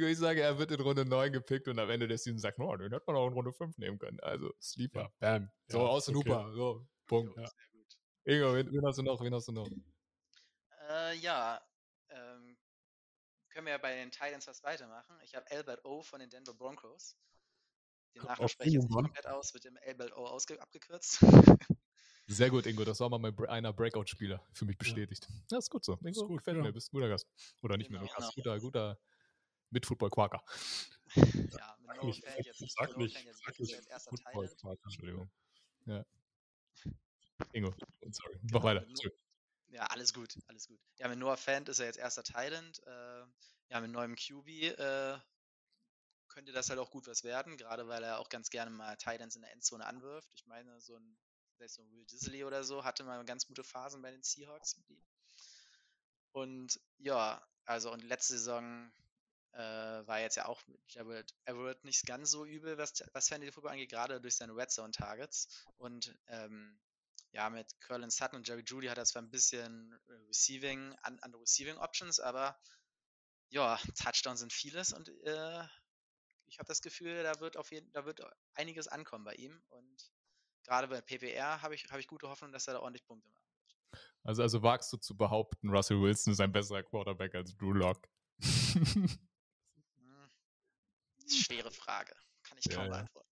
ich 0.00 0.18
sage, 0.18 0.40
er 0.40 0.58
wird 0.58 0.70
in 0.70 0.80
Runde 0.80 1.04
9 1.04 1.32
gepickt 1.32 1.68
und 1.68 1.78
am 1.78 1.90
Ende 1.90 2.08
der 2.08 2.18
Season 2.18 2.38
sagt, 2.38 2.58
oh, 2.58 2.76
den 2.76 2.92
hätte 2.92 3.04
man 3.06 3.16
auch 3.16 3.26
in 3.26 3.34
Runde 3.34 3.52
5 3.52 3.76
nehmen 3.78 3.98
können. 3.98 4.18
Also, 4.20 4.52
Sleeper. 4.60 5.12
ja, 5.20 5.38
bam. 5.38 5.50
So, 5.68 5.78
ja, 5.78 5.84
Austin 5.84 6.16
okay. 6.16 6.30
Hooper. 6.30 6.52
So, 6.54 6.86
Punkt. 7.06 7.36
Ja. 7.36 7.50
Ingo, 8.24 8.54
wen, 8.54 8.72
wen 8.72 8.86
hast 8.86 8.98
du 8.98 9.02
noch? 9.02 9.20
Wen 9.20 9.34
hast 9.34 9.48
du 9.48 9.52
noch? 9.52 9.68
Äh, 10.88 11.16
ja, 11.16 11.60
ähm, 12.10 12.56
können 13.50 13.66
wir 13.66 13.72
ja 13.72 13.78
bei 13.78 13.96
den 13.96 14.10
Titans 14.10 14.46
was 14.46 14.62
weitermachen. 14.62 15.14
Ich 15.24 15.34
habe 15.34 15.50
Albert 15.50 15.84
O 15.84 16.02
von 16.02 16.20
den 16.20 16.30
Denver 16.30 16.54
Broncos. 16.54 17.16
Den 18.14 18.22
Auf 18.22 18.50
spreche 18.50 18.70
ich 18.70 18.74
jetzt 18.74 18.84
nicht 18.84 18.94
komplett 18.94 19.26
aus, 19.26 19.52
wird 19.54 19.64
im 19.64 19.78
Albert 19.86 20.16
O 20.16 20.26
abgekürzt. 20.26 21.24
Sehr 22.28 22.50
gut, 22.50 22.66
Ingo. 22.66 22.84
Das 22.84 23.00
war 23.00 23.10
mal 23.10 23.18
mein 23.18 23.36
einer 23.46 23.72
Breakout-Spieler 23.72 24.42
für 24.52 24.64
mich 24.64 24.78
bestätigt. 24.78 25.28
Ja, 25.50 25.58
ist 25.58 25.70
gut 25.70 25.84
so. 25.84 25.94
Ingo, 25.94 26.08
Ist 26.08 26.28
gut, 26.28 26.38
gefällt 26.38 26.56
ja. 26.56 26.62
mir. 26.62 26.72
Bist 26.72 26.92
ein 26.92 26.96
guter 26.96 27.08
Gast. 27.08 27.26
Oder 27.62 27.76
nicht 27.76 27.90
mehr 27.90 28.00
Genau, 28.00 28.12
nur 28.12 28.20
Gast. 28.20 28.34
genau. 28.36 28.58
Guter, 28.58 28.98
guter 29.72 29.74
Mit-Football-Quaker. 29.74 30.42
ja, 31.16 31.76
mit 31.80 31.96
No 31.96 32.04
nicht, 32.04 32.24
Fan 32.24 32.36
jetzt, 32.44 32.58
sag 32.58 32.96
nicht, 32.96 33.24
jetzt, 33.24 33.42
sag 33.44 33.58
jetzt 33.58 33.88
erster 33.88 34.10
Football 34.10 34.32
Thailand. 34.32 34.60
Quark. 34.60 34.78
Entschuldigung. 34.84 35.30
Ja. 35.86 36.06
Ingo, 37.52 37.74
sorry. 38.10 38.38
Mach 38.42 38.50
Genau, 38.50 38.64
weiter. 38.64 38.86
mit 38.86 38.96
Sorry. 38.96 39.12
Ja, 39.68 39.86
alles 39.86 40.12
gut, 40.12 40.38
alles 40.48 40.68
gut. 40.68 40.78
Ja, 40.98 41.08
mit 41.08 41.18
Noah 41.18 41.36
Fant 41.36 41.68
ist 41.68 41.78
er 41.78 41.86
jetzt 41.86 41.98
erster 41.98 42.22
Thailand. 42.22 42.82
Äh, 42.86 43.24
ja, 43.70 43.80
mit 43.80 43.90
neuem 43.90 44.16
QB 44.16 44.48
äh, 44.48 45.18
könnte 46.28 46.52
das 46.52 46.68
halt 46.68 46.78
auch 46.78 46.90
gut 46.90 47.06
was 47.06 47.24
werden, 47.24 47.56
gerade 47.56 47.88
weil 47.88 48.02
er 48.02 48.18
auch 48.18 48.28
ganz 48.28 48.50
gerne 48.50 48.70
mal 48.70 48.96
Titans 48.96 49.34
in 49.36 49.42
der 49.42 49.52
Endzone 49.52 49.86
anwirft. 49.86 50.30
Ich 50.34 50.46
meine, 50.46 50.78
so 50.80 50.96
ein, 50.96 51.18
vielleicht 51.56 51.74
so 51.74 51.82
ein 51.82 51.90
Will 51.90 52.04
Disley 52.04 52.44
oder 52.44 52.64
so 52.64 52.84
hatte 52.84 53.02
mal 53.04 53.24
ganz 53.24 53.46
gute 53.46 53.64
Phasen 53.64 54.02
bei 54.02 54.10
den 54.10 54.22
Seahawks 54.22 54.76
mit. 54.76 55.02
Und 56.32 56.80
ja, 56.98 57.42
also 57.64 57.92
und 57.92 58.02
letzte 58.02 58.34
Saison 58.34 58.92
äh, 59.52 60.06
war 60.06 60.20
jetzt 60.20 60.36
ja 60.36 60.46
auch 60.46 60.66
mit 60.66 60.80
Jared 60.88 61.34
Everett 61.44 61.84
nicht 61.84 62.06
ganz 62.06 62.30
so 62.30 62.44
übel, 62.44 62.78
was, 62.78 63.04
was 63.12 63.28
Fantasy 63.28 63.52
Football 63.52 63.72
angeht, 63.72 63.90
gerade 63.90 64.20
durch 64.20 64.36
seine 64.36 64.54
Red 64.54 64.70
Zone 64.70 64.92
Targets. 64.92 65.66
Und 65.78 66.14
ähm, 66.28 66.78
ja, 67.32 67.48
mit 67.50 67.80
Curlin 67.80 68.10
Sutton 68.10 68.36
und 68.36 68.48
Jerry 68.48 68.62
Judy 68.66 68.88
hat 68.88 68.98
er 68.98 69.04
zwar 69.04 69.22
ein 69.22 69.30
bisschen 69.30 69.92
äh, 70.08 70.12
Receiving, 70.28 70.94
an, 71.02 71.18
andere 71.20 71.42
Receiving 71.42 71.76
Options, 71.78 72.20
aber 72.20 72.58
ja, 73.48 73.78
Touchdowns 74.02 74.40
sind 74.40 74.52
vieles 74.52 74.92
und 74.92 75.08
äh, 75.08 75.64
ich 76.46 76.58
habe 76.58 76.68
das 76.68 76.82
Gefühl, 76.82 77.22
da 77.22 77.40
wird 77.40 77.56
auf 77.56 77.70
jeden, 77.70 77.90
da 77.92 78.04
wird 78.04 78.22
einiges 78.54 78.88
ankommen 78.88 79.24
bei 79.24 79.34
ihm 79.34 79.62
und 79.68 80.12
gerade 80.64 80.88
bei 80.88 81.00
PPR 81.00 81.62
habe 81.62 81.74
ich, 81.74 81.90
habe 81.90 82.00
ich 82.00 82.06
gute 82.06 82.28
Hoffnung, 82.28 82.52
dass 82.52 82.68
er 82.68 82.74
da 82.74 82.80
ordentlich 82.80 83.04
Punkte 83.04 83.28
macht. 83.30 83.42
Also, 84.24 84.42
also 84.42 84.62
wagst 84.62 84.92
du 84.92 84.96
zu 84.98 85.16
behaupten, 85.16 85.70
Russell 85.70 86.00
Wilson 86.00 86.32
ist 86.32 86.40
ein 86.40 86.52
besserer 86.52 86.82
Quarterback 86.82 87.34
als 87.34 87.56
Drew 87.56 87.72
Lock. 87.72 88.08
Schwere 91.38 91.70
Frage. 91.70 92.12
Kann 92.42 92.58
ich 92.58 92.66
Ja, 92.66 92.76
kaum 92.76 92.84
ja. 92.86 92.90
beantworten. 92.90 93.28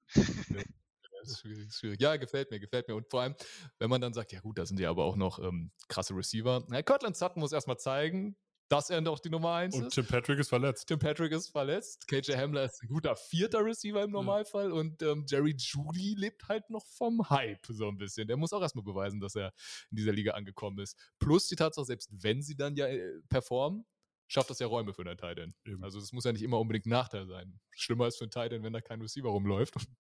Ja, 1.99 2.17
gefällt 2.17 2.51
mir, 2.51 2.61
gefällt 2.61 2.89
mir. 2.89 2.95
Und 2.95 3.09
vor 3.11 3.23
allem, 3.23 3.35
wenn 3.79 3.91
man 3.91 4.01
dann 4.01 4.15
sagt, 4.15 4.33
ja 4.33 4.41
gut, 4.41 4.59
da 4.59 4.67
sind 4.67 4.81
ja 4.81 4.91
aber 4.91 5.05
auch 5.05 5.17
noch 5.17 5.39
ähm, 5.39 5.71
krasse 5.89 6.15
Receiver. 6.15 6.65
Na, 6.69 6.83
Cortland 6.83 7.17
Sutton 7.17 7.41
muss 7.41 7.53
erstmal 7.53 7.79
zeigen, 7.79 8.37
dass 8.71 8.89
er 8.89 9.01
doch 9.03 9.19
die 9.19 9.31
Nummer 9.31 9.55
1 9.55 9.75
Und 9.75 9.87
ist. 9.89 9.95
Tim 9.95 10.07
Patrick 10.07 10.39
ist 10.39 10.49
verletzt. 10.49 10.87
Tim 10.87 10.99
Patrick 10.99 11.33
ist 11.33 11.49
verletzt. 11.49 12.07
KJ 12.07 12.37
Hamler 12.37 12.65
ist 12.65 12.83
ein 12.83 12.89
guter 12.89 13.17
vierter 13.17 13.65
Receiver 13.65 14.03
im 14.05 14.13
Normalfall. 14.13 14.71
Und 14.73 15.03
ähm, 15.03 15.27
Jerry 15.29 15.55
Judy 15.59 16.15
lebt 16.17 16.49
halt 16.49 16.71
noch 16.71 16.87
vom 16.87 17.29
Hype 17.29 17.67
so 17.69 17.89
ein 17.89 17.99
bisschen. 17.99 18.29
Der 18.29 18.37
muss 18.37 18.53
auch 18.53 18.63
erstmal 18.63 18.85
beweisen, 18.85 19.21
dass 19.21 19.35
er 19.35 19.53
in 19.91 19.97
dieser 19.97 20.13
Liga 20.13 20.33
angekommen 20.33 20.79
ist. 20.79 20.97
Plus 21.19 21.49
die 21.49 21.57
Tatsache, 21.57 21.85
selbst 21.85 22.11
wenn 22.13 22.43
sie 22.43 22.57
dann 22.57 22.77
ja 22.77 22.87
äh, 22.87 23.21
performen, 23.29 23.85
schafft 24.31 24.49
das 24.51 24.61
ja 24.61 24.67
Räume 24.69 24.95
für 24.95 25.03
einen 25.03 25.19
Tight 25.19 25.39
End. 25.39 25.57
Eben. 25.65 25.83
Also 25.83 25.99
das 25.99 26.13
muss 26.13 26.25
ja 26.25 26.33
nicht 26.33 26.43
immer 26.43 26.59
unbedingt 26.61 26.87
ein 26.87 26.91
Nachteil 26.91 27.27
sein. 27.27 27.61
Schlimmer 27.73 28.07
ist 28.07 28.19
für 28.19 28.25
einen 28.25 28.31
Tight 28.31 28.53
End, 28.53 28.65
wenn 28.65 28.73
da 28.73 28.81
kein 28.81 29.01
Receiver 29.01 29.29
rumläuft. 29.29 29.75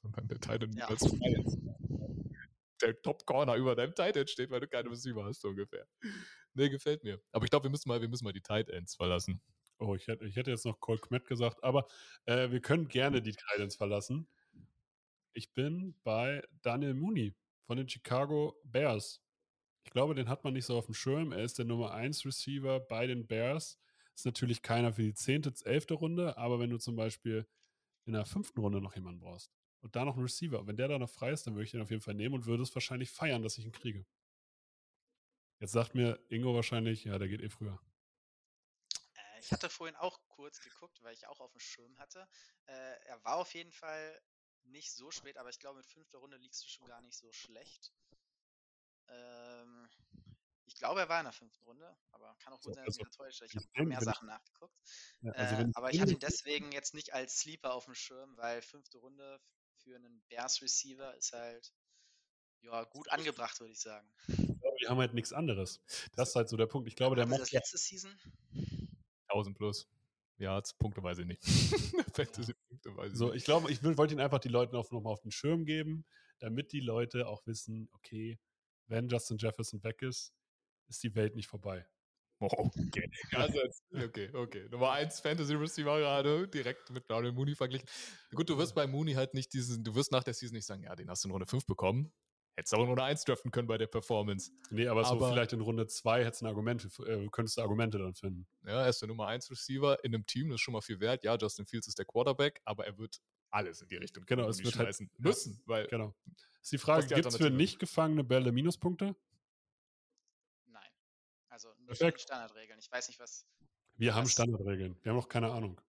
Sondern 0.00 0.28
der 0.28 0.38
Tight 0.40 0.62
End 0.62 0.74
Ja. 0.76 0.86
als 0.86 1.06
frei 1.06 1.34
ist. 1.44 1.58
Der 2.82 3.00
Top 3.02 3.24
Corner 3.26 3.56
über 3.56 3.74
deinem 3.74 3.94
Tight 3.94 4.16
End 4.16 4.30
steht, 4.30 4.50
weil 4.50 4.60
du 4.60 4.68
keine 4.68 4.90
Receiver 4.90 5.24
hast, 5.24 5.40
so 5.40 5.48
ungefähr. 5.48 5.86
Nee, 6.54 6.68
gefällt 6.68 7.02
mir. 7.02 7.20
Aber 7.32 7.44
ich 7.44 7.50
glaube, 7.50 7.64
wir 7.64 7.70
müssen 7.70 7.88
mal, 7.88 8.00
wir 8.00 8.08
müssen 8.08 8.24
mal 8.24 8.32
die 8.32 8.42
Tight 8.42 8.68
Ends 8.68 8.94
verlassen. 8.94 9.40
Oh, 9.78 9.94
ich 9.94 10.06
hätte, 10.06 10.24
ich 10.24 10.36
hätte 10.36 10.50
jetzt 10.52 10.64
noch 10.64 10.78
Cole 10.80 10.98
Kmet 11.00 11.26
gesagt, 11.26 11.62
aber 11.64 11.86
äh, 12.26 12.50
wir 12.50 12.60
können 12.60 12.86
gerne 12.86 13.20
die 13.22 13.32
Titans 13.32 13.74
verlassen. 13.74 14.28
Ich 15.32 15.52
bin 15.52 15.98
bei 16.04 16.42
Daniel 16.62 16.94
Mooney 16.94 17.34
von 17.66 17.76
den 17.76 17.88
Chicago 17.88 18.60
Bears. 18.64 19.20
Ich 19.84 19.90
glaube, 19.90 20.14
den 20.14 20.28
hat 20.28 20.44
man 20.44 20.54
nicht 20.54 20.66
so 20.66 20.76
auf 20.76 20.86
dem 20.86 20.94
Schirm. 20.94 21.32
Er 21.32 21.44
ist 21.44 21.58
der 21.58 21.66
Nummer 21.66 21.92
1 21.92 22.24
Receiver 22.24 22.80
bei 22.80 23.06
den 23.06 23.26
Bears. 23.26 23.78
Ist 24.14 24.26
natürlich 24.26 24.62
keiner 24.62 24.92
für 24.92 25.02
die 25.02 25.14
10., 25.14 25.44
11. 25.64 25.86
Runde, 25.92 26.36
aber 26.36 26.58
wenn 26.58 26.70
du 26.70 26.78
zum 26.78 26.96
Beispiel 26.96 27.46
in 28.06 28.12
der 28.12 28.24
fünften 28.24 28.60
Runde 28.60 28.80
noch 28.80 28.94
jemanden 28.94 29.20
brauchst 29.20 29.50
und 29.80 29.94
da 29.96 30.04
noch 30.04 30.14
einen 30.14 30.22
Receiver, 30.22 30.66
wenn 30.66 30.76
der 30.76 30.88
da 30.88 30.98
noch 30.98 31.10
frei 31.10 31.32
ist, 31.32 31.46
dann 31.46 31.54
würde 31.54 31.64
ich 31.64 31.70
den 31.72 31.82
auf 31.82 31.90
jeden 31.90 32.02
Fall 32.02 32.14
nehmen 32.14 32.34
und 32.34 32.46
würde 32.46 32.62
es 32.62 32.74
wahrscheinlich 32.74 33.10
feiern, 33.10 33.42
dass 33.42 33.58
ich 33.58 33.66
ihn 33.66 33.72
kriege. 33.72 34.06
Jetzt 35.60 35.72
sagt 35.72 35.94
mir 35.94 36.18
Ingo 36.28 36.54
wahrscheinlich, 36.54 37.04
ja, 37.04 37.18
der 37.18 37.28
geht 37.28 37.40
eh 37.40 37.48
früher. 37.48 37.78
Äh, 39.14 39.40
ich 39.40 39.52
hatte 39.52 39.68
vorhin 39.68 39.96
auch 39.96 40.20
kurz 40.28 40.60
geguckt, 40.60 41.02
weil 41.02 41.14
ich 41.14 41.26
auch 41.26 41.40
auf 41.40 41.52
dem 41.52 41.60
Schirm 41.60 41.98
hatte. 41.98 42.28
Äh, 42.66 42.96
er 43.06 43.24
war 43.24 43.36
auf 43.36 43.54
jeden 43.54 43.72
Fall 43.72 44.20
nicht 44.64 44.92
so 44.92 45.10
spät, 45.10 45.36
aber 45.36 45.50
ich 45.50 45.58
glaube, 45.58 45.78
mit 45.78 45.86
fünfter 45.86 46.18
Runde 46.18 46.36
liegst 46.36 46.62
du 46.64 46.68
schon 46.68 46.86
gar 46.86 47.00
nicht 47.02 47.16
so 47.16 47.32
schlecht. 47.32 47.92
Ähm, 49.08 49.88
ich 50.66 50.74
glaube, 50.76 51.00
er 51.00 51.08
war 51.08 51.20
in 51.20 51.24
der 51.24 51.32
fünften 51.32 51.62
Runde, 51.64 51.96
aber 52.10 52.34
kann 52.42 52.52
auch 52.52 52.60
gut 52.60 52.64
So, 52.64 52.72
sein, 52.74 52.84
dass 52.86 52.96
ich 52.96 53.00
also, 53.00 53.08
mich 53.08 53.16
täusche. 53.16 53.44
Ich 53.46 53.54
wenn 53.54 53.60
habe 53.60 53.66
ich 53.70 53.72
den- 53.78 53.88
mehr 53.88 53.98
ich- 53.98 54.04
Sachen 54.04 54.26
nachgeguckt. 54.28 54.74
Ja, 55.22 55.32
also 55.32 55.54
Äh, 55.62 55.70
aber 55.74 55.90
ich 55.92 56.00
hatte 56.00 56.12
ihn 56.12 56.18
deswegen 56.18 56.72
jetzt 56.72 56.94
nicht 56.94 57.12
als 57.14 57.38
Sleeper 57.40 57.74
auf 57.74 57.84
dem 57.84 57.94
Schirm, 57.94 58.36
weil 58.36 58.62
fünfte 58.62 58.98
Runde 58.98 59.40
für 59.76 59.94
einen 59.96 60.22
Bears 60.28 60.62
Receiver 60.62 61.14
ist 61.16 61.32
halt 61.32 61.72
ja 62.62 62.82
gut 62.84 63.08
angebracht, 63.10 63.60
würde 63.60 63.72
ich 63.72 63.80
sagen. 63.80 64.08
glaube, 64.26 64.76
die 64.80 64.88
haben 64.88 64.98
halt 64.98 65.12
nichts 65.14 65.32
anderes. 65.32 65.80
Das 66.16 66.30
ist 66.30 66.34
halt 66.36 66.48
so 66.48 66.56
der 66.56 66.66
Punkt. 66.66 66.88
Ich 66.88 66.96
glaube, 66.96 67.14
der 67.16 67.26
macht 67.26 67.40
das 67.40 67.52
letzte 67.52 67.76
Season? 67.78 68.18
1000 69.28 69.56
plus. 69.56 69.86
Ja, 70.38 70.60
Punkte 70.78 71.02
weiß 71.02 71.18
ich 71.18 71.26
nicht. 71.26 71.42
Fantasy. 72.14 72.54
Punkte. 72.68 72.96
Weiß 72.96 73.12
So, 73.12 73.32
ich 73.32 73.44
glaube, 73.44 73.70
ich 73.70 73.82
will- 73.82 73.96
wollte 73.98 74.14
ihn 74.14 74.20
einfach 74.20 74.40
die 74.40 74.48
Leute 74.48 74.72
noch, 74.74 74.90
noch 74.90 75.02
mal 75.02 75.10
auf 75.10 75.20
den 75.20 75.30
Schirm 75.30 75.64
geben, 75.64 76.04
damit 76.40 76.72
die 76.72 76.80
Leute 76.80 77.28
auch 77.28 77.46
wissen, 77.46 77.88
okay, 77.92 78.38
wenn 78.86 79.08
Justin 79.08 79.38
Jefferson 79.38 79.82
weg 79.82 80.02
ist, 80.02 80.32
ist 80.88 81.02
die 81.02 81.14
Welt 81.14 81.34
nicht 81.34 81.48
vorbei. 81.48 81.86
Oh, 82.40 82.48
okay. 82.48 83.10
Also 83.32 83.58
jetzt, 83.62 83.82
okay, 83.92 84.28
okay. 84.34 84.68
Nummer 84.70 84.90
1 84.92 85.20
Fantasy 85.20 85.54
Receiver 85.54 85.98
gerade 85.98 86.48
direkt 86.48 86.90
mit 86.90 87.08
Darnell 87.08 87.32
Mooney 87.32 87.54
verglichen. 87.54 87.88
Gut, 88.34 88.48
du 88.50 88.58
wirst 88.58 88.74
bei 88.74 88.86
Mooney 88.86 89.14
halt 89.14 89.34
nicht 89.34 89.52
diesen, 89.54 89.84
du 89.84 89.94
wirst 89.94 90.12
nach 90.12 90.24
der 90.24 90.34
Season 90.34 90.54
nicht 90.56 90.66
sagen, 90.66 90.82
ja, 90.82 90.94
den 90.94 91.08
hast 91.08 91.24
du 91.24 91.28
in 91.28 91.32
Runde 91.32 91.46
5 91.46 91.64
bekommen. 91.64 92.12
Hättest 92.56 92.74
auch 92.74 92.80
in 92.82 92.88
Runde 92.88 93.02
1 93.02 93.24
draften 93.24 93.50
können 93.50 93.66
bei 93.66 93.78
der 93.78 93.86
Performance. 93.86 94.52
Nee, 94.70 94.86
aber, 94.88 95.04
so 95.04 95.12
Aber- 95.14 95.30
vielleicht 95.32 95.52
in 95.52 95.60
Runde 95.60 95.86
2 95.86 96.24
hättest 96.24 96.42
du 96.42 96.46
ein 96.46 96.48
Argument, 96.50 96.84
äh, 97.06 97.26
könntest 97.32 97.56
du 97.56 97.62
Argumente 97.62 97.98
dann 97.98 98.14
finden. 98.14 98.46
Ja, 98.64 98.82
er 98.82 98.88
ist 98.88 99.00
der 99.00 99.08
Nummer 99.08 99.26
1 99.28 99.50
Receiver 99.50 100.02
in 100.04 100.14
einem 100.14 100.26
Team, 100.26 100.48
das 100.50 100.56
ist 100.56 100.60
schon 100.60 100.72
mal 100.74 100.80
viel 100.82 101.00
wert. 101.00 101.24
Ja, 101.24 101.36
Justin 101.36 101.66
Fields 101.66 101.88
ist 101.88 101.98
der 101.98 102.04
Quarterback, 102.04 102.60
aber 102.64 102.84
er 102.86 102.98
wird 102.98 103.20
alles 103.54 103.80
in 103.82 103.88
die 103.88 103.96
Richtung 103.96 104.24
Genau, 104.26 104.48
es 104.48 104.58
wird 104.58 104.74
halt- 104.76 104.86
schmeißen 104.86 105.10
ja. 105.12 105.20
müssen, 105.20 105.62
weil 105.66 105.86
Genau. 105.88 106.14
Ist 106.60 106.72
die 106.72 106.78
Frage, 106.78 107.06
die 107.06 107.14
gibt 107.14 107.26
es 107.26 107.36
für 107.36 107.50
nicht 107.50 107.78
gefangene 107.78 108.24
Bälle 108.24 108.50
Minuspunkte? 108.52 109.14
Nein. 110.66 110.90
Also 111.48 111.68
nicht 111.74 111.86
Perfekt. 111.86 112.18
die 112.18 112.22
Standardregeln. 112.22 112.78
Ich 112.78 112.90
weiß 112.90 113.08
nicht, 113.08 113.20
was. 113.20 113.46
Wir 113.96 114.14
haben 114.14 114.24
Was? 114.24 114.32
Standardregeln. 114.32 114.98
Wir 115.02 115.10
haben 115.10 115.16
noch 115.18 115.28
keine 115.28 115.52
Ahnung. 115.52 115.80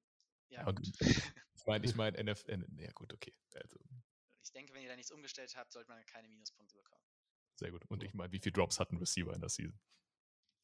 Ja, 0.50 0.64
gut. 0.72 0.80
ich 1.56 1.66
meine, 1.66 1.86
ich 1.86 1.96
meine, 1.96 2.24
NFL, 2.24 2.66
ja 2.78 2.92
gut, 2.92 3.14
okay. 3.14 3.34
Also, 3.56 3.80
ich 4.44 4.52
denke, 4.52 4.74
wenn 4.74 4.84
ihr 4.84 4.90
da 4.90 4.96
nichts 4.96 5.12
umgestellt 5.12 5.56
habt, 5.56 5.72
sollte 5.72 5.90
man 5.90 6.06
keine 6.06 6.28
Minuspunkte 6.28 6.76
bekommen. 6.76 7.02
sehr 7.56 7.72
gut. 7.72 7.84
Und 7.90 8.04
ich 8.04 8.14
meine, 8.14 8.32
wie 8.32 8.40
viele 8.40 8.54
Drops 8.54 8.80
hat 8.80 8.92
ein 8.92 8.98
Receiver 8.98 9.34
in 9.34 9.40
der 9.40 9.50
Season? 9.50 9.80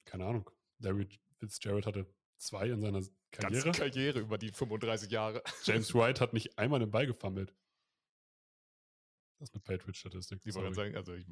Keine 0.06 0.26
Ahnung. 0.26 0.50
Larry 0.80 1.08
Fitzgerald 1.40 1.86
hatte 1.86 2.06
zwei 2.42 2.68
in 2.70 2.82
seiner 2.82 3.00
Ganze 3.00 3.12
Karriere. 3.32 3.72
Karriere 3.72 4.20
über 4.20 4.38
die 4.38 4.52
35 4.52 5.10
Jahre. 5.12 5.44
James 5.64 5.94
White 5.96 6.20
hat 6.22 6.34
nicht 6.34 6.58
einmal 6.58 6.80
den 6.80 6.92
Ball 6.92 7.06
gefummelt. 7.08 7.54
Das 9.40 9.50
ist 9.50 9.56
eine 9.56 9.62
Patriot-Statistik. 9.62 10.42
Die 10.42 10.54
wollen 10.54 10.74
sorry. 10.74 10.88
sagen, 10.92 10.98
also 10.98 11.14
ich, 11.14 11.26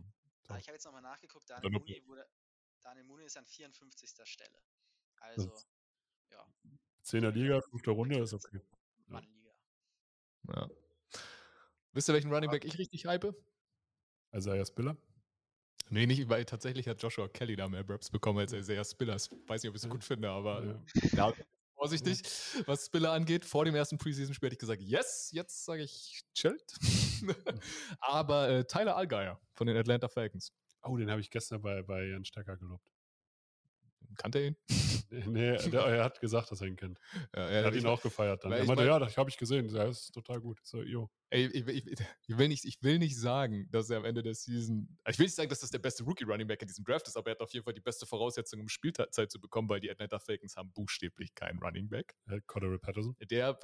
Ah, 0.48 0.58
ich 0.58 0.66
habe 0.68 0.76
jetzt 0.76 0.86
nochmal 0.86 1.04
nachgeguckt. 1.04 1.48
Daniel 1.48 1.72
Mooney, 1.72 2.02
wurde, 2.08 2.28
Daniel 2.82 3.06
Mooney 3.06 3.26
ist 3.26 3.38
an 3.38 3.46
54. 3.46 4.10
Stelle. 4.26 4.58
Also, 5.18 5.54
ist- 5.54 5.68
Zehner 7.02 7.32
Liga, 7.32 7.62
fünfte 7.62 7.92
Runde 7.92 8.20
ist 8.20 8.34
okay. 8.34 8.60
Mannliga. 9.08 9.52
ja. 10.54 10.70
Wisst 11.92 12.10
ihr, 12.10 12.14
welchen 12.14 12.32
Running 12.34 12.50
Back 12.52 12.66
ich 12.66 12.78
richtig 12.78 13.06
hype? 13.06 13.36
Isaiah 14.34 14.66
Spiller. 14.66 14.96
Nee, 15.90 16.06
nicht, 16.06 16.30
weil 16.30 16.46
tatsächlich 16.46 16.88
hat 16.88 17.02
Joshua 17.02 17.28
Kelly 17.28 17.56
da 17.56 17.68
mehr 17.68 17.88
Raps 17.88 18.10
bekommen 18.10 18.40
als 18.40 18.54
Isaiah 18.54 18.86
Spiller. 18.86 19.16
Ich 19.16 19.30
weiß 19.48 19.64
nicht, 19.64 19.70
ob 19.70 19.76
ich 19.76 19.84
es 19.84 19.90
gut 19.90 20.04
finde, 20.04 20.30
aber 20.30 20.64
Ja. 20.64 20.84
da 21.16 21.34
vorsichtig, 21.76 22.22
was 22.66 22.86
Spiller 22.86 23.12
angeht. 23.12 23.46
Vor 23.46 23.66
dem 23.66 23.74
ersten 23.76 23.98
Preseason-Spiel 23.98 24.48
hätte 24.48 24.56
ich 24.56 24.60
gesagt, 24.60 24.82
yes, 24.82 25.30
jetzt 25.34 25.66
sage 25.66 25.84
ich 25.84 26.22
chillt. 26.34 26.76
aber 28.00 28.50
äh, 28.50 28.66
Tyler 28.66 28.96
Allgeier 28.96 29.40
von 29.54 29.68
den 29.68 29.78
Atlanta 29.78 30.08
Falcons. 30.08 30.52
Oh, 30.84 30.98
den 30.98 31.10
habe 31.10 31.22
ich 31.22 31.30
gestern 31.30 31.62
bei, 31.62 31.82
bei 31.82 32.06
Jan 32.06 32.24
Stecker 32.26 32.56
gelobt. 32.58 32.86
Kannte 34.16 34.40
er 34.40 34.48
ihn? 34.48 34.56
Nee, 35.12 35.58
der, 35.58 35.82
er 35.86 36.04
hat 36.04 36.20
gesagt, 36.22 36.52
dass 36.52 36.62
er 36.62 36.68
ihn 36.68 36.76
kennt. 36.76 37.00
Ja, 37.36 37.50
Er 37.50 37.66
hat 37.66 37.74
ich 37.74 37.82
ihn 37.82 37.88
auch 37.88 38.02
gefeiert 38.02 38.44
dann. 38.44 38.52
Er 38.52 38.62
ich 38.62 38.68
meinte, 38.68 38.84
mein- 38.84 38.92
ja, 38.92 39.00
das 39.00 39.18
habe 39.18 39.30
ich 39.30 39.38
gesehen. 39.38 39.68
Ja, 39.70 39.86
das 39.86 40.02
ist 40.02 40.12
total 40.12 40.40
gut. 40.40 40.60
Ich 40.62 40.70
So, 40.70 40.84
jo. 40.84 41.10
Ey, 41.32 41.48
ich, 41.48 41.68
ich, 41.68 41.88
ich, 42.28 42.38
will 42.38 42.48
nicht, 42.48 42.64
ich 42.66 42.82
will 42.84 43.00
nicht 43.00 43.18
sagen, 43.18 43.68
dass 43.72 43.90
er 43.90 43.98
am 43.98 44.06
Ende 44.06 44.22
der 44.22 44.36
Season. 44.36 44.98
Ich 45.08 45.18
will 45.18 45.26
nicht 45.26 45.36
sagen, 45.36 45.50
dass 45.50 45.60
das 45.62 45.72
der 45.72 45.80
beste 45.80 46.04
Rookie-Running 46.04 46.48
Back 46.48 46.62
in 46.62 46.68
diesem 46.68 46.84
Draft 46.86 47.08
ist, 47.08 47.18
aber 47.18 47.30
er 47.30 47.32
hat 47.32 47.42
auf 47.42 47.52
jeden 47.54 47.64
Fall 47.64 47.74
die 47.74 47.82
beste 47.82 48.06
Voraussetzung, 48.06 48.60
um 48.60 48.70
Spielzeit 48.70 49.32
zu 49.32 49.40
bekommen, 49.40 49.68
weil 49.70 49.80
die 49.80 49.90
Atlanta 49.90 50.20
Falcons 50.20 50.56
haben 50.56 50.72
buchstäblich 50.74 51.34
keinen 51.34 51.58
Running 51.60 51.90
Back. 51.90 52.16
Cordero 52.46 52.78
Patterson. 52.78 53.16
der 53.20 53.58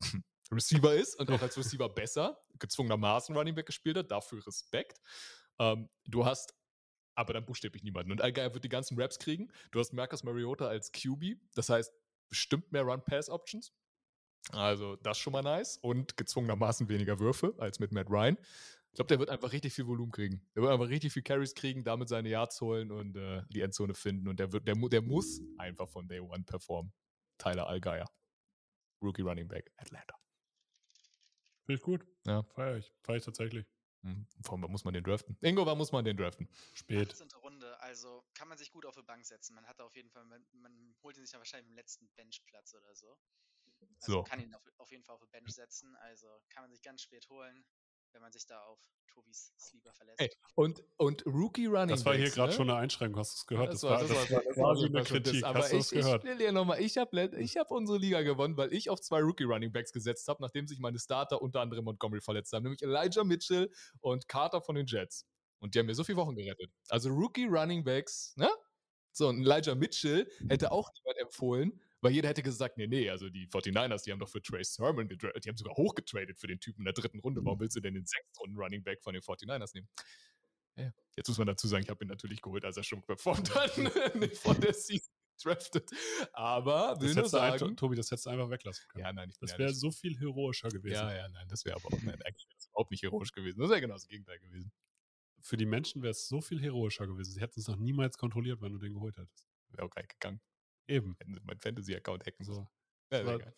Receiver 0.52 0.94
ist 0.94 1.18
und 1.18 1.30
auch 1.30 1.40
als 1.40 1.56
Receiver 1.56 1.88
besser, 1.88 2.38
gezwungenermaßen 2.58 3.34
Running 3.36 3.54
Back 3.54 3.66
gespielt 3.66 3.96
hat, 3.96 4.10
dafür 4.10 4.46
Respekt. 4.46 4.98
Ähm, 5.58 5.88
du 6.06 6.24
hast 6.24 6.54
aber 7.14 7.32
dann 7.32 7.44
buchstäblich 7.44 7.82
niemanden. 7.82 8.12
Und 8.12 8.22
Allgeier 8.22 8.54
wird 8.54 8.64
die 8.64 8.68
ganzen 8.68 9.00
Raps 9.00 9.18
kriegen. 9.18 9.48
Du 9.70 9.80
hast 9.80 9.92
Marcus 9.92 10.24
Mariota 10.24 10.66
als 10.66 10.92
QB, 10.92 11.36
das 11.54 11.68
heißt 11.68 11.92
bestimmt 12.28 12.70
mehr 12.72 12.82
Run-Pass-Options. 12.82 13.72
Also 14.52 14.96
das 14.96 15.18
schon 15.18 15.32
mal 15.32 15.42
nice. 15.42 15.76
Und 15.78 16.16
gezwungenermaßen 16.16 16.88
weniger 16.88 17.18
Würfe 17.18 17.54
als 17.58 17.78
mit 17.78 17.92
Matt 17.92 18.08
Ryan. 18.08 18.38
Ich 18.92 18.96
glaube, 18.96 19.08
der 19.08 19.18
wird 19.20 19.30
einfach 19.30 19.52
richtig 19.52 19.72
viel 19.72 19.86
Volumen 19.86 20.10
kriegen. 20.10 20.42
Der 20.54 20.62
wird 20.62 20.72
einfach 20.72 20.88
richtig 20.88 21.12
viel 21.12 21.22
Carries 21.22 21.54
kriegen, 21.54 21.84
damit 21.84 22.08
seine 22.08 22.28
Yards 22.28 22.60
holen 22.60 22.90
und 22.90 23.16
äh, 23.16 23.42
die 23.50 23.60
Endzone 23.60 23.94
finden. 23.94 24.26
Und 24.26 24.40
der, 24.40 24.52
wird, 24.52 24.66
der, 24.66 24.74
der 24.74 25.02
muss 25.02 25.40
einfach 25.58 25.88
von 25.88 26.08
Day 26.08 26.20
One 26.20 26.42
performen. 26.44 26.92
Tyler 27.38 27.68
Allgeier. 27.68 28.10
Rookie 29.02 29.22
Running 29.22 29.48
Back, 29.48 29.70
Atlanta. 29.76 30.14
Finde 31.64 31.78
ich 31.78 31.82
gut. 31.82 32.04
Ja. 32.26 32.42
Feier 32.54 32.76
ich. 32.78 32.92
Feier 33.02 33.16
ich 33.16 33.24
tatsächlich. 33.24 33.66
Hm, 34.02 34.26
Vor 34.42 34.54
allem, 34.54 34.62
wann 34.62 34.70
muss 34.70 34.84
man 34.84 34.94
den 34.94 35.04
draften? 35.04 35.36
Ingo, 35.42 35.66
wann 35.66 35.76
muss 35.78 35.92
man 35.92 36.04
den 36.04 36.16
draften? 36.16 36.48
Spät. 36.72 37.12
18. 37.12 37.28
Runde, 37.38 37.78
also 37.80 38.24
kann 38.34 38.48
man 38.48 38.56
sich 38.58 38.70
gut 38.70 38.86
auf 38.86 38.94
die 38.94 39.02
Bank 39.02 39.24
setzen. 39.26 39.54
Man 39.54 39.66
hat 39.66 39.78
da 39.78 39.84
auf 39.84 39.94
jeden 39.96 40.10
Fall, 40.10 40.24
man, 40.24 40.46
man 40.52 40.96
holt 41.02 41.16
ihn 41.16 41.22
sich 41.24 41.32
dann 41.32 41.40
wahrscheinlich 41.40 41.68
im 41.68 41.74
letzten 41.74 42.08
Benchplatz 42.10 42.74
oder 42.74 42.94
so. 42.94 43.18
Also 44.00 44.16
So. 44.16 44.22
kann 44.22 44.40
ihn 44.40 44.54
auf, 44.54 44.62
auf 44.78 44.90
jeden 44.90 45.04
Fall 45.04 45.14
auf 45.16 45.20
die 45.22 45.26
Bench 45.28 45.52
setzen. 45.52 45.94
Also 45.96 46.28
kann 46.48 46.62
man 46.62 46.70
sich 46.70 46.82
ganz 46.82 47.02
spät 47.02 47.28
holen, 47.28 47.64
wenn 48.12 48.20
man 48.20 48.32
sich 48.32 48.46
da 48.46 48.60
auf 48.62 48.78
Tobis 49.10 49.52
Sleeper 49.58 49.92
verlässt. 49.92 50.20
Ey, 50.20 50.30
Und, 50.54 50.82
und 50.96 51.26
Rookie 51.26 51.66
Running 51.66 51.88
Das 51.88 52.04
war 52.04 52.14
hier 52.14 52.30
gerade 52.30 52.50
ne? 52.50 52.56
schon 52.56 52.70
eine 52.70 52.78
Einschränkung. 52.78 53.20
Hast 53.20 53.34
du 53.34 53.36
es 53.38 53.46
gehört? 53.46 53.72
Das 53.72 53.82
war, 53.82 54.00
das 54.00 54.10
war, 54.10 54.16
das 54.24 54.30
war, 54.30 54.40
quasi 54.52 54.82
super 54.82 54.98
eine 54.98 55.06
schon 55.06 55.22
das. 55.22 55.32
Kritik. 55.32 55.44
Aber 55.44 55.58
Hast 55.58 55.72
du 55.72 55.76
ich, 55.76 55.82
es 55.82 55.90
gehört? 55.90 56.24
ich 56.24 56.30
will 56.30 56.38
dir 56.38 56.52
nochmal, 56.52 56.80
ich 56.80 56.96
habe 56.96 57.30
ich 57.38 57.56
hab 57.56 57.70
unsere 57.70 57.98
Liga 57.98 58.22
gewonnen, 58.22 58.56
weil 58.56 58.72
ich 58.72 58.90
auf 58.90 59.00
zwei 59.00 59.20
Rookie 59.20 59.44
Running 59.44 59.72
Backs 59.72 59.92
gesetzt 59.92 60.28
habe, 60.28 60.42
nachdem 60.42 60.66
sich 60.66 60.78
meine 60.78 60.98
Starter 60.98 61.42
unter 61.42 61.60
anderem 61.60 61.84
Montgomery 61.84 62.20
verletzt 62.20 62.52
haben, 62.52 62.62
nämlich 62.62 62.82
Elijah 62.82 63.24
Mitchell 63.24 63.70
und 64.00 64.28
Carter 64.28 64.60
von 64.60 64.76
den 64.76 64.86
Jets. 64.86 65.26
Und 65.58 65.74
die 65.74 65.78
haben 65.78 65.86
mir 65.86 65.94
so 65.94 66.04
viele 66.04 66.16
Wochen 66.16 66.34
gerettet. 66.34 66.70
Also 66.88 67.10
Rookie 67.10 67.46
Running 67.46 67.84
Backs, 67.84 68.34
ne? 68.36 68.48
So, 69.12 69.28
und 69.28 69.40
Elijah 69.40 69.74
Mitchell 69.74 70.30
hätte 70.48 70.70
auch 70.70 70.88
niemand 70.94 71.18
empfohlen, 71.18 71.80
weil 72.00 72.12
jeder 72.12 72.28
hätte 72.28 72.42
gesagt, 72.42 72.76
nee, 72.78 72.86
nee, 72.86 73.10
also 73.10 73.28
die 73.28 73.46
49ers, 73.48 74.04
die 74.04 74.12
haben 74.12 74.20
doch 74.20 74.28
für 74.28 74.42
Trace 74.42 74.74
Sermon 74.74 75.08
getradet, 75.08 75.44
die 75.44 75.48
haben 75.48 75.56
sogar 75.56 75.76
hochgetradet 75.76 76.38
für 76.38 76.46
den 76.46 76.60
Typen 76.60 76.80
in 76.80 76.84
der 76.86 76.94
dritten 76.94 77.20
Runde. 77.20 77.44
Warum 77.44 77.60
willst 77.60 77.76
du 77.76 77.80
denn 77.80 77.94
den 77.94 78.06
sechsten 78.06 78.36
Runden 78.38 78.56
Running 78.58 78.82
Back 78.82 79.02
von 79.02 79.12
den 79.14 79.22
49ers 79.22 79.74
nehmen? 79.74 79.88
Ja, 80.76 80.92
jetzt 81.16 81.28
muss 81.28 81.38
man 81.38 81.46
dazu 81.46 81.66
sagen, 81.68 81.82
ich 81.84 81.90
habe 81.90 82.04
ihn 82.04 82.08
natürlich 82.08 82.40
geholt, 82.40 82.64
als 82.64 82.76
er 82.76 82.84
schon 82.84 83.02
performt 83.02 83.54
hat, 83.54 83.76
nicht 84.14 84.36
von 84.38 84.58
der 84.60 84.72
Season 84.72 85.12
drafted. 85.42 85.90
Aber 86.32 87.00
will 87.00 87.08
Das 87.08 87.16
nur 87.16 87.16
hättest 87.16 87.34
du 87.34 87.38
ein, 87.38 87.58
sagen, 87.58 87.76
Tobi, 87.76 87.96
das 87.96 88.10
hättest 88.10 88.26
du 88.26 88.30
einfach 88.30 88.50
weglassen 88.50 88.86
können. 88.88 89.04
ja, 89.04 89.12
nein, 89.12 89.28
ich 89.30 89.38
das 89.38 89.58
wäre 89.58 89.74
so 89.74 89.90
viel 89.90 90.18
heroischer 90.18 90.68
gewesen. 90.68 90.94
ja, 90.94 91.14
ja, 91.14 91.28
nein, 91.28 91.48
das 91.48 91.64
wäre 91.64 91.76
aber 91.76 91.86
auch, 91.86 92.02
nein, 92.02 92.20
eigentlich 92.22 92.46
überhaupt 92.68 92.90
nicht 92.90 93.02
heroisch 93.02 93.32
gewesen. 93.32 93.58
Das 93.60 93.70
wäre 93.70 93.80
genau 93.80 93.94
das 93.94 94.06
Gegenteil 94.06 94.38
gewesen. 94.38 94.72
Für 95.42 95.56
die 95.56 95.66
Menschen 95.66 96.02
wäre 96.02 96.10
es 96.10 96.28
so 96.28 96.40
viel 96.40 96.60
heroischer 96.60 97.06
gewesen. 97.06 97.32
Sie 97.32 97.40
hätten 97.40 97.58
es 97.60 97.66
noch 97.68 97.76
niemals 97.76 98.18
kontrolliert, 98.18 98.60
wenn 98.60 98.72
du 98.72 98.78
den 98.78 98.92
geholt 98.92 99.16
hättest. 99.16 99.48
Wäre 99.70 99.84
auch 99.86 99.90
geil 99.90 100.06
gegangen. 100.06 100.40
Eben. 100.88 101.16
Hätten 101.18 101.34
sie 101.34 101.40
meinen 101.40 101.60
Fantasy-Account 101.60 102.26
hacken 102.26 102.44
So. 102.44 102.68
sollen. 103.10 103.40
Ja. 103.40 103.52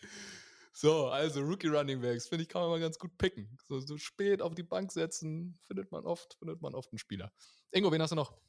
So, 0.75 1.09
also 1.09 1.41
Rookie 1.43 1.69
Running 1.69 2.01
Backs, 2.01 2.29
finde 2.29 2.45
ich, 2.45 2.49
kann 2.49 2.63
man 2.63 2.71
mal 2.71 2.81
ganz 2.81 2.99
gut 2.99 3.17
picken. 3.19 3.59
So, 3.65 3.81
so 3.81 3.99
spät 3.99 4.41
auf 4.41 4.55
die 4.55 4.63
Bank 4.63 4.91
setzen, 4.91 5.59
findet 5.67 5.93
man 5.93 6.07
oft, 6.07 6.35
findet 6.39 6.63
man 6.63 6.75
oft 6.75 6.91
einen 6.91 6.99
Spieler. 6.99 7.31
Ingo, 7.71 7.93
wen 7.93 8.01
hast 8.01 8.11
du 8.11 8.17
noch? 8.17 8.41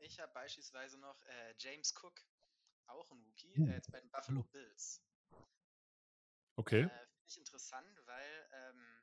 Ich 0.00 0.18
habe 0.20 0.32
beispielsweise 0.32 0.98
noch 0.98 1.20
äh, 1.22 1.54
James 1.58 1.92
Cook, 2.02 2.18
auch 2.86 3.10
ein 3.10 3.20
Rookie, 3.20 3.54
Hm. 3.56 3.68
äh, 3.68 3.74
jetzt 3.74 3.90
bei 3.90 4.00
den 4.00 4.10
Buffalo 4.10 4.42
Bills. 4.44 5.02
Okay. 6.56 6.82
Äh, 6.84 6.88
Finde 6.88 7.26
ich 7.26 7.36
interessant, 7.38 8.00
weil 8.06 8.48
ähm, 8.52 9.02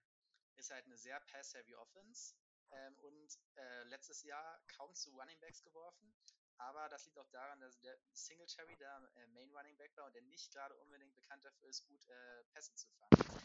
ist 0.55 0.71
halt 0.71 0.85
eine 0.85 0.97
sehr 0.97 1.19
pass-heavy 1.19 1.75
Offense 1.75 2.33
ähm, 2.71 2.97
und 2.99 3.38
äh, 3.55 3.83
letztes 3.83 4.23
Jahr 4.23 4.59
kaum 4.67 4.95
zu 4.95 5.11
Running 5.11 5.39
Backs 5.39 5.61
geworfen. 5.61 6.11
Aber 6.57 6.89
das 6.89 7.05
liegt 7.05 7.17
auch 7.17 7.29
daran, 7.31 7.59
dass 7.59 7.79
der 7.81 7.97
Singletary 8.13 8.77
der 8.77 9.11
äh, 9.15 9.27
Main 9.27 9.51
Running 9.51 9.77
Back 9.77 9.95
war 9.97 10.05
und 10.05 10.13
der 10.15 10.21
nicht 10.23 10.51
gerade 10.51 10.75
unbedingt 10.75 11.15
bekannt 11.15 11.43
dafür 11.45 11.69
ist, 11.69 11.85
gut 11.87 12.05
äh, 12.07 12.43
Pässe 12.53 12.73
zu 12.75 12.87
fangen. 12.99 13.41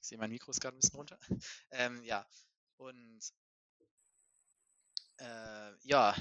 Ich 0.00 0.08
sehe, 0.08 0.18
mein 0.18 0.30
Mikro 0.30 0.50
ist 0.50 0.60
gerade 0.60 0.76
ein 0.76 0.80
bisschen 0.80 0.96
runter. 0.96 1.18
ähm, 1.70 2.02
ja, 2.04 2.26
und 2.76 3.22
äh, 5.18 5.72
ja, 5.82 6.16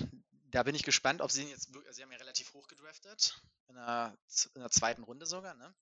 da 0.51 0.63
bin 0.63 0.75
ich 0.75 0.83
gespannt, 0.83 1.21
ob 1.21 1.31
sie 1.31 1.43
ihn 1.43 1.49
jetzt 1.49 1.69
wirklich, 1.73 1.87
also 1.87 1.97
sie 1.97 2.03
haben 2.03 2.11
ja 2.11 2.17
relativ 2.19 2.53
hoch 2.53 2.67
gedraftet, 2.67 3.41
in 3.67 3.75
der, 3.75 4.17
in 4.55 4.61
der 4.61 4.69
zweiten 4.71 5.03
Runde 5.03 5.25
sogar, 5.25 5.55
ne? 5.55 5.73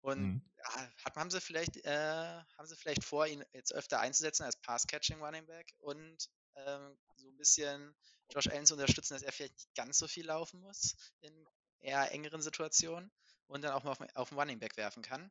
Und 0.00 0.20
Mhm. 0.22 0.42
hat, 0.64 1.16
haben 1.16 1.30
sie 1.30 1.40
vielleicht, 1.40 1.76
äh, 1.84 2.42
haben 2.56 2.66
sie 2.66 2.76
vielleicht 2.76 3.04
vor, 3.04 3.26
ihn 3.26 3.44
jetzt 3.52 3.72
öfter 3.74 4.00
einzusetzen 4.00 4.44
als 4.44 4.56
Pass-Catching 4.60 5.20
Running 5.22 5.46
Back 5.46 5.74
und 5.78 6.28
ähm, 6.56 6.98
so 7.16 7.28
ein 7.28 7.36
bisschen 7.36 7.96
Josh 8.30 8.48
Allen 8.48 8.66
zu 8.66 8.74
unterstützen, 8.74 9.14
dass 9.14 9.22
er 9.22 9.32
vielleicht 9.32 9.54
nicht 9.54 9.74
ganz 9.74 9.98
so 9.98 10.08
viel 10.08 10.26
laufen 10.26 10.60
muss 10.60 10.96
in 11.20 11.46
eher 11.80 12.12
engeren 12.12 12.42
Situationen 12.42 13.10
und 13.46 13.62
dann 13.62 13.72
auch 13.72 13.84
mal 13.84 13.92
auf, 13.92 14.00
auf 14.14 14.28
den 14.30 14.38
Running 14.38 14.58
Back 14.58 14.76
werfen 14.76 15.02
kann. 15.02 15.30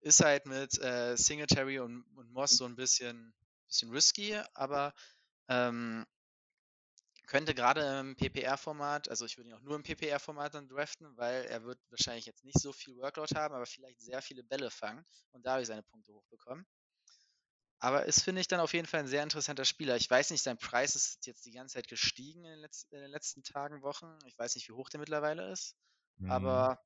Ist 0.00 0.20
halt 0.20 0.46
mit 0.46 0.78
äh, 0.80 1.16
Singletary 1.16 1.78
und, 1.78 2.04
und 2.16 2.32
Moss 2.32 2.56
so 2.56 2.64
ein 2.64 2.74
bisschen, 2.76 3.34
bisschen 3.68 3.90
risky, 3.90 4.36
aber 4.54 4.94
ähm, 5.48 6.04
könnte 7.26 7.54
gerade 7.54 8.00
im 8.00 8.16
PPR-Format, 8.16 9.08
also 9.08 9.24
ich 9.24 9.38
würde 9.38 9.50
ihn 9.50 9.54
auch 9.54 9.60
nur 9.60 9.76
im 9.76 9.82
PPR-Format 9.82 10.54
dann 10.54 10.68
draften, 10.68 11.16
weil 11.16 11.44
er 11.46 11.64
wird 11.64 11.78
wahrscheinlich 11.90 12.26
jetzt 12.26 12.44
nicht 12.44 12.58
so 12.58 12.72
viel 12.72 12.96
Workload 12.96 13.34
haben, 13.36 13.54
aber 13.54 13.64
vielleicht 13.64 14.00
sehr 14.02 14.20
viele 14.20 14.42
Bälle 14.42 14.70
fangen 14.70 15.04
und 15.30 15.46
dadurch 15.46 15.68
seine 15.68 15.82
Punkte 15.82 16.12
hochbekommen. 16.12 16.66
Aber 17.82 18.06
ist, 18.06 18.22
finde 18.22 18.40
ich, 18.40 18.46
dann 18.46 18.60
auf 18.60 18.74
jeden 18.74 18.86
Fall 18.86 19.00
ein 19.00 19.08
sehr 19.08 19.24
interessanter 19.24 19.64
Spieler. 19.64 19.96
Ich 19.96 20.08
weiß 20.08 20.30
nicht, 20.30 20.42
sein 20.42 20.56
Preis 20.56 20.94
ist 20.94 21.26
jetzt 21.26 21.44
die 21.44 21.50
ganze 21.50 21.74
Zeit 21.74 21.88
gestiegen 21.88 22.44
in 22.44 22.50
den, 22.52 22.60
Letz 22.60 22.86
in 22.92 23.00
den 23.00 23.10
letzten 23.10 23.42
Tagen, 23.42 23.82
Wochen. 23.82 24.06
Ich 24.24 24.38
weiß 24.38 24.54
nicht, 24.54 24.68
wie 24.68 24.72
hoch 24.72 24.88
der 24.88 25.00
mittlerweile 25.00 25.50
ist. 25.50 25.74
Mhm. 26.18 26.30
Aber 26.30 26.80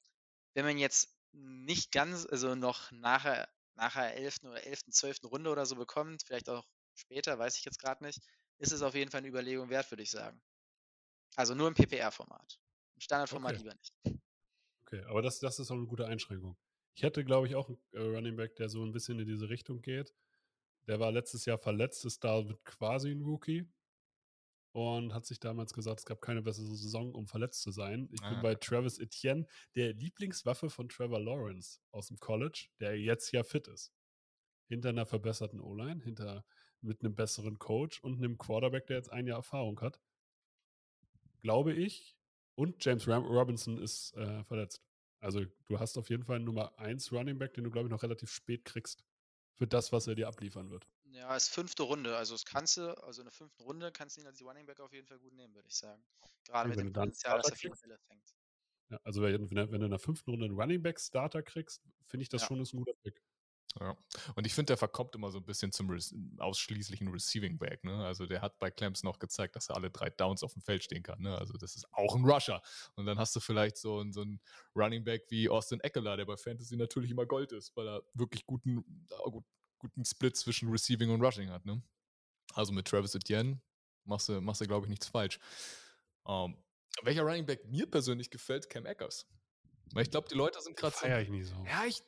wenn 0.55 0.65
man 0.65 0.79
jetzt 0.79 1.15
nicht 1.33 1.93
ganz, 1.93 2.25
also 2.25 2.55
noch 2.55 2.91
nachher, 2.93 3.47
nachher 3.75 4.15
11. 4.15 4.45
oder 4.45 4.65
11., 4.65 4.85
12. 4.89 5.19
Runde 5.25 5.51
oder 5.51 5.67
so 5.67 5.77
bekommt, 5.77 6.23
vielleicht 6.23 6.49
auch 6.49 6.65
später, 6.95 7.39
weiß 7.39 7.59
ich 7.59 7.67
jetzt 7.67 7.79
gerade 7.79 8.03
nicht, 8.03 8.23
ist 8.57 8.73
es 8.73 8.81
auf 8.81 8.95
jeden 8.95 9.11
Fall 9.11 9.19
eine 9.19 9.29
Überlegung 9.29 9.69
wert, 9.69 9.91
würde 9.91 10.03
ich 10.03 10.11
sagen. 10.11 10.41
Also 11.35 11.55
nur 11.55 11.69
im 11.69 11.75
PPR-Format. 11.75 12.59
Im 12.95 13.01
Standardformat 13.03 13.53
Okay. 13.53 13.59
lieber 13.59 13.75
nicht. 13.75 13.95
Okay, 14.87 15.05
aber 15.11 15.21
das, 15.21 15.41
das 15.41 15.59
ist 15.59 15.71
auch 15.71 15.77
eine 15.77 15.87
gute 15.87 16.07
Einschränkung. 16.07 16.57
Ich 16.95 17.03
hätte, 17.03 17.23
glaube 17.23 17.49
ich, 17.49 17.55
auch 17.55 17.69
einen 17.69 17.79
äh, 17.93 18.01
Running 18.01 18.37
Back, 18.37 18.57
der 18.57 18.71
so 18.71 18.83
ein 18.83 18.93
bisschen 18.93 19.21
in 19.21 19.27
diese 19.27 19.51
Richtung 19.51 19.83
geht. 19.83 20.15
Der 20.87 21.01
war 21.01 21.11
letztes 21.13 21.45
Jahr 21.47 21.59
verletzt, 21.59 22.05
ist 22.05 22.23
da 22.25 22.45
quasi 22.65 23.11
ein 23.11 23.23
Rookie 23.23 23.69
und 24.73 25.15
hat 25.15 25.27
sich 25.27 25.41
damals 25.41 25.73
gesagt, 25.73 26.01
es 26.01 26.05
gab 26.07 26.21
keine 26.21 26.43
bessere 26.43 26.67
Saison, 26.77 27.15
um 27.15 27.27
verletzt 27.27 27.63
zu 27.63 27.71
sein. 27.73 28.09
Ich 28.13 28.21
bin 28.21 28.35
Ah. 28.39 28.43
bei 28.43 28.55
Travis 28.55 28.99
Etienne, 28.99 29.47
der 29.75 29.95
Lieblingswaffe 29.95 30.71
von 30.71 30.89
Trevor 30.89 31.21
Lawrence 31.21 31.81
aus 31.91 32.09
dem 32.09 32.19
College, 32.19 32.69
der 32.81 32.99
jetzt 33.01 33.33
ja 33.33 33.43
fit 33.43 33.67
ist. 33.69 33.93
Hinter 34.69 34.91
einer 34.91 35.07
verbesserten 35.07 35.61
O-Line, 35.61 36.03
hinter 36.05 36.45
mit 36.83 37.01
einem 37.01 37.15
besseren 37.15 37.59
Coach 37.59 38.01
und 38.03 38.19
einem 38.19 38.37
Quarterback, 38.37 38.87
der 38.87 38.97
jetzt 38.97 39.11
ein 39.11 39.27
Jahr 39.27 39.39
Erfahrung 39.39 39.81
hat. 39.81 40.01
Glaube 41.41 41.73
ich. 41.73 42.17
Und 42.55 42.83
James 42.85 43.07
Ram 43.09 43.25
Robinson 43.25 43.79
ist 43.79 44.15
äh, 44.15 44.43
verletzt. 44.45 44.83
Also 45.21 45.45
du 45.67 45.79
hast 45.79 45.97
auf 45.99 46.11
jeden 46.11 46.25
Fall 46.25 46.37
einen 46.37 46.45
Nummer 46.45 46.79
1 46.79 47.13
Running 47.13 47.39
Back, 47.39 47.55
den 47.55 47.65
du, 47.65 47.71
glaube 47.71 47.89
ich, 47.89 47.91
noch 47.91 48.03
relativ 48.03 48.31
spät 48.31 48.65
kriegst. 48.65 49.05
Für 49.59 49.67
das, 49.67 49.91
was 49.91 50.07
er 50.07 50.15
dir 50.15 50.29
abliefern 50.29 50.71
wird. 50.71 50.87
Ja, 51.05 51.35
ist 51.37 51.49
fünfte 51.51 51.85
Runde. 51.85 52.17
Also 52.17 52.35
das 52.35 52.45
kannst 52.45 52.77
du, 52.77 52.91
also 53.03 53.21
in 53.23 53.27
der 53.27 53.33
fünften 53.33 53.63
Runde 53.63 53.93
kannst 53.93 54.17
du 54.17 54.21
ihn 54.21 54.27
als 54.27 54.43
Running 54.43 54.67
Back 54.67 54.81
auf 54.81 54.93
jeden 54.93 55.07
Fall 55.07 55.19
gut 55.21 55.33
nehmen, 55.35 55.55
würde 55.55 55.69
ich 55.69 55.77
sagen. 55.77 56.05
Gerade 56.45 56.69
Ja, 56.69 56.71
mit 56.71 56.81
wenn 56.81 56.93
dem 56.93 56.93
Potenzial, 56.93 57.39
dass 57.39 57.51
er 57.51 57.57
viele. 57.57 57.77
Bälle 57.81 57.99
fängt. 58.09 58.33
Ja, 58.91 58.99
also 59.03 59.21
wenn, 59.23 59.51
wenn, 59.51 59.73
wenn 59.73 59.81
du 59.81 59.87
in 59.87 59.91
der 59.91 59.99
fünften 59.99 60.31
Runde 60.31 60.47
einen 60.47 60.55
Running 60.61 60.83
Back 60.83 61.01
Starter 61.01 61.43
kriegst, 61.43 61.83
finde 62.07 62.23
ich 62.23 62.29
das 62.29 62.43
Ja. 62.43 62.47
schon 62.47 62.61
ist 62.61 62.73
ein 62.73 62.79
guter 62.79 62.93
Pick. 63.03 63.21
Ja. 63.81 63.97
Und 64.35 64.47
ich 64.47 64.55
finde, 64.55 64.71
der 64.71 64.77
verkommt 64.77 65.15
immer 65.15 65.31
so 65.31 65.39
ein 65.39 65.45
bisschen 65.45 65.71
zum 65.73 65.91
Re 65.91 65.99
ausschließlichen 66.39 67.09
Receiving 67.09 67.59
Back. 67.59 67.85
Ne? 67.85 68.05
Also 68.07 68.27
der 68.27 68.41
hat 68.41 68.59
bei 68.59 68.71
Clemson 68.71 69.11
auch 69.11 69.19
gezeigt, 69.19 69.55
dass 69.57 69.69
er 69.69 69.77
alle 69.77 69.91
drei 69.91 70.09
Downs 70.11 70.43
auf 70.43 70.53
dem 70.55 70.63
Feld 70.63 70.83
stehen 70.85 71.03
kann. 71.03 71.21
Ne? 71.21 71.37
Also 71.37 71.55
das 71.59 71.77
ist 71.77 71.87
auch 71.93 72.15
ein 72.17 72.25
Rusher. 72.25 72.63
Und 72.95 73.07
dann 73.07 73.19
hast 73.19 73.37
du 73.37 73.41
vielleicht 73.41 73.77
so, 73.77 73.99
einen- 74.01 74.13
so 74.13 74.23
einen 74.23 74.41
Running 74.75 75.05
Back 75.05 75.25
wie 75.29 75.49
Austin 75.49 75.81
Eckler, 75.81 76.17
der 76.17 76.25
bei 76.25 76.37
Fantasy 76.37 76.77
natürlich 76.77 77.11
immer 77.11 77.27
Gold 77.27 77.53
ist, 77.53 77.77
weil 77.77 77.87
er 77.89 78.03
wirklich 78.15 78.47
guten, 78.47 79.07
gut, 79.31 79.45
guten 79.79 80.05
Split 80.05 80.37
zwischen 80.37 80.71
Receiving 80.71 81.11
und 81.11 81.21
Rushing 81.23 81.51
hat. 81.51 81.67
Ne? 81.67 81.83
Also 82.55 82.73
mit 82.73 82.87
Travis 82.89 83.15
Etienne 83.15 83.61
machst 84.05 84.29
du, 84.29 84.41
machst 84.41 84.61
du 84.63 84.67
glaube 84.67 84.87
ich, 84.87 84.91
nichts 84.91 85.07
falsch. 85.09 85.39
Ähm, 86.27 86.57
welcher 87.03 87.23
Running 87.23 87.45
Back 87.45 87.67
mir 87.67 87.91
persönlich 87.91 88.31
gefällt, 88.31 88.71
Cam 88.71 88.87
Akers. 88.87 89.27
Weil 89.93 90.03
ich 90.03 90.11
glaube, 90.11 90.29
die 90.29 90.35
Leute 90.35 90.61
sind 90.61 90.77
gerade 90.77 90.95
so 90.97 91.07
ich 91.07 91.29
nicht 91.31 91.47
so. 91.47 91.65
ja, 91.67 91.85
ich, 91.87 92.03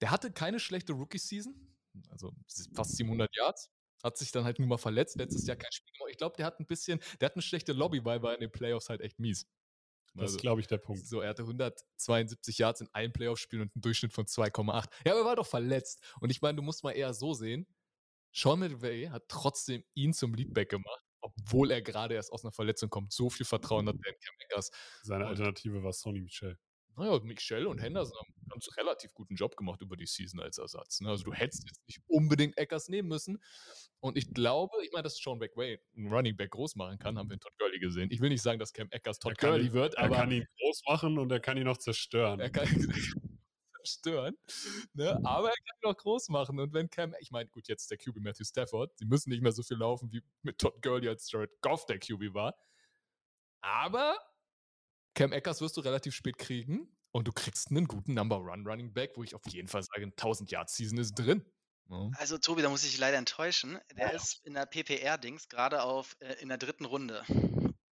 der 0.00 0.10
hatte 0.10 0.30
keine 0.32 0.60
schlechte 0.60 0.92
Rookie-Season, 0.92 1.54
also 2.10 2.32
fast 2.74 2.96
700 2.96 3.34
Yards, 3.36 3.70
hat 4.02 4.16
sich 4.16 4.30
dann 4.32 4.44
halt 4.44 4.58
nur 4.58 4.68
mal 4.68 4.78
verletzt, 4.78 5.16
letztes 5.16 5.46
Jahr 5.46 5.56
kein 5.56 5.72
Spiel 5.72 5.92
gemacht. 5.94 6.10
Ich 6.12 6.18
glaube, 6.18 6.36
der 6.36 6.46
hat 6.46 6.60
ein 6.60 6.66
bisschen, 6.66 7.00
der 7.20 7.26
hat 7.26 7.34
eine 7.34 7.42
schlechte 7.42 7.72
Lobby, 7.72 8.04
weil 8.04 8.22
war 8.22 8.34
in 8.34 8.40
den 8.40 8.52
Playoffs 8.52 8.88
halt 8.88 9.00
echt 9.00 9.18
mies. 9.18 9.46
Das 10.14 10.22
Also, 10.22 10.36
ist, 10.36 10.40
glaube 10.42 10.60
ich, 10.60 10.66
der 10.66 10.78
Punkt. 10.78 11.06
so, 11.06 11.20
er 11.20 11.28
hatte 11.30 11.42
172 11.42 12.58
Yards 12.58 12.80
in 12.80 12.88
allen 12.92 13.12
Playoff-Spielen 13.12 13.62
und 13.62 13.74
einen 13.74 13.82
Durchschnitt 13.82 14.12
von 14.12 14.24
2,8. 14.26 14.88
Ja, 15.04 15.12
aber 15.12 15.20
er 15.20 15.24
war 15.26 15.36
doch 15.36 15.46
verletzt. 15.46 16.02
Und 16.20 16.30
ich 16.30 16.40
meine, 16.40 16.56
du 16.56 16.62
musst 16.62 16.84
mal 16.84 16.92
eher 16.92 17.12
so 17.12 17.34
sehen, 17.34 17.66
Sean 18.32 18.60
McVay 18.60 19.06
hat 19.08 19.24
trotzdem 19.28 19.82
ihn 19.94 20.12
zum 20.14 20.32
Leadback 20.34 20.70
gemacht, 20.70 21.02
obwohl 21.20 21.70
er 21.70 21.82
gerade 21.82 22.14
erst 22.14 22.32
aus 22.32 22.44
einer 22.44 22.52
Verletzung 22.52 22.88
kommt. 22.88 23.12
So 23.12 23.28
viel 23.30 23.44
Vertrauen 23.46 23.88
hat 23.88 23.96
er 24.02 24.10
in 24.12 24.18
Cam. 24.20 24.62
Seine 25.02 25.24
Und- 25.24 25.30
Alternative 25.30 25.82
war 25.82 25.92
Sonny 25.92 26.20
Michel. 26.20 26.58
Naja, 26.96 27.20
Michelle 27.22 27.68
und 27.68 27.78
Henderson 27.78 28.16
haben 28.18 28.34
einen 28.40 28.48
ganz 28.48 28.68
relativ 28.76 29.12
guten 29.12 29.34
Job 29.34 29.56
gemacht 29.56 29.82
über 29.82 29.96
die 29.96 30.06
Season 30.06 30.40
als 30.40 30.56
Ersatz. 30.58 31.00
Ne? 31.00 31.10
Also 31.10 31.24
du 31.24 31.32
hättest 31.34 31.64
jetzt 31.66 31.86
nicht 31.86 32.00
unbedingt 32.06 32.56
Eckers 32.56 32.88
nehmen 32.88 33.08
müssen. 33.08 33.38
Und 34.00 34.16
ich 34.16 34.32
glaube, 34.32 34.76
ich 34.82 34.92
meine, 34.92 35.02
dass 35.02 35.16
Sean 35.18 35.38
McVay 35.38 35.78
einen 35.94 36.12
Running 36.12 36.36
Back 36.36 36.52
groß 36.52 36.76
machen 36.76 36.98
kann, 36.98 37.18
haben 37.18 37.28
wir 37.28 37.34
in 37.34 37.40
Todd 37.40 37.52
Gurley 37.58 37.78
gesehen. 37.78 38.10
Ich 38.10 38.20
will 38.20 38.30
nicht 38.30 38.42
sagen, 38.42 38.58
dass 38.58 38.72
Cam 38.72 38.88
Eckers 38.90 39.18
Todd 39.18 39.34
Er 39.42 39.50
Gurley 39.50 39.72
wird, 39.72 39.94
Er 39.94 40.04
aber 40.04 40.16
kann 40.16 40.30
ihn 40.30 40.46
groß 40.58 40.82
machen 40.88 41.18
und 41.18 41.30
er 41.30 41.40
kann 41.40 41.58
ihn 41.58 41.64
noch 41.64 41.76
zerstören. 41.76 42.40
er 42.40 42.50
kann 42.50 42.66
ihn 42.68 42.90
zerstören. 43.84 44.36
Ne? 44.94 45.20
Aber 45.24 45.48
er 45.48 45.54
kann 45.54 45.76
ihn 45.82 45.90
auch 45.90 45.96
groß 45.96 46.30
machen. 46.30 46.58
Und 46.58 46.72
wenn 46.72 46.88
Cam, 46.88 47.14
ich 47.20 47.30
meine, 47.30 47.48
gut, 47.50 47.68
jetzt 47.68 47.90
der 47.90 47.98
QB 47.98 48.16
Matthew 48.20 48.44
Stafford. 48.44 48.96
Sie 48.96 49.04
müssen 49.04 49.30
nicht 49.30 49.42
mehr 49.42 49.52
so 49.52 49.62
viel 49.62 49.76
laufen 49.76 50.10
wie 50.12 50.22
mit 50.42 50.58
Todd 50.58 50.80
Gurley, 50.82 51.08
als 51.08 51.30
Jared 51.30 51.50
Goff 51.60 51.84
der 51.86 51.98
QB 51.98 52.32
war. 52.32 52.54
Aber 53.60 54.16
Cam 55.16 55.32
Eckers 55.32 55.62
wirst 55.62 55.76
du 55.78 55.80
relativ 55.80 56.14
spät 56.14 56.36
kriegen 56.36 56.94
und 57.10 57.26
du 57.26 57.32
kriegst 57.32 57.70
einen 57.70 57.86
guten 57.86 58.12
Number 58.12 58.36
Run 58.36 58.66
Running 58.66 58.92
Back, 58.92 59.12
wo 59.16 59.24
ich 59.24 59.34
auf 59.34 59.40
jeden 59.48 59.66
Fall 59.66 59.82
sage, 59.82 60.04
1000 60.04 60.50
Yard 60.50 60.68
Season 60.68 60.98
ist 60.98 61.14
drin. 61.14 61.42
Ja. 61.88 62.10
Also 62.18 62.36
Tobi, 62.36 62.60
da 62.60 62.68
muss 62.68 62.84
ich 62.84 62.90
dich 62.90 62.98
leider 62.98 63.16
enttäuschen. 63.16 63.78
Der 63.96 64.12
ist 64.12 64.44
in 64.44 64.52
der 64.52 64.66
PPR-Dings 64.66 65.48
gerade 65.48 65.82
auf 65.82 66.16
äh, 66.20 66.34
in 66.42 66.48
der 66.50 66.58
dritten 66.58 66.84
Runde 66.84 67.24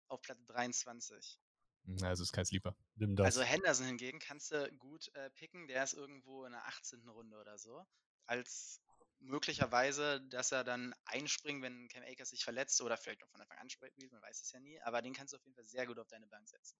auf 0.09 0.21
Platz 0.21 0.45
23. 0.47 1.39
Na, 1.85 2.09
Also 2.09 2.23
ist 2.23 2.33
kein 2.33 2.45
Sleeper. 2.45 2.75
Nimm 2.95 3.15
das. 3.15 3.25
Also 3.25 3.41
Henderson 3.43 3.85
hingegen 3.85 4.19
kannst 4.19 4.51
du 4.51 4.69
gut 4.77 5.09
äh, 5.15 5.29
picken. 5.29 5.67
Der 5.67 5.83
ist 5.85 5.93
irgendwo 5.93 6.43
in 6.43 6.51
der 6.51 6.65
18. 6.67 7.07
Runde 7.07 7.37
oder 7.39 7.57
so. 7.57 7.85
Als 8.25 8.81
möglicherweise, 9.19 10.19
dass 10.29 10.51
er 10.51 10.65
dann 10.65 10.93
einspringt, 11.05 11.61
wenn 11.61 11.87
Cam 11.87 12.03
Akers 12.03 12.31
sich 12.31 12.43
verletzt 12.43 12.81
oder 12.81 12.97
vielleicht 12.97 13.23
auch 13.23 13.29
von 13.29 13.39
Anfang 13.39 13.59
an 13.59 13.69
spielt, 13.69 13.93
man 14.11 14.21
weiß 14.21 14.41
es 14.41 14.51
ja 14.51 14.59
nie. 14.59 14.81
Aber 14.81 15.01
den 15.01 15.13
kannst 15.13 15.31
du 15.31 15.37
auf 15.37 15.43
jeden 15.45 15.55
Fall 15.55 15.65
sehr 15.65 15.85
gut 15.85 15.99
auf 15.99 16.07
deine 16.07 16.27
Bank 16.27 16.49
setzen. 16.49 16.77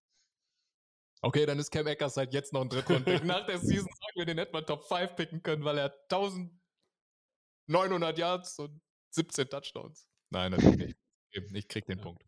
Okay, 1.22 1.46
dann 1.46 1.58
ist 1.58 1.70
Cam 1.70 1.86
Eckers 1.86 2.12
seit 2.14 2.34
jetzt 2.34 2.52
noch 2.52 2.60
ein 2.60 2.68
Drittrunden-Pick. 2.68 3.24
Nach 3.24 3.46
der 3.46 3.58
Season 3.58 3.86
sagen 3.88 4.12
wir 4.16 4.26
den 4.26 4.36
hätten 4.38 4.52
wir 4.54 4.66
Top 4.66 4.84
5 4.86 5.16
picken 5.16 5.42
können, 5.42 5.64
weil 5.64 5.78
er 5.78 5.92
1900 6.10 8.18
Yards 8.18 8.58
und 8.58 8.82
17 9.10 9.48
Touchdowns. 9.48 10.06
Nein, 10.30 10.50
natürlich 10.52 10.76
nicht. 10.76 10.98
Ich 11.54 11.66
krieg 11.68 11.86
den 11.86 11.98
Ja. 11.98 12.04
Punkt. 12.04 12.22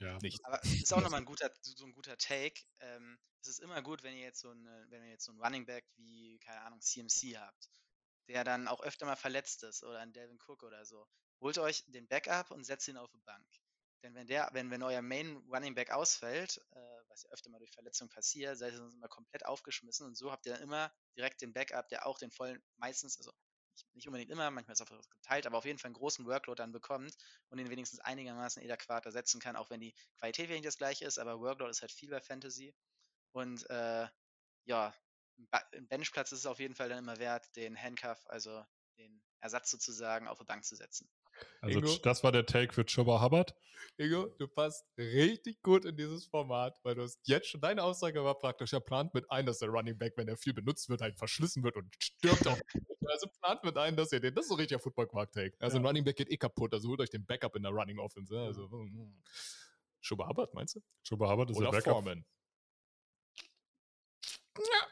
ja. 0.00 0.18
Nicht. 0.20 0.44
Aber 0.44 0.58
es 0.64 0.82
ist 0.82 0.92
auch 0.92 1.00
nochmal 1.00 1.20
ein 1.22 1.26
guter, 1.26 1.50
so 1.62 1.86
ein 1.86 1.92
guter 1.92 2.16
Take. 2.18 2.60
Ähm, 2.80 3.18
es 3.40 3.48
ist 3.48 3.60
immer 3.60 3.80
gut, 3.82 4.02
wenn 4.02 4.14
ihr 4.16 4.24
jetzt 4.24 4.40
so 4.40 4.50
eine, 4.50 4.86
wenn 4.88 5.02
ihr 5.04 5.10
jetzt 5.10 5.24
so 5.24 5.32
einen 5.32 5.40
Running 5.40 5.64
Back 5.66 5.84
wie, 5.96 6.38
keine 6.40 6.60
Ahnung, 6.62 6.80
CMC 6.80 7.36
habt, 7.38 7.70
der 8.28 8.42
dann 8.44 8.66
auch 8.68 8.82
öfter 8.82 9.06
mal 9.06 9.16
verletzt 9.16 9.62
ist 9.62 9.82
oder 9.84 10.00
ein 10.00 10.12
Devin 10.12 10.38
Cook 10.46 10.62
oder 10.62 10.84
so. 10.84 11.06
Holt 11.40 11.58
euch 11.58 11.84
den 11.86 12.06
Backup 12.08 12.50
und 12.50 12.64
setzt 12.64 12.88
ihn 12.88 12.96
auf 12.96 13.10
die 13.12 13.20
Bank. 13.20 13.46
Denn 14.04 14.14
wenn 14.14 14.26
der, 14.26 14.50
wenn, 14.52 14.70
wenn 14.70 14.82
euer 14.82 15.00
Main 15.00 15.38
Running 15.50 15.74
Back 15.74 15.90
ausfällt, 15.90 16.58
äh, 16.72 16.78
was 17.08 17.22
ja 17.22 17.30
öfter 17.30 17.48
mal 17.48 17.58
durch 17.58 17.72
Verletzung 17.72 18.10
passiert, 18.10 18.58
seid 18.58 18.72
ihr 18.74 18.76
sonst 18.76 18.94
immer 18.94 19.08
komplett 19.08 19.46
aufgeschmissen 19.46 20.06
und 20.06 20.14
so 20.14 20.30
habt 20.30 20.44
ihr 20.44 20.52
dann 20.52 20.62
immer 20.62 20.92
direkt 21.16 21.40
den 21.40 21.54
Backup, 21.54 21.88
der 21.88 22.06
auch 22.06 22.18
den 22.18 22.30
vollen, 22.30 22.62
meistens, 22.76 23.16
also 23.16 23.32
nicht, 23.94 24.06
unbedingt 24.06 24.30
immer, 24.30 24.50
manchmal 24.50 24.74
ist 24.74 24.80
es 24.82 24.90
auch 24.90 25.10
geteilt, 25.10 25.46
aber 25.46 25.56
auf 25.56 25.64
jeden 25.64 25.78
Fall 25.78 25.88
einen 25.88 25.94
großen 25.94 26.26
Workload 26.26 26.60
dann 26.60 26.70
bekommt 26.70 27.16
und 27.48 27.58
ihn 27.58 27.70
wenigstens 27.70 27.98
einigermaßen 28.00 28.62
adäquat 28.62 29.06
ersetzen 29.06 29.40
kann, 29.40 29.56
auch 29.56 29.70
wenn 29.70 29.80
die 29.80 29.94
Qualität 30.18 30.50
nicht 30.50 30.66
das 30.66 30.76
gleiche 30.76 31.06
ist, 31.06 31.18
aber 31.18 31.40
Workload 31.40 31.70
ist 31.70 31.80
halt 31.80 31.90
viel 31.90 32.10
bei 32.10 32.20
Fantasy. 32.20 32.74
Und 33.32 33.68
äh, 33.70 34.06
ja, 34.66 34.94
ein 35.72 35.88
Benchplatz 35.88 36.30
ist 36.30 36.40
es 36.40 36.46
auf 36.46 36.60
jeden 36.60 36.74
Fall 36.74 36.90
dann 36.90 36.98
immer 36.98 37.16
wert, 37.18 37.56
den 37.56 37.80
Handcuff, 37.80 38.22
also 38.26 38.64
den 38.96 39.22
Ersatz 39.40 39.70
sozusagen, 39.70 40.26
auf 40.26 40.38
die 40.38 40.44
Bank 40.44 40.64
zu 40.64 40.76
setzen. 40.76 41.08
Also 41.60 41.80
Ingo? 41.80 41.96
das 42.02 42.24
war 42.24 42.32
der 42.32 42.46
Take 42.46 42.72
für 42.72 42.84
Chubba 42.84 43.20
Hubbard. 43.22 43.54
Ingo, 43.96 44.26
du 44.38 44.48
passt 44.48 44.86
richtig 44.96 45.62
gut 45.62 45.84
in 45.84 45.96
dieses 45.96 46.26
Format, 46.26 46.78
weil 46.82 46.94
du 46.94 47.02
hast 47.02 47.20
jetzt 47.24 47.48
schon, 47.48 47.60
deine 47.60 47.82
Aussage 47.82 48.24
war 48.24 48.38
praktisch, 48.38 48.72
er 48.72 48.80
plant 48.80 49.12
mit 49.14 49.30
ein, 49.30 49.46
dass 49.46 49.58
der 49.58 49.68
Running 49.68 49.98
Back, 49.98 50.14
wenn 50.16 50.28
er 50.28 50.36
viel 50.36 50.54
benutzt 50.54 50.88
wird, 50.88 51.00
halt 51.00 51.16
verschlissen 51.18 51.62
wird 51.62 51.76
und 51.76 51.94
stirbt 51.98 52.46
auch. 52.46 52.58
also 53.08 53.28
plant 53.40 53.62
mit 53.64 53.76
ein, 53.76 53.96
dass 53.96 54.12
ihr 54.12 54.20
den, 54.20 54.34
das 54.34 54.46
ist 54.46 54.48
so 54.48 54.54
richtig 54.54 54.80
Football 54.80 55.08
quark 55.08 55.32
take 55.32 55.54
Also 55.60 55.76
ein 55.76 55.82
Ja. 55.82 55.88
Running 55.88 56.04
Back 56.04 56.16
geht 56.16 56.30
eh 56.30 56.36
kaputt, 56.36 56.72
also 56.72 56.88
holt 56.88 57.00
euch 57.00 57.10
den 57.10 57.26
Backup 57.26 57.56
in 57.56 57.62
der 57.62 57.72
Running 57.72 57.98
Offense. 57.98 58.38
Also, 58.38 58.68
mm. 58.68 59.22
Hubbard, 60.10 60.52
meinst 60.54 60.76
du? 60.76 60.80
Chubba 61.02 61.30
Hubbard 61.30 61.50
ist 61.50 61.56
Oder 61.56 61.70
der 61.70 61.78
Backup. 61.78 61.92
Foreman. 61.94 62.24
Ja. 64.58 64.86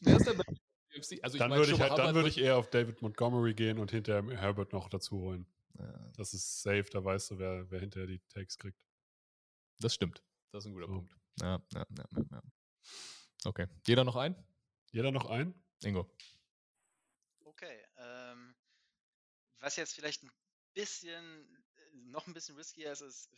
Wer 0.00 0.16
ist 0.16 0.26
der 0.26 0.34
UFC? 0.98 1.18
Also 1.22 1.36
ich 1.36 1.38
Dann 1.38 1.50
würde 1.50 1.72
ich, 1.72 1.80
halt, 1.80 1.98
dann 1.98 2.14
würde 2.14 2.28
ich 2.28 2.38
eher 2.38 2.56
auf 2.56 2.68
David 2.70 3.00
Montgomery 3.02 3.54
gehen 3.54 3.78
und 3.78 3.90
hinterher 3.90 4.24
Herbert 4.38 4.72
noch 4.72 4.88
dazu 4.88 5.18
holen. 5.18 5.46
Ja, 5.78 6.10
Das 6.16 6.34
ist 6.34 6.62
safe, 6.62 6.84
da 6.90 7.04
weißt 7.04 7.30
du, 7.32 7.38
wer, 7.38 7.70
wer 7.70 7.80
hinterher 7.80 8.06
die 8.06 8.18
Takes 8.28 8.58
kriegt. 8.58 8.78
das 9.80 9.94
stimmt. 9.94 10.22
Das 10.50 10.64
ist 10.64 10.68
ein 10.70 10.74
guter 10.74 10.86
So. 10.86 10.94
Punkt. 10.94 11.16
Ja, 11.40 11.62
ja, 11.72 11.86
ja, 11.96 12.04
ja, 12.16 12.24
ja. 12.32 12.42
Okay. 13.44 13.66
Jeder 13.86 14.04
noch 14.04 14.16
ein? 14.16 14.34
Jeder 14.90 15.12
noch 15.12 15.26
ein? 15.26 15.54
Ingo. 15.84 16.10
Okay, 17.44 17.84
ähm, 17.96 18.54
was 19.60 19.76
jetzt 19.76 19.94
vielleicht 19.94 20.22
ein 20.24 20.30
bisschen 20.74 21.62
noch 22.06 22.26
ein 22.26 22.34
bisschen 22.34 22.56
riskier 22.56 22.92
ist 22.92 23.00
es, 23.00 23.28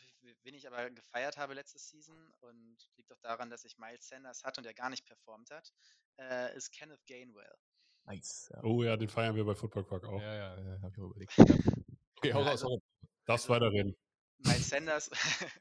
wen 0.42 0.54
ich 0.54 0.66
aber 0.66 0.90
gefeiert 0.90 1.36
habe 1.36 1.54
letzte 1.54 1.78
Season 1.78 2.32
und 2.40 2.76
liegt 2.96 3.12
auch 3.12 3.18
daran, 3.20 3.50
dass 3.50 3.64
ich 3.64 3.78
Miles 3.78 4.06
Sanders 4.08 4.44
hatte 4.44 4.60
und 4.60 4.64
der 4.64 4.74
gar 4.74 4.90
nicht 4.90 5.06
performt 5.06 5.50
hat, 5.50 5.72
äh, 6.18 6.56
ist 6.56 6.70
Kenneth 6.72 7.04
Gainwell. 7.06 7.54
Nice. 8.04 8.48
Ja, 8.52 8.62
Oh 8.62 8.82
ja, 8.82 8.96
den 8.96 9.08
feiern 9.08 9.36
wir 9.36 9.44
bei 9.44 9.54
Football 9.54 9.84
Quark 9.84 10.04
auch. 10.06 10.20
ja, 10.20 10.34
ja, 10.34 10.58
ja 10.60 10.82
hab 10.82 10.92
ich 10.92 10.98
auch 11.00 11.10
überlegt. 11.10 11.36
Ja. 11.36 11.44
Okay, 12.22 12.34
hau 12.34 12.40
raus. 12.40 12.48
also- 12.50 12.66
hau 12.66 12.74
raus. 12.74 12.82
Darfst 13.24 13.50
Also- 13.50 13.54
weiterreden. 13.54 13.96
Miles 14.38 14.68
Sanders 14.68 15.10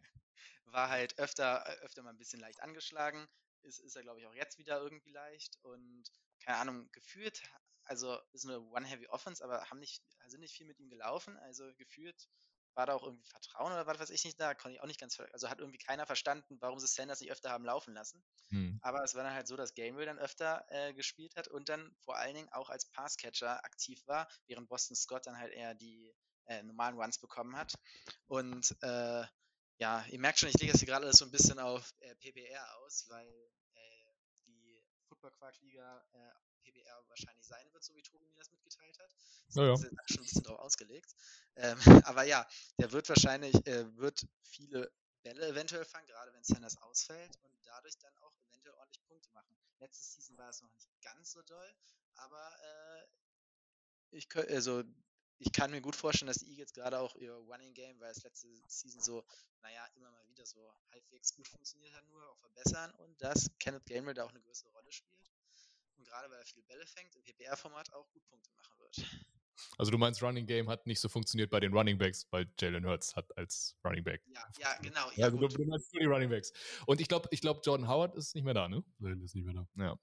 war 0.65 0.89
halt 0.89 1.17
öfter, 1.19 1.65
öfter 1.81 2.03
mal 2.03 2.11
ein 2.11 2.17
bisschen 2.17 2.39
leicht 2.39 2.61
angeschlagen. 2.61 3.27
Ist, 3.63 3.79
ist 3.79 3.95
er, 3.95 4.03
glaube 4.03 4.19
ich, 4.19 4.25
auch 4.25 4.33
jetzt 4.33 4.57
wieder 4.57 4.79
irgendwie 4.81 5.11
leicht. 5.11 5.57
Und 5.63 6.03
keine 6.39 6.57
Ahnung, 6.59 6.89
gefühlt, 6.91 7.41
also 7.83 8.17
ist 8.33 8.45
eine 8.45 8.59
One-Heavy-Offense, 8.61 9.43
aber 9.43 9.69
haben 9.69 9.79
nicht, 9.79 10.01
sind 10.27 10.39
nicht 10.41 10.53
viel 10.55 10.65
mit 10.67 10.79
ihm 10.79 10.89
gelaufen. 10.89 11.37
Also 11.37 11.73
gefühlt 11.75 12.27
war 12.75 12.85
da 12.85 12.93
auch 12.93 13.03
irgendwie 13.03 13.25
Vertrauen 13.25 13.71
oder 13.71 13.87
was 13.87 13.99
weiß 13.99 14.09
ich 14.09 14.23
nicht 14.23 14.39
da. 14.39 14.53
Konnte 14.53 14.75
ich 14.75 14.81
auch 14.81 14.87
nicht 14.87 14.99
ganz, 14.99 15.19
also 15.19 15.49
hat 15.49 15.59
irgendwie 15.59 15.77
keiner 15.77 16.05
verstanden, 16.05 16.57
warum 16.59 16.79
sie 16.79 16.87
Sanders 16.87 17.19
nicht 17.19 17.31
öfter 17.31 17.49
haben 17.49 17.65
laufen 17.65 17.93
lassen. 17.93 18.23
Hm. 18.49 18.79
Aber 18.81 19.03
es 19.03 19.15
war 19.15 19.23
dann 19.23 19.33
halt 19.33 19.47
so, 19.47 19.55
dass 19.55 19.73
Gabriel 19.73 20.05
dann 20.05 20.19
öfter 20.19 20.65
äh, 20.69 20.93
gespielt 20.93 21.35
hat 21.35 21.47
und 21.47 21.69
dann 21.69 21.95
vor 22.03 22.17
allen 22.17 22.35
Dingen 22.35 22.49
auch 22.49 22.69
als 22.69 22.85
Passcatcher 22.85 23.63
aktiv 23.63 24.01
war, 24.07 24.27
während 24.47 24.69
Boston 24.69 24.95
Scott 24.95 25.25
dann 25.27 25.37
halt 25.37 25.53
eher 25.53 25.75
die 25.75 26.13
äh, 26.45 26.63
normalen 26.63 26.97
Runs 26.97 27.19
bekommen 27.19 27.55
hat. 27.55 27.73
Und 28.27 28.75
äh, 28.81 29.23
ja, 29.77 30.05
ihr 30.09 30.19
merkt 30.19 30.39
schon, 30.39 30.49
ich 30.49 30.59
lege 30.59 30.71
das 30.71 30.81
hier 30.81 30.87
gerade 30.87 31.05
alles 31.05 31.17
so 31.17 31.25
ein 31.25 31.31
bisschen 31.31 31.59
auf 31.59 31.93
äh, 31.99 32.15
PPR 32.15 32.77
aus, 32.79 33.05
weil 33.09 33.27
äh, 33.73 34.13
die 34.45 34.83
Football 35.07 35.31
Quark 35.31 35.57
Liga 35.61 36.05
äh, 36.65 36.71
PPR 36.71 37.03
wahrscheinlich 37.07 37.45
sein 37.45 37.71
wird, 37.73 37.83
so 37.83 37.95
wie 37.95 38.01
Tobi 38.01 38.27
mir 38.27 38.37
das 38.37 38.51
mitgeteilt 38.51 38.97
hat. 38.99 39.15
Ja, 39.55 39.63
ja. 39.63 39.71
Das 39.71 39.83
ist 39.83 39.89
schon 40.07 40.19
ein 40.19 40.25
bisschen 40.25 40.43
drauf 40.43 40.59
ausgelegt. 40.59 41.15
Ähm, 41.55 41.77
aber 42.05 42.23
ja, 42.23 42.47
der 42.77 42.91
wird 42.91 43.09
wahrscheinlich, 43.09 43.55
äh, 43.67 43.97
wird 43.97 44.25
viele 44.43 44.91
Bälle 45.23 45.47
eventuell 45.47 45.85
fangen, 45.85 46.07
gerade 46.07 46.33
wenn 46.33 46.43
Sanders 46.43 46.77
ausfällt 46.81 47.37
und 47.43 47.53
dadurch 47.65 47.97
dann 47.97 48.15
auch 48.17 48.33
eventuell 48.47 48.75
ordentlich 48.75 49.03
Punkte 49.05 49.29
machen. 49.31 49.55
Letzte 49.79 50.03
Season 50.03 50.37
war 50.37 50.49
es 50.49 50.61
noch 50.61 50.71
nicht 50.71 50.89
ganz 51.01 51.31
so 51.31 51.41
doll, 51.41 51.75
aber 52.15 52.51
äh, 52.61 53.07
ich, 54.11 54.27
also, 54.35 54.83
ich 55.37 55.51
kann 55.51 55.71
mir 55.71 55.81
gut 55.81 55.95
vorstellen, 55.95 56.27
dass 56.27 56.39
die 56.39 56.49
Eagles 56.49 56.73
gerade 56.73 56.99
auch 56.99 57.15
ihr 57.15 57.33
Running 57.33 57.73
Game, 57.73 57.99
weil 57.99 58.11
es 58.11 58.23
letzte 58.23 58.47
Season 58.67 59.01
so, 59.01 59.23
naja, 59.61 59.85
immer 59.95 60.11
mal 60.11 60.27
wieder 60.27 60.45
so 60.45 60.73
halbwegs 60.91 61.33
gut 61.33 61.47
funktioniert 61.47 61.93
hat, 61.93 62.07
nur 62.07 62.27
auch 62.29 62.37
verbessern 62.39 62.91
und 62.95 63.21
dass 63.21 63.49
Kenneth 63.59 63.85
Gainwell 63.85 64.13
da 64.13 64.25
auch 64.25 64.31
eine 64.31 64.41
größere 64.41 64.69
Rolle 64.71 64.91
spielt. 64.91 65.31
Und 65.99 66.05
gerade 66.07 66.29
weil 66.29 66.39
er 66.39 66.45
viele 66.45 66.63
Bälle 66.63 66.85
fängt, 66.87 67.13
im 67.15 67.23
PPR-Format 67.23 67.93
auch 67.93 68.09
gut 68.11 68.25
Punkte 68.27 68.49
machen 68.55 68.73
wird. 68.79 69.05
Also 69.77 69.91
du 69.91 69.97
meinst, 69.97 70.23
Running 70.23 70.47
Game 70.47 70.69
hat 70.69 70.87
nicht 70.87 71.01
so 71.01 71.09
funktioniert 71.09 71.49
bei 71.49 71.59
den 71.59 71.73
Running 71.73 71.97
Backs, 71.97 72.25
weil 72.31 72.47
Jalen 72.57 72.85
Hurts 72.85 73.15
hat 73.17 73.37
als 73.37 73.75
Running 73.83 74.05
Back. 74.05 74.21
Ja, 74.33 74.47
ja, 74.57 74.77
genau. 74.81 75.09
Ja, 75.09 75.13
Ja, 75.17 75.25
also 75.25 75.37
du, 75.37 75.47
gut. 75.47 75.59
du 75.59 75.65
meinst 75.65 75.93
nur 75.93 76.01
die 76.01 76.07
Running 76.07 76.29
Backs. 76.29 76.53
Und 76.85 77.01
ich 77.01 77.09
glaube, 77.09 77.27
ich 77.31 77.41
glaub, 77.41 77.65
Jordan 77.65 77.89
Howard 77.89 78.15
ist 78.15 78.33
nicht 78.35 78.45
mehr 78.45 78.53
da, 78.53 78.69
ne? 78.69 78.83
Nein, 78.99 79.19
das 79.19 79.31
ist 79.31 79.35
nicht 79.35 79.45
mehr 79.45 79.55
da. 79.75 79.99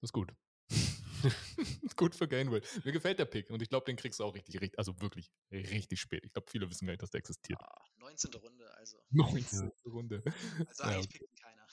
Das 0.00 0.10
ist 0.10 0.12
gut. 0.12 0.32
gut 1.96 2.14
für 2.14 2.28
Gainwell. 2.28 2.62
Mir 2.84 2.92
gefällt 2.92 3.18
der 3.18 3.24
Pick 3.24 3.50
und 3.50 3.60
ich 3.62 3.68
glaube, 3.68 3.86
den 3.86 3.96
kriegst 3.96 4.20
du 4.20 4.24
auch 4.24 4.34
richtig, 4.34 4.60
richtig, 4.60 4.78
also 4.78 5.00
wirklich 5.00 5.32
richtig 5.50 6.00
spät. 6.00 6.24
Ich 6.24 6.32
glaube, 6.32 6.48
viele 6.50 6.70
wissen 6.70 6.86
gar 6.86 6.92
nicht, 6.92 7.02
dass 7.02 7.10
der 7.10 7.18
existiert. 7.18 7.58
Ah, 7.60 7.84
19. 7.96 8.32
Runde, 8.34 8.72
also. 8.76 8.98
19. 9.10 9.72
Runde. 9.86 10.22
Also 10.68 10.82
Ja, 10.84 10.90
eigentlich 10.90 11.06
okay. 11.06 11.18
pickt 11.18 11.32
ihn 11.32 11.36
keiner. 11.36 11.66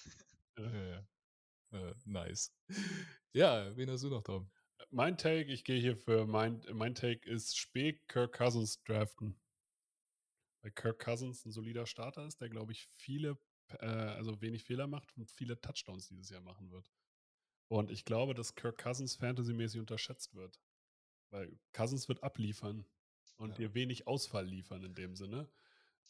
Ja, 0.58 0.96
ja. 0.96 1.08
Äh, 1.72 1.94
nice. 2.06 2.54
Ja, 3.34 3.76
wen 3.78 3.90
hast 3.90 4.04
du 4.04 4.10
noch, 4.10 4.24
Tom? 4.24 4.50
Mein 4.90 5.18
Take, 5.18 5.52
ich 5.52 5.64
gehe 5.64 5.80
hier 5.80 5.96
für 5.96 6.26
mein, 6.26 6.62
mein 6.74 6.96
Take 6.96 7.30
ist 7.30 7.58
spät 7.58 8.08
Kirk 8.08 8.34
Cousins 8.34 8.82
draften. 8.84 9.40
Weil 10.62 10.72
Kirk 10.72 11.00
Cousins 11.00 11.46
ein 11.46 11.52
solider 11.52 11.86
Starter 11.86 12.26
ist, 12.26 12.42
der, 12.42 12.50
glaube 12.50 12.72
ich, 12.72 12.86
viele, 12.88 13.38
äh, 13.80 13.86
also 13.86 14.42
wenig 14.42 14.64
Fehler 14.64 14.88
macht 14.88 15.16
und 15.18 15.30
viele 15.32 15.60
Touchdowns 15.60 16.08
dieses 16.08 16.30
Jahr 16.30 16.42
machen 16.42 16.72
wird. 16.72 16.92
Und 17.70 17.90
ich 17.90 18.06
glaube, 18.06 18.34
dass 18.34 18.56
Kirk 18.56 18.78
Cousins 18.78 19.16
fantasymäßig 19.16 19.80
unterschätzt 19.80 20.36
wird. 20.36 20.60
Weil 21.30 21.58
Cousins 21.74 22.10
wird 22.10 22.24
abliefern 22.24 22.86
und 23.38 23.52
Ja. 23.52 23.56
dir 23.56 23.74
wenig 23.74 24.08
Ausfall 24.08 24.46
liefern 24.46 24.84
in 24.84 24.94
dem 24.94 25.16
Sinne. 25.16 25.50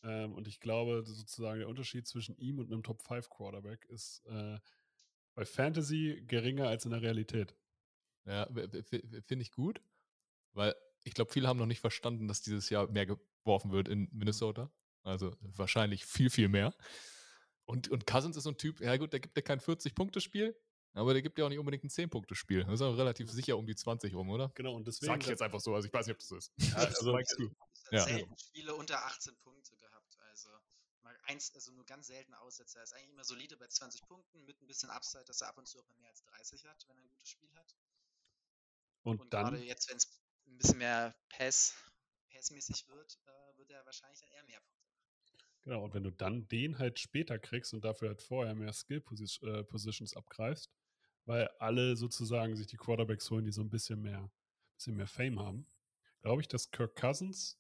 Ähm, 0.04 0.34
und 0.34 0.48
ich 0.48 0.60
glaube, 0.60 1.04
sozusagen 1.06 1.60
der 1.60 1.70
Unterschied 1.70 2.08
zwischen 2.08 2.36
ihm 2.38 2.60
und 2.60 2.72
einem 2.72 2.84
Top 2.84 3.04
5 3.04 3.30
Quarterback 3.30 3.86
ist 3.86 4.26
äh, 4.26 4.60
bei 5.36 5.46
Fantasy 5.46 6.24
geringer 6.28 6.68
als 6.68 6.86
in 6.86 6.92
der 6.92 7.02
Realität. 7.02 7.56
Ja, 8.26 8.46
finde 8.48 9.42
ich 9.42 9.52
gut, 9.52 9.82
weil 10.54 10.76
ich 11.04 11.14
glaube, 11.14 11.32
viele 11.32 11.48
haben 11.48 11.58
noch 11.58 11.66
nicht 11.66 11.80
verstanden, 11.80 12.28
dass 12.28 12.42
dieses 12.42 12.70
Jahr 12.70 12.88
mehr 12.88 13.06
geworfen 13.08 13.72
wird 13.72 13.88
in 13.88 14.08
Minnesota. 14.12 14.72
Also 15.04 15.36
wahrscheinlich 15.42 16.06
viel, 16.06 16.30
viel 16.30 16.48
mehr. 16.48 16.76
Und, 17.66 17.90
und 17.90 18.06
Cousins 18.06 18.38
ist 18.38 18.44
so 18.44 18.52
ein 18.52 18.58
Typ, 18.58 18.80
ja 18.82 18.96
gut, 18.98 19.14
der 19.14 19.20
gibt 19.20 19.36
dir 19.36 19.42
kein 19.42 19.60
40-Punkte-Spiel, 19.60 20.56
aber 20.94 21.14
der 21.14 21.22
gibt 21.24 21.38
dir 21.38 21.46
auch 21.46 21.50
nicht 21.50 21.58
unbedingt 21.58 21.84
ein 21.86 21.90
10-Punkte-Spiel. 21.90 22.66
Das 22.66 22.74
ist 22.76 22.82
auch 22.82 22.96
relativ 22.98 23.32
sicher 23.32 23.58
um 23.58 23.66
die 23.66 23.76
20 23.76 24.14
rum, 24.14 24.30
oder? 24.30 24.52
Genau, 24.56 24.76
und 24.76 24.86
deswegen. 24.86 25.12
Sag 25.14 25.22
ich 25.22 25.28
jetzt 25.28 25.42
einfach 25.42 25.60
so, 25.60 25.74
also 25.74 25.88
ich 25.88 25.94
weiß 25.94 26.06
nicht, 26.06 26.14
ob 26.16 26.20
das 26.20 26.28
so 26.28 26.36
ist. 26.36 26.52
also- 26.76 27.14
meinst 27.14 27.36
du? 27.40 27.46
Ich 27.46 27.92
Ja. 27.98 28.02
habe 28.02 28.12
selten 28.12 28.38
Spiele 28.38 28.76
unter 28.76 29.04
18 29.06 29.36
Punkte 29.44 29.76
gehabt. 29.76 29.91
Also 31.32 31.36
eins, 31.36 31.56
also 31.56 31.72
nur 31.72 31.86
ganz 31.86 32.08
selten 32.08 32.34
Aussetzer. 32.34 32.80
Er 32.80 32.84
ist 32.84 32.94
eigentlich 32.94 33.10
immer 33.10 33.24
solide 33.24 33.58
bei 33.58 33.68
20 33.68 34.06
Punkten 34.08 34.46
mit 34.46 34.62
ein 34.62 34.68
bisschen 34.68 34.90
Upside, 34.90 35.26
dass 35.26 35.42
er 35.42 35.48
ab 35.50 35.58
und 35.58 35.68
zu 35.68 35.80
auch 35.80 35.90
mal 35.90 36.00
mehr 36.00 36.10
als 36.10 36.24
30 36.26 36.66
hat, 36.66 36.86
wenn 36.88 36.98
er 36.98 37.04
ein 37.04 37.10
gutes 37.10 37.30
Spiel 37.30 37.50
hat. 37.56 37.76
Und, 39.04 39.22
Und 39.22 39.32
gerade 39.32 39.58
dann, 39.58 39.66
jetzt, 39.66 39.90
wenn 39.90 39.98
es 39.98 40.08
ein 40.48 40.58
bisschen 40.58 40.78
mehr 40.78 41.16
Pass, 41.30 41.74
Passmäßig 42.32 42.88
wird, 42.88 43.20
äh, 43.26 43.58
wird 43.58 43.72
er 43.72 43.86
wahrscheinlich 43.86 44.20
dann 44.20 44.30
eher 44.32 44.44
mehr 44.44 44.60
Punkte 44.60 44.90
machen. 44.90 45.12
genau, 45.62 45.84
und 45.86 45.94
wenn 45.94 46.04
du 46.04 46.12
dann 46.12 46.48
den 46.48 46.78
halt 46.78 47.00
später 47.00 47.40
kriegst 47.40 47.74
und 47.74 47.84
dafür 47.84 48.10
halt 48.10 48.22
vorher 48.22 48.54
mehr 48.54 48.74
Skill-Positions 48.74 50.16
abgreifst, 50.16 50.72
weil 51.26 51.48
alle 51.60 51.96
sozusagen 51.96 52.56
sich 52.56 52.68
die 52.68 52.78
Quarterbacks 52.78 53.30
holen, 53.30 53.46
die 53.46 53.52
so 53.52 53.62
ein 53.62 53.70
bisschen 53.70 54.02
mehr, 54.02 54.32
bisschen 54.76 54.96
mehr 54.96 55.08
Fame 55.08 55.40
haben, 55.40 55.68
glaube 56.22 56.42
ich, 56.42 56.48
dass 56.48 56.72
Kirk 56.72 56.96
Cousins 56.96 57.58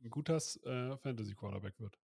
ein 0.00 0.10
guter 0.10 0.36
äh, 0.36 0.96
Fantasy-Quarterback 0.96 1.78
wird. 1.78 2.01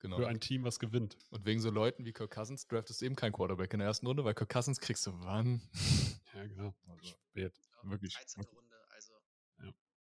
Genau. 0.00 0.16
Für 0.16 0.28
ein 0.28 0.40
Team, 0.40 0.64
was 0.64 0.78
gewinnt. 0.78 1.18
Und 1.30 1.44
wegen 1.44 1.60
so 1.60 1.70
Leuten 1.70 2.04
wie 2.06 2.12
Kirk 2.12 2.30
Cousins 2.30 2.66
draftest 2.66 3.00
du 3.02 3.04
eben 3.06 3.16
kein 3.16 3.32
Quarterback 3.32 3.72
in 3.74 3.80
der 3.80 3.88
ersten 3.88 4.06
Runde, 4.06 4.24
weil 4.24 4.34
Kirk 4.34 4.48
Cousins 4.50 4.80
kriegst 4.80 5.06
du 5.06 5.12
wann? 5.20 5.60
Ja, 6.32 6.46
genau. 6.46 6.72
Also, 6.86 7.08
Spät. 7.08 7.52
Glaube, 7.72 7.90
Wirklich. 7.90 8.14
13. 8.14 8.44
Runde, 8.44 8.76
also 8.90 9.12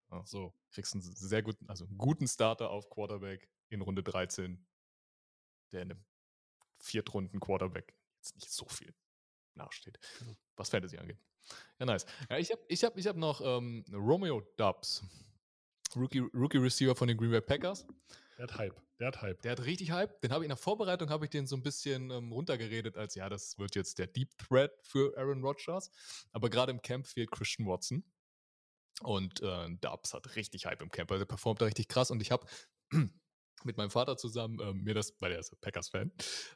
ja. 0.10 0.26
So. 0.26 0.54
kriegst 0.72 0.94
einen 0.94 1.02
sehr 1.04 1.44
guten, 1.44 1.68
also 1.70 1.84
einen 1.86 1.98
guten 1.98 2.30
Starter 2.30 2.70
auf 2.70 2.90
Quarterback 2.90 3.50
in 3.68 3.82
Runde 3.82 4.02
13, 4.04 4.66
der 5.74 5.82
in 5.82 5.92
einem 5.92 6.06
Viertrunden 6.80 7.42
Quarterback 7.42 7.94
jetzt 8.20 8.36
nicht 8.36 8.50
so 8.52 8.66
viel 8.70 8.96
nachsteht, 9.56 10.00
Genau. 10.20 10.34
was 10.56 10.70
Fantasy 10.70 10.98
angeht. 10.98 11.20
Ja, 11.78 11.86
nice. 11.88 12.06
Ja, 12.30 12.38
ich 12.38 12.50
habe 12.52 12.62
ich 12.70 12.84
hab, 12.86 12.98
ich 12.98 13.06
hab 13.06 13.18
noch 13.18 13.42
ähm, 13.44 13.84
Romeo 13.92 14.40
Dubs, 14.56 15.04
Rookie, 15.94 16.20
Rookie 16.34 16.58
Receiver 16.58 16.96
von 16.96 17.10
den 17.10 17.18
Green 17.18 17.32
Bay 17.32 17.42
Packers. 17.42 17.86
Der 18.38 18.44
hat 18.44 18.58
Hype. 18.58 18.82
Der 19.00 19.08
hat 19.08 19.22
Hype. 19.22 19.42
Der 19.42 19.52
hat 19.52 19.66
richtig 19.66 19.92
Hype. 19.92 20.22
Den 20.22 20.32
habe 20.32 20.44
ich 20.44 20.46
in 20.46 20.50
der 20.50 20.58
Vorbereitung 20.58 21.10
habe 21.10 21.26
ich 21.26 21.32
den 21.32 21.46
so 21.46 21.56
ein 21.56 21.64
bisschen 21.64 22.10
ähm, 22.10 22.32
runtergeredet, 22.32 22.98
als 22.98 23.16
ja, 23.16 23.30
das 23.30 23.58
wird 23.60 23.76
jetzt 23.76 24.00
der 24.00 24.08
Deep 24.08 24.30
Threat 24.38 24.72
für 24.82 25.16
Aaron 25.18 25.44
Rodgers. 25.44 25.92
Aber 26.32 26.50
gerade 26.50 26.72
im 26.72 26.82
Camp 26.82 27.08
fehlt 27.08 27.32
Christian 27.32 27.68
Watson. 27.68 28.04
Und 29.02 29.42
äh, 29.42 29.70
Dubs 29.82 30.14
hat 30.14 30.36
richtig 30.36 30.66
Hype 30.66 30.82
im 30.82 30.92
Camp. 30.92 31.12
Also 31.12 31.24
er 31.24 31.28
performt 31.28 31.62
da 31.62 31.66
richtig 31.66 31.88
krass. 31.88 32.12
Und 32.12 32.22
ich 32.22 32.32
habe 32.32 32.46
mit 33.66 33.78
meinem 33.78 33.90
Vater 33.90 34.18
zusammen 34.18 34.60
ähm, 34.62 34.84
mir 34.84 34.94
das, 34.94 35.14
weil 35.20 35.32
er 35.32 35.40
ist 35.40 35.60
Packers-Fan, 35.62 36.12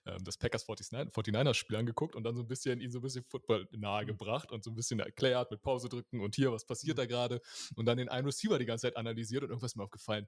ähm, 0.05 0.23
das 0.23 0.37
Packers 0.37 0.67
49, 0.67 1.13
49ers-Spiel 1.13 1.77
angeguckt 1.77 2.15
und 2.15 2.23
dann 2.23 2.35
so 2.35 2.41
ein 2.41 2.47
bisschen 2.47 2.81
ihn 2.81 2.91
so 2.91 2.99
ein 2.99 3.01
bisschen 3.01 3.23
Football 3.23 3.67
nahegebracht 3.71 4.51
und 4.51 4.63
so 4.63 4.71
ein 4.71 4.75
bisschen 4.75 4.99
erklärt 4.99 5.51
mit 5.51 5.61
Pause 5.61 5.89
drücken 5.89 6.21
und 6.21 6.35
hier, 6.35 6.51
was 6.51 6.65
passiert 6.65 6.97
da 6.97 7.05
gerade? 7.05 7.41
Und 7.75 7.85
dann 7.85 7.97
den 7.97 8.09
einen 8.09 8.25
Receiver 8.25 8.59
die 8.59 8.65
ganze 8.65 8.87
Zeit 8.87 8.97
analysiert 8.97 9.43
und 9.43 9.49
irgendwas 9.49 9.71
ist 9.71 9.75
mir 9.75 9.83
aufgefallen. 9.83 10.27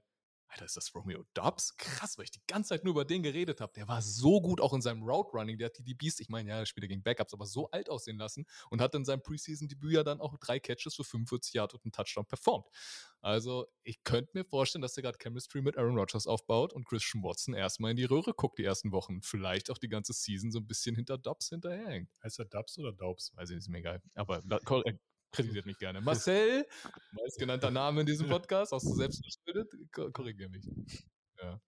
Alter, 0.50 0.64
ist 0.64 0.76
das 0.76 0.94
Romeo 0.94 1.24
Dobbs? 1.32 1.76
Krass, 1.76 2.18
weil 2.18 2.24
ich 2.24 2.32
die 2.32 2.42
ganze 2.48 2.70
Zeit 2.70 2.84
nur 2.84 2.92
über 2.92 3.04
den 3.04 3.22
geredet 3.22 3.60
habe. 3.60 3.72
Der 3.74 3.86
war 3.86 4.02
so 4.02 4.40
gut 4.40 4.60
auch 4.60 4.72
in 4.72 4.82
seinem 4.82 5.02
Route 5.02 5.30
Running. 5.32 5.58
Der 5.58 5.66
hat 5.66 5.78
die 5.78 5.84
DBs, 5.84 6.18
ich 6.18 6.28
meine, 6.28 6.50
ja, 6.50 6.58
er 6.58 6.66
spielt 6.66 6.84
ja 6.84 6.88
gegen 6.88 7.02
Backups, 7.02 7.32
aber 7.32 7.46
so 7.46 7.70
alt 7.70 7.88
aussehen 7.88 8.18
lassen 8.18 8.46
und 8.68 8.80
hat 8.80 8.94
in 8.94 9.04
seinem 9.04 9.22
Preseason-Debüt 9.22 9.92
ja 9.92 10.02
dann 10.02 10.20
auch 10.20 10.36
drei 10.38 10.58
Catches 10.58 10.96
für 10.96 11.04
45 11.04 11.54
Yard 11.54 11.74
und 11.74 11.84
einen 11.84 11.92
Touchdown 11.92 12.26
performt. 12.26 12.66
Also, 13.22 13.66
ich 13.84 14.02
könnte 14.02 14.30
mir 14.34 14.44
vorstellen, 14.44 14.82
dass 14.82 14.94
der 14.94 15.02
gerade 15.02 15.18
Chemistry 15.18 15.62
mit 15.62 15.76
Aaron 15.76 15.96
Rodgers 15.96 16.26
aufbaut 16.26 16.72
und 16.72 16.84
Christian 16.84 17.22
Watson 17.22 17.54
erstmal 17.54 17.92
in 17.92 17.96
die 17.96 18.04
Röhre 18.04 18.32
guckt 18.32 18.58
die 18.58 18.64
ersten 18.64 18.92
Wochen. 18.92 19.22
Vielleicht 19.22 19.70
auch 19.70 19.78
die 19.78 19.88
ganze 19.88 20.12
Season 20.12 20.50
so 20.50 20.58
ein 20.58 20.66
bisschen 20.66 20.96
hinter 20.96 21.18
Dobbs 21.18 21.50
hinterherhängt. 21.50 22.10
Heißt 22.24 22.38
er 22.38 22.46
Dubs 22.46 22.78
oder 22.78 22.92
Daubs? 22.92 23.32
Weiß 23.36 23.50
ich 23.50 23.56
nicht, 23.56 23.64
ist 23.64 23.68
mir 23.68 23.78
egal. 23.78 24.02
Aber 24.14 24.42
kritisiert 25.32 25.66
mich 25.66 25.78
gerne. 25.78 26.00
Marcel, 26.00 26.66
meistgenannter 27.12 27.70
Name 27.70 28.00
in 28.00 28.06
diesem 28.06 28.28
Podcast, 28.28 28.72
auch 28.72 28.80
so 28.80 28.94
selbst 28.94 29.22
verschuldet, 29.24 29.72
ko- 29.92 30.10
korrigiere 30.10 30.48
mich. 30.50 30.64
Ja. 31.42 31.60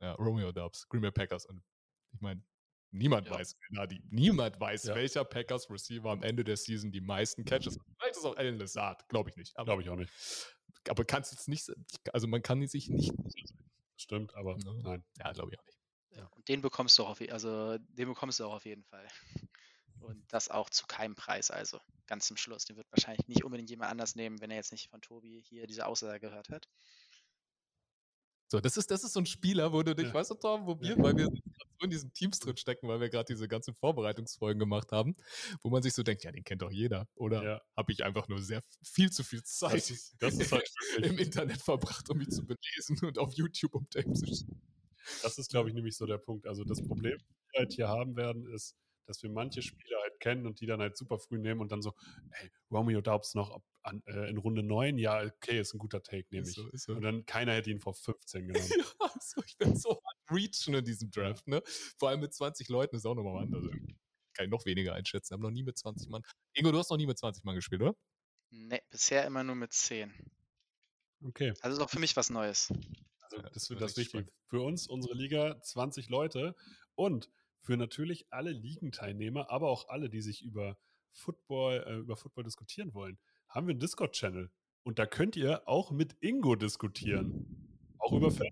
ja, 0.00 0.12
Romeo 0.14 0.52
Dubs, 0.52 0.86
Green 0.88 1.02
Bay 1.02 1.10
Packers. 1.10 1.46
Und 1.46 1.62
ich 2.12 2.20
meine, 2.20 2.42
niemand 2.92 3.26
Ja. 3.28 3.34
weiß, 3.34 3.56
die, 3.90 4.02
niemand 4.10 4.60
weiß, 4.60 4.84
Ja. 4.84 4.94
welcher 4.94 5.24
Packers 5.24 5.68
Receiver 5.70 6.10
am 6.10 6.22
Ende 6.22 6.44
der 6.44 6.56
Season 6.56 6.90
die 6.92 7.00
meisten 7.00 7.44
Catches 7.44 7.78
hat. 7.78 7.86
Vielleicht 7.98 8.12
ist 8.12 8.18
es 8.18 8.24
auch 8.24 8.36
Alan 8.36 8.58
Lazard, 8.58 9.08
glaube 9.08 9.30
ich 9.30 9.36
nicht. 9.36 9.54
Glaube 9.54 9.82
ich 9.82 9.88
auch 9.90 9.96
nicht. 9.96 10.12
aber 10.88 11.04
kannst 11.04 11.32
jetzt 11.32 11.46
nicht, 11.48 11.70
also 12.12 12.26
man 12.26 12.42
kann 12.42 12.66
sich 12.66 12.88
nicht, 12.88 13.12
Stimmt, 13.96 14.34
aber 14.34 14.56
Ne? 14.56 14.80
nein. 14.82 15.04
Ja, 15.18 15.30
glaube 15.32 15.50
ich 15.52 15.58
auch 15.58 15.66
nicht. 15.66 15.78
Ja, 16.16 16.26
und 16.28 16.48
den 16.48 16.62
bekommst 16.62 16.98
du 16.98 17.04
auch 17.04 17.10
auf, 17.10 17.20
also 17.30 17.76
den 17.78 18.08
bekommst 18.08 18.40
du 18.40 18.44
auch 18.46 18.54
auf 18.54 18.64
jeden 18.64 18.82
Fall. 18.84 19.06
Und 20.00 20.24
das 20.32 20.48
auch 20.50 20.70
zu 20.70 20.86
keinem 20.86 21.14
Preis, 21.14 21.50
also 21.50 21.78
ganz 22.06 22.26
zum 22.26 22.36
Schluss. 22.36 22.64
Den 22.64 22.76
wird 22.76 22.90
wahrscheinlich 22.90 23.26
nicht 23.28 23.44
unbedingt 23.44 23.70
jemand 23.70 23.90
anders 23.90 24.14
nehmen, 24.16 24.40
wenn 24.40 24.50
er 24.50 24.56
jetzt 24.56 24.72
nicht 24.72 24.88
von 24.90 25.00
Tobi 25.00 25.42
hier 25.48 25.66
diese 25.66 25.86
Aussage 25.86 26.20
gehört 26.20 26.48
hat. 26.50 26.68
So, 28.52 28.58
das 28.60 28.76
ist, 28.76 28.90
das 28.90 29.04
ist 29.04 29.12
so 29.12 29.20
ein 29.20 29.26
Spieler, 29.26 29.72
wo 29.72 29.82
du 29.84 29.94
dich, 29.94 30.08
Ja. 30.08 30.14
weißt 30.14 30.30
du, 30.32 30.34
Tom, 30.34 30.66
wo 30.66 30.80
wir, 30.80 30.96
Ja. 30.96 31.02
weil 31.02 31.16
wir 31.16 31.26
so 31.26 31.84
in 31.84 31.90
diesen 31.90 32.12
Teams 32.12 32.40
drin 32.40 32.56
stecken, 32.56 32.88
weil 32.88 33.00
wir 33.00 33.08
gerade 33.08 33.32
diese 33.32 33.46
ganzen 33.46 33.74
Vorbereitungsfolgen 33.74 34.58
gemacht 34.58 34.90
haben, 34.90 35.14
wo 35.62 35.70
man 35.70 35.82
sich 35.82 35.94
so 35.94 36.02
denkt, 36.02 36.24
ja, 36.24 36.32
den 36.32 36.42
kennt 36.42 36.60
doch 36.62 36.70
jeder. 36.72 37.06
Oder 37.14 37.44
Ja. 37.44 37.60
habe 37.76 37.92
ich 37.92 38.02
einfach 38.04 38.26
nur 38.28 38.42
sehr 38.42 38.60
viel 38.82 39.10
zu 39.12 39.22
viel 39.22 39.42
Zeit 39.44 39.74
Das 39.74 39.90
ist, 39.90 40.16
das 40.20 40.34
ist 40.40 40.50
halt 40.52 40.68
im 41.16 41.18
Internet 41.18 41.62
verbracht, 41.62 42.10
um 42.10 42.18
mich 42.18 42.28
zu 42.30 42.44
belesen 42.44 42.98
und 43.06 43.18
auf 43.18 43.32
YouTube 43.34 43.74
um 43.76 43.88
Tape 43.88 44.12
zu 44.14 44.26
schauen. 44.26 44.60
das 45.22 45.38
ist, 45.38 45.50
glaube 45.50 45.68
ich, 45.68 45.74
nämlich 45.74 45.96
so 45.96 46.06
der 46.06 46.18
Punkt. 46.18 46.46
Also 46.48 46.64
das 46.64 46.82
Problem, 46.82 47.16
das 47.18 47.36
wir 47.52 47.58
halt 47.60 47.72
hier 47.74 47.88
haben 47.88 48.16
werden, 48.16 48.46
ist, 48.52 48.74
dass 49.10 49.22
wir 49.22 49.30
manche 49.30 49.60
Spieler 49.62 49.98
halt 50.02 50.20
kennen 50.20 50.46
und 50.46 50.60
die 50.60 50.66
dann 50.66 50.80
halt 50.80 50.96
super 50.96 51.18
früh 51.18 51.38
nehmen 51.38 51.60
und 51.60 51.72
dann 51.72 51.82
so, 51.82 51.94
hey, 52.30 52.50
Romeo 52.70 53.00
Daubs 53.00 53.34
noch 53.34 53.50
ab, 53.50 53.62
an, 53.82 54.02
äh, 54.06 54.30
in 54.30 54.38
Runde 54.38 54.62
9, 54.62 54.98
ja, 54.98 55.22
okay, 55.22 55.60
ist 55.60 55.74
ein 55.74 55.78
guter 55.78 56.02
Take, 56.02 56.26
nehme 56.30 56.46
ich. 56.46 56.54
so, 56.54 56.68
so. 56.72 56.92
Und 56.94 57.02
dann 57.02 57.26
keiner 57.26 57.52
hätte 57.54 57.70
ihn 57.70 57.80
vor 57.80 57.94
15 57.94 58.46
genommen. 58.48 58.68
Ja, 59.00 59.10
so, 59.20 59.42
ich 59.44 59.56
bin 59.58 59.76
so 59.76 59.90
hart 59.90 60.16
reachen 60.30 60.74
in 60.74 60.84
diesem 60.84 61.10
Draft, 61.10 61.46
ne? 61.48 61.60
Vor 61.98 62.08
allem 62.08 62.20
mit 62.20 62.32
20 62.32 62.68
Leuten 62.68 62.96
ist 62.96 63.04
auch 63.04 63.14
nochmal 63.14 63.42
anders. 63.42 63.64
Kann 64.34 64.44
ich 64.44 64.50
noch 64.50 64.64
weniger 64.64 64.94
einschätzen. 64.94 65.34
Haben 65.34 65.42
noch 65.42 65.50
nie 65.50 65.64
mit 65.64 65.76
20 65.76 66.08
Mann. 66.08 66.22
Ingo, 66.54 66.70
du 66.70 66.78
hast 66.78 66.90
noch 66.90 66.96
nie 66.96 67.06
mit 67.06 67.18
20 67.18 67.42
Mann 67.44 67.56
gespielt, 67.56 67.82
oder? 67.82 67.96
Ne, 68.50 68.80
bisher 68.90 69.24
immer 69.26 69.42
nur 69.44 69.56
mit 69.56 69.72
10. 69.72 70.12
Okay, 71.22 71.52
Also 71.60 71.76
ist 71.76 71.82
auch 71.82 71.90
für 71.90 71.98
mich 71.98 72.16
was 72.16 72.30
Neues. 72.30 72.72
also 73.20 73.42
das 73.42 73.52
das 73.52 73.62
ist 73.64 73.70
wird 73.70 73.80
das 73.82 73.96
Wichtige. 73.96 74.26
Für 74.48 74.62
uns, 74.62 74.86
unsere 74.88 75.14
Liga, 75.14 75.60
20 75.60 76.08
Leute 76.08 76.54
und 76.94 77.30
für 77.60 77.76
natürlich 77.76 78.26
alle 78.30 78.50
Ligenteilnehmer, 78.52 79.50
aber 79.50 79.68
auch 79.68 79.88
alle, 79.88 80.08
die 80.10 80.22
sich 80.22 80.42
über 80.42 80.78
Football, 81.12 81.84
äh, 81.86 81.96
über 81.96 82.16
Football 82.16 82.44
diskutieren 82.44 82.94
wollen, 82.94 83.18
haben 83.48 83.66
wir 83.66 83.72
einen 83.72 83.80
Discord-Channel. 83.80 84.50
Und 84.82 84.98
da 84.98 85.06
könnt 85.06 85.36
ihr 85.36 85.68
auch 85.68 85.90
mit 85.90 86.16
Ingo 86.20 86.56
diskutieren. 86.56 87.78
Auch 87.98 88.12
über 88.12 88.30
Fan. 88.30 88.48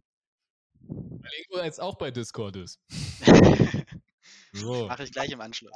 Weil 0.81 1.31
Ingo 1.47 1.65
jetzt 1.65 1.81
auch 1.81 1.97
bei 1.97 2.11
Discord 2.11 2.57
ist. 2.57 2.81
So, 4.53 4.87
Mache 4.87 5.05
ich 5.05 5.13
gleich 5.13 5.31
im 5.31 5.41
Anschluss. 5.41 5.73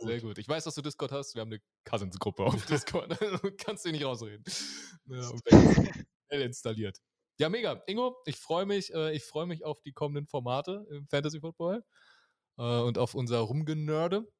sehr 0.00 0.20
gut. 0.20 0.38
Ich 0.38 0.48
weiß, 0.48 0.64
dass 0.64 0.74
du 0.74 0.82
Discord 0.82 1.12
hast. 1.12 1.34
Wir 1.34 1.40
haben 1.40 1.50
eine 1.50 1.60
Cousins-Gruppe 1.84 2.44
auf 2.44 2.66
Discord. 2.66 3.18
Kannst 3.58 3.84
du 3.84 3.90
nicht 3.90 4.04
rausreden. 4.04 4.44
Ja, 5.06 5.30
installiert. 6.30 6.98
Ja, 7.38 7.48
mega. 7.48 7.82
Ingo, 7.86 8.16
ich 8.26 8.36
freue 8.36 8.66
mich, 8.66 8.92
äh, 8.94 9.14
ich 9.14 9.24
freue 9.24 9.46
mich 9.46 9.64
auf 9.64 9.80
die 9.82 9.92
kommenden 9.92 10.26
Formate 10.26 10.86
im 10.90 11.06
Fantasy 11.08 11.40
Football 11.40 11.84
äh, 12.58 12.80
und 12.80 12.98
auf 12.98 13.14
unser 13.14 13.38
Rumgenörde. 13.40 14.30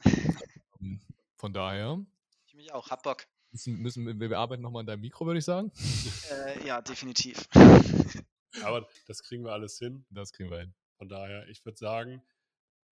Ähm, 0.80 1.02
Von 1.36 1.52
daher 1.52 2.02
Ich 2.46 2.54
mich 2.54 2.72
auch, 2.72 2.88
hab 2.90 3.02
Bock. 3.02 3.26
müssen, 3.50 3.76
müssen 3.80 4.06
wir, 4.06 4.30
wir 4.30 4.38
arbeiten 4.38 4.62
nochmal 4.62 4.80
an 4.80 4.86
deinem 4.86 5.02
Mikro, 5.02 5.26
würde 5.26 5.38
ich 5.38 5.44
sagen. 5.44 5.70
Äh, 6.30 6.66
ja, 6.66 6.80
definitiv. 6.80 7.46
Aber 8.62 8.88
das 9.06 9.22
kriegen 9.22 9.44
wir 9.44 9.52
alles 9.52 9.78
hin. 9.78 10.06
Das 10.10 10.32
kriegen 10.32 10.50
wir 10.50 10.60
hin. 10.60 10.74
Von 10.96 11.08
daher, 11.08 11.46
ich 11.48 11.64
würde 11.64 11.76
sagen, 11.78 12.22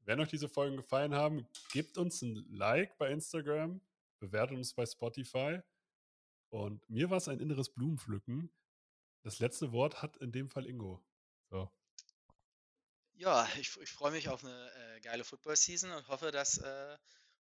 wenn 0.04 0.20
euch 0.20 0.28
diese 0.28 0.48
Folgen 0.48 0.76
gefallen 0.76 1.14
haben, 1.14 1.46
gebt 1.72 1.98
uns 1.98 2.22
ein 2.22 2.44
Like 2.50 2.96
bei 2.98 3.10
Instagram, 3.10 3.80
bewertet 4.20 4.56
uns 4.56 4.74
bei 4.74 4.86
Spotify. 4.86 5.60
Und 6.50 6.88
mir 6.88 7.10
war 7.10 7.18
es 7.18 7.28
ein 7.28 7.40
inneres 7.40 7.70
Blumenpflücken. 7.70 8.50
Das 9.22 9.38
letzte 9.38 9.72
Wort 9.72 10.00
hat 10.02 10.16
in 10.18 10.32
dem 10.32 10.48
Fall 10.48 10.66
Ingo. 10.66 11.04
So. 11.50 11.70
Ja, 13.18 13.48
ich, 13.58 13.76
ich 13.80 13.90
freue 13.90 14.12
mich 14.12 14.28
auf 14.28 14.44
eine 14.44 14.70
äh, 14.96 15.00
geile 15.00 15.24
Football-Season 15.24 15.90
und 15.90 16.06
hoffe, 16.06 16.30
dass 16.30 16.58
äh, 16.58 16.96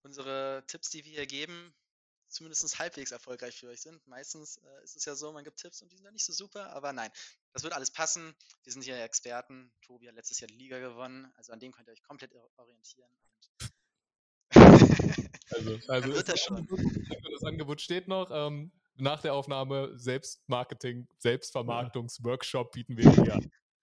unsere 0.03 0.63
Tipps, 0.67 0.91
die 0.91 1.03
wir 1.03 1.11
hier 1.13 1.25
geben, 1.25 1.73
zumindest 2.27 2.77
halbwegs 2.77 3.11
erfolgreich 3.11 3.55
für 3.55 3.69
euch 3.69 3.81
sind. 3.81 4.05
Meistens 4.05 4.57
äh, 4.57 4.83
ist 4.83 4.95
es 4.95 5.05
ja 5.05 5.15
so, 5.15 5.31
man 5.31 5.43
gibt 5.43 5.57
Tipps 5.57 5.81
und 5.81 5.91
die 5.91 5.95
sind 5.95 6.05
dann 6.05 6.13
nicht 6.13 6.25
so 6.25 6.33
super, 6.33 6.69
aber 6.73 6.93
nein, 6.93 7.09
das 7.53 7.63
wird 7.63 7.73
alles 7.73 7.89
passen. 7.89 8.35
Wir 8.63 8.71
sind 8.71 8.83
hier 8.83 9.01
Experten. 9.01 9.71
Tobi 9.81 10.07
hat 10.07 10.15
letztes 10.15 10.39
Jahr 10.39 10.47
die 10.47 10.57
Liga 10.57 10.77
gewonnen, 10.77 11.33
also 11.37 11.51
an 11.51 11.59
dem 11.59 11.71
könnt 11.71 11.87
ihr 11.89 11.93
euch 11.93 12.03
komplett 12.03 12.33
or- 12.35 12.51
orientieren. 12.57 13.09
Also, 15.87 16.07
wird 16.07 16.27
das, 16.27 16.45
das. 16.45 16.47
Angebot, 16.47 16.79
das 17.31 17.43
Angebot 17.43 17.81
steht 17.81 18.07
noch. 18.07 18.31
Ähm, 18.31 18.71
nach 18.95 19.21
der 19.21 19.35
Aufnahme 19.35 19.91
Selbstmarketing, 19.99 21.07
Selbstvermarktungsworkshop 21.19 22.71
bieten 22.71 22.97
wir 22.97 23.11
hier 23.11 23.35
an. 23.35 23.51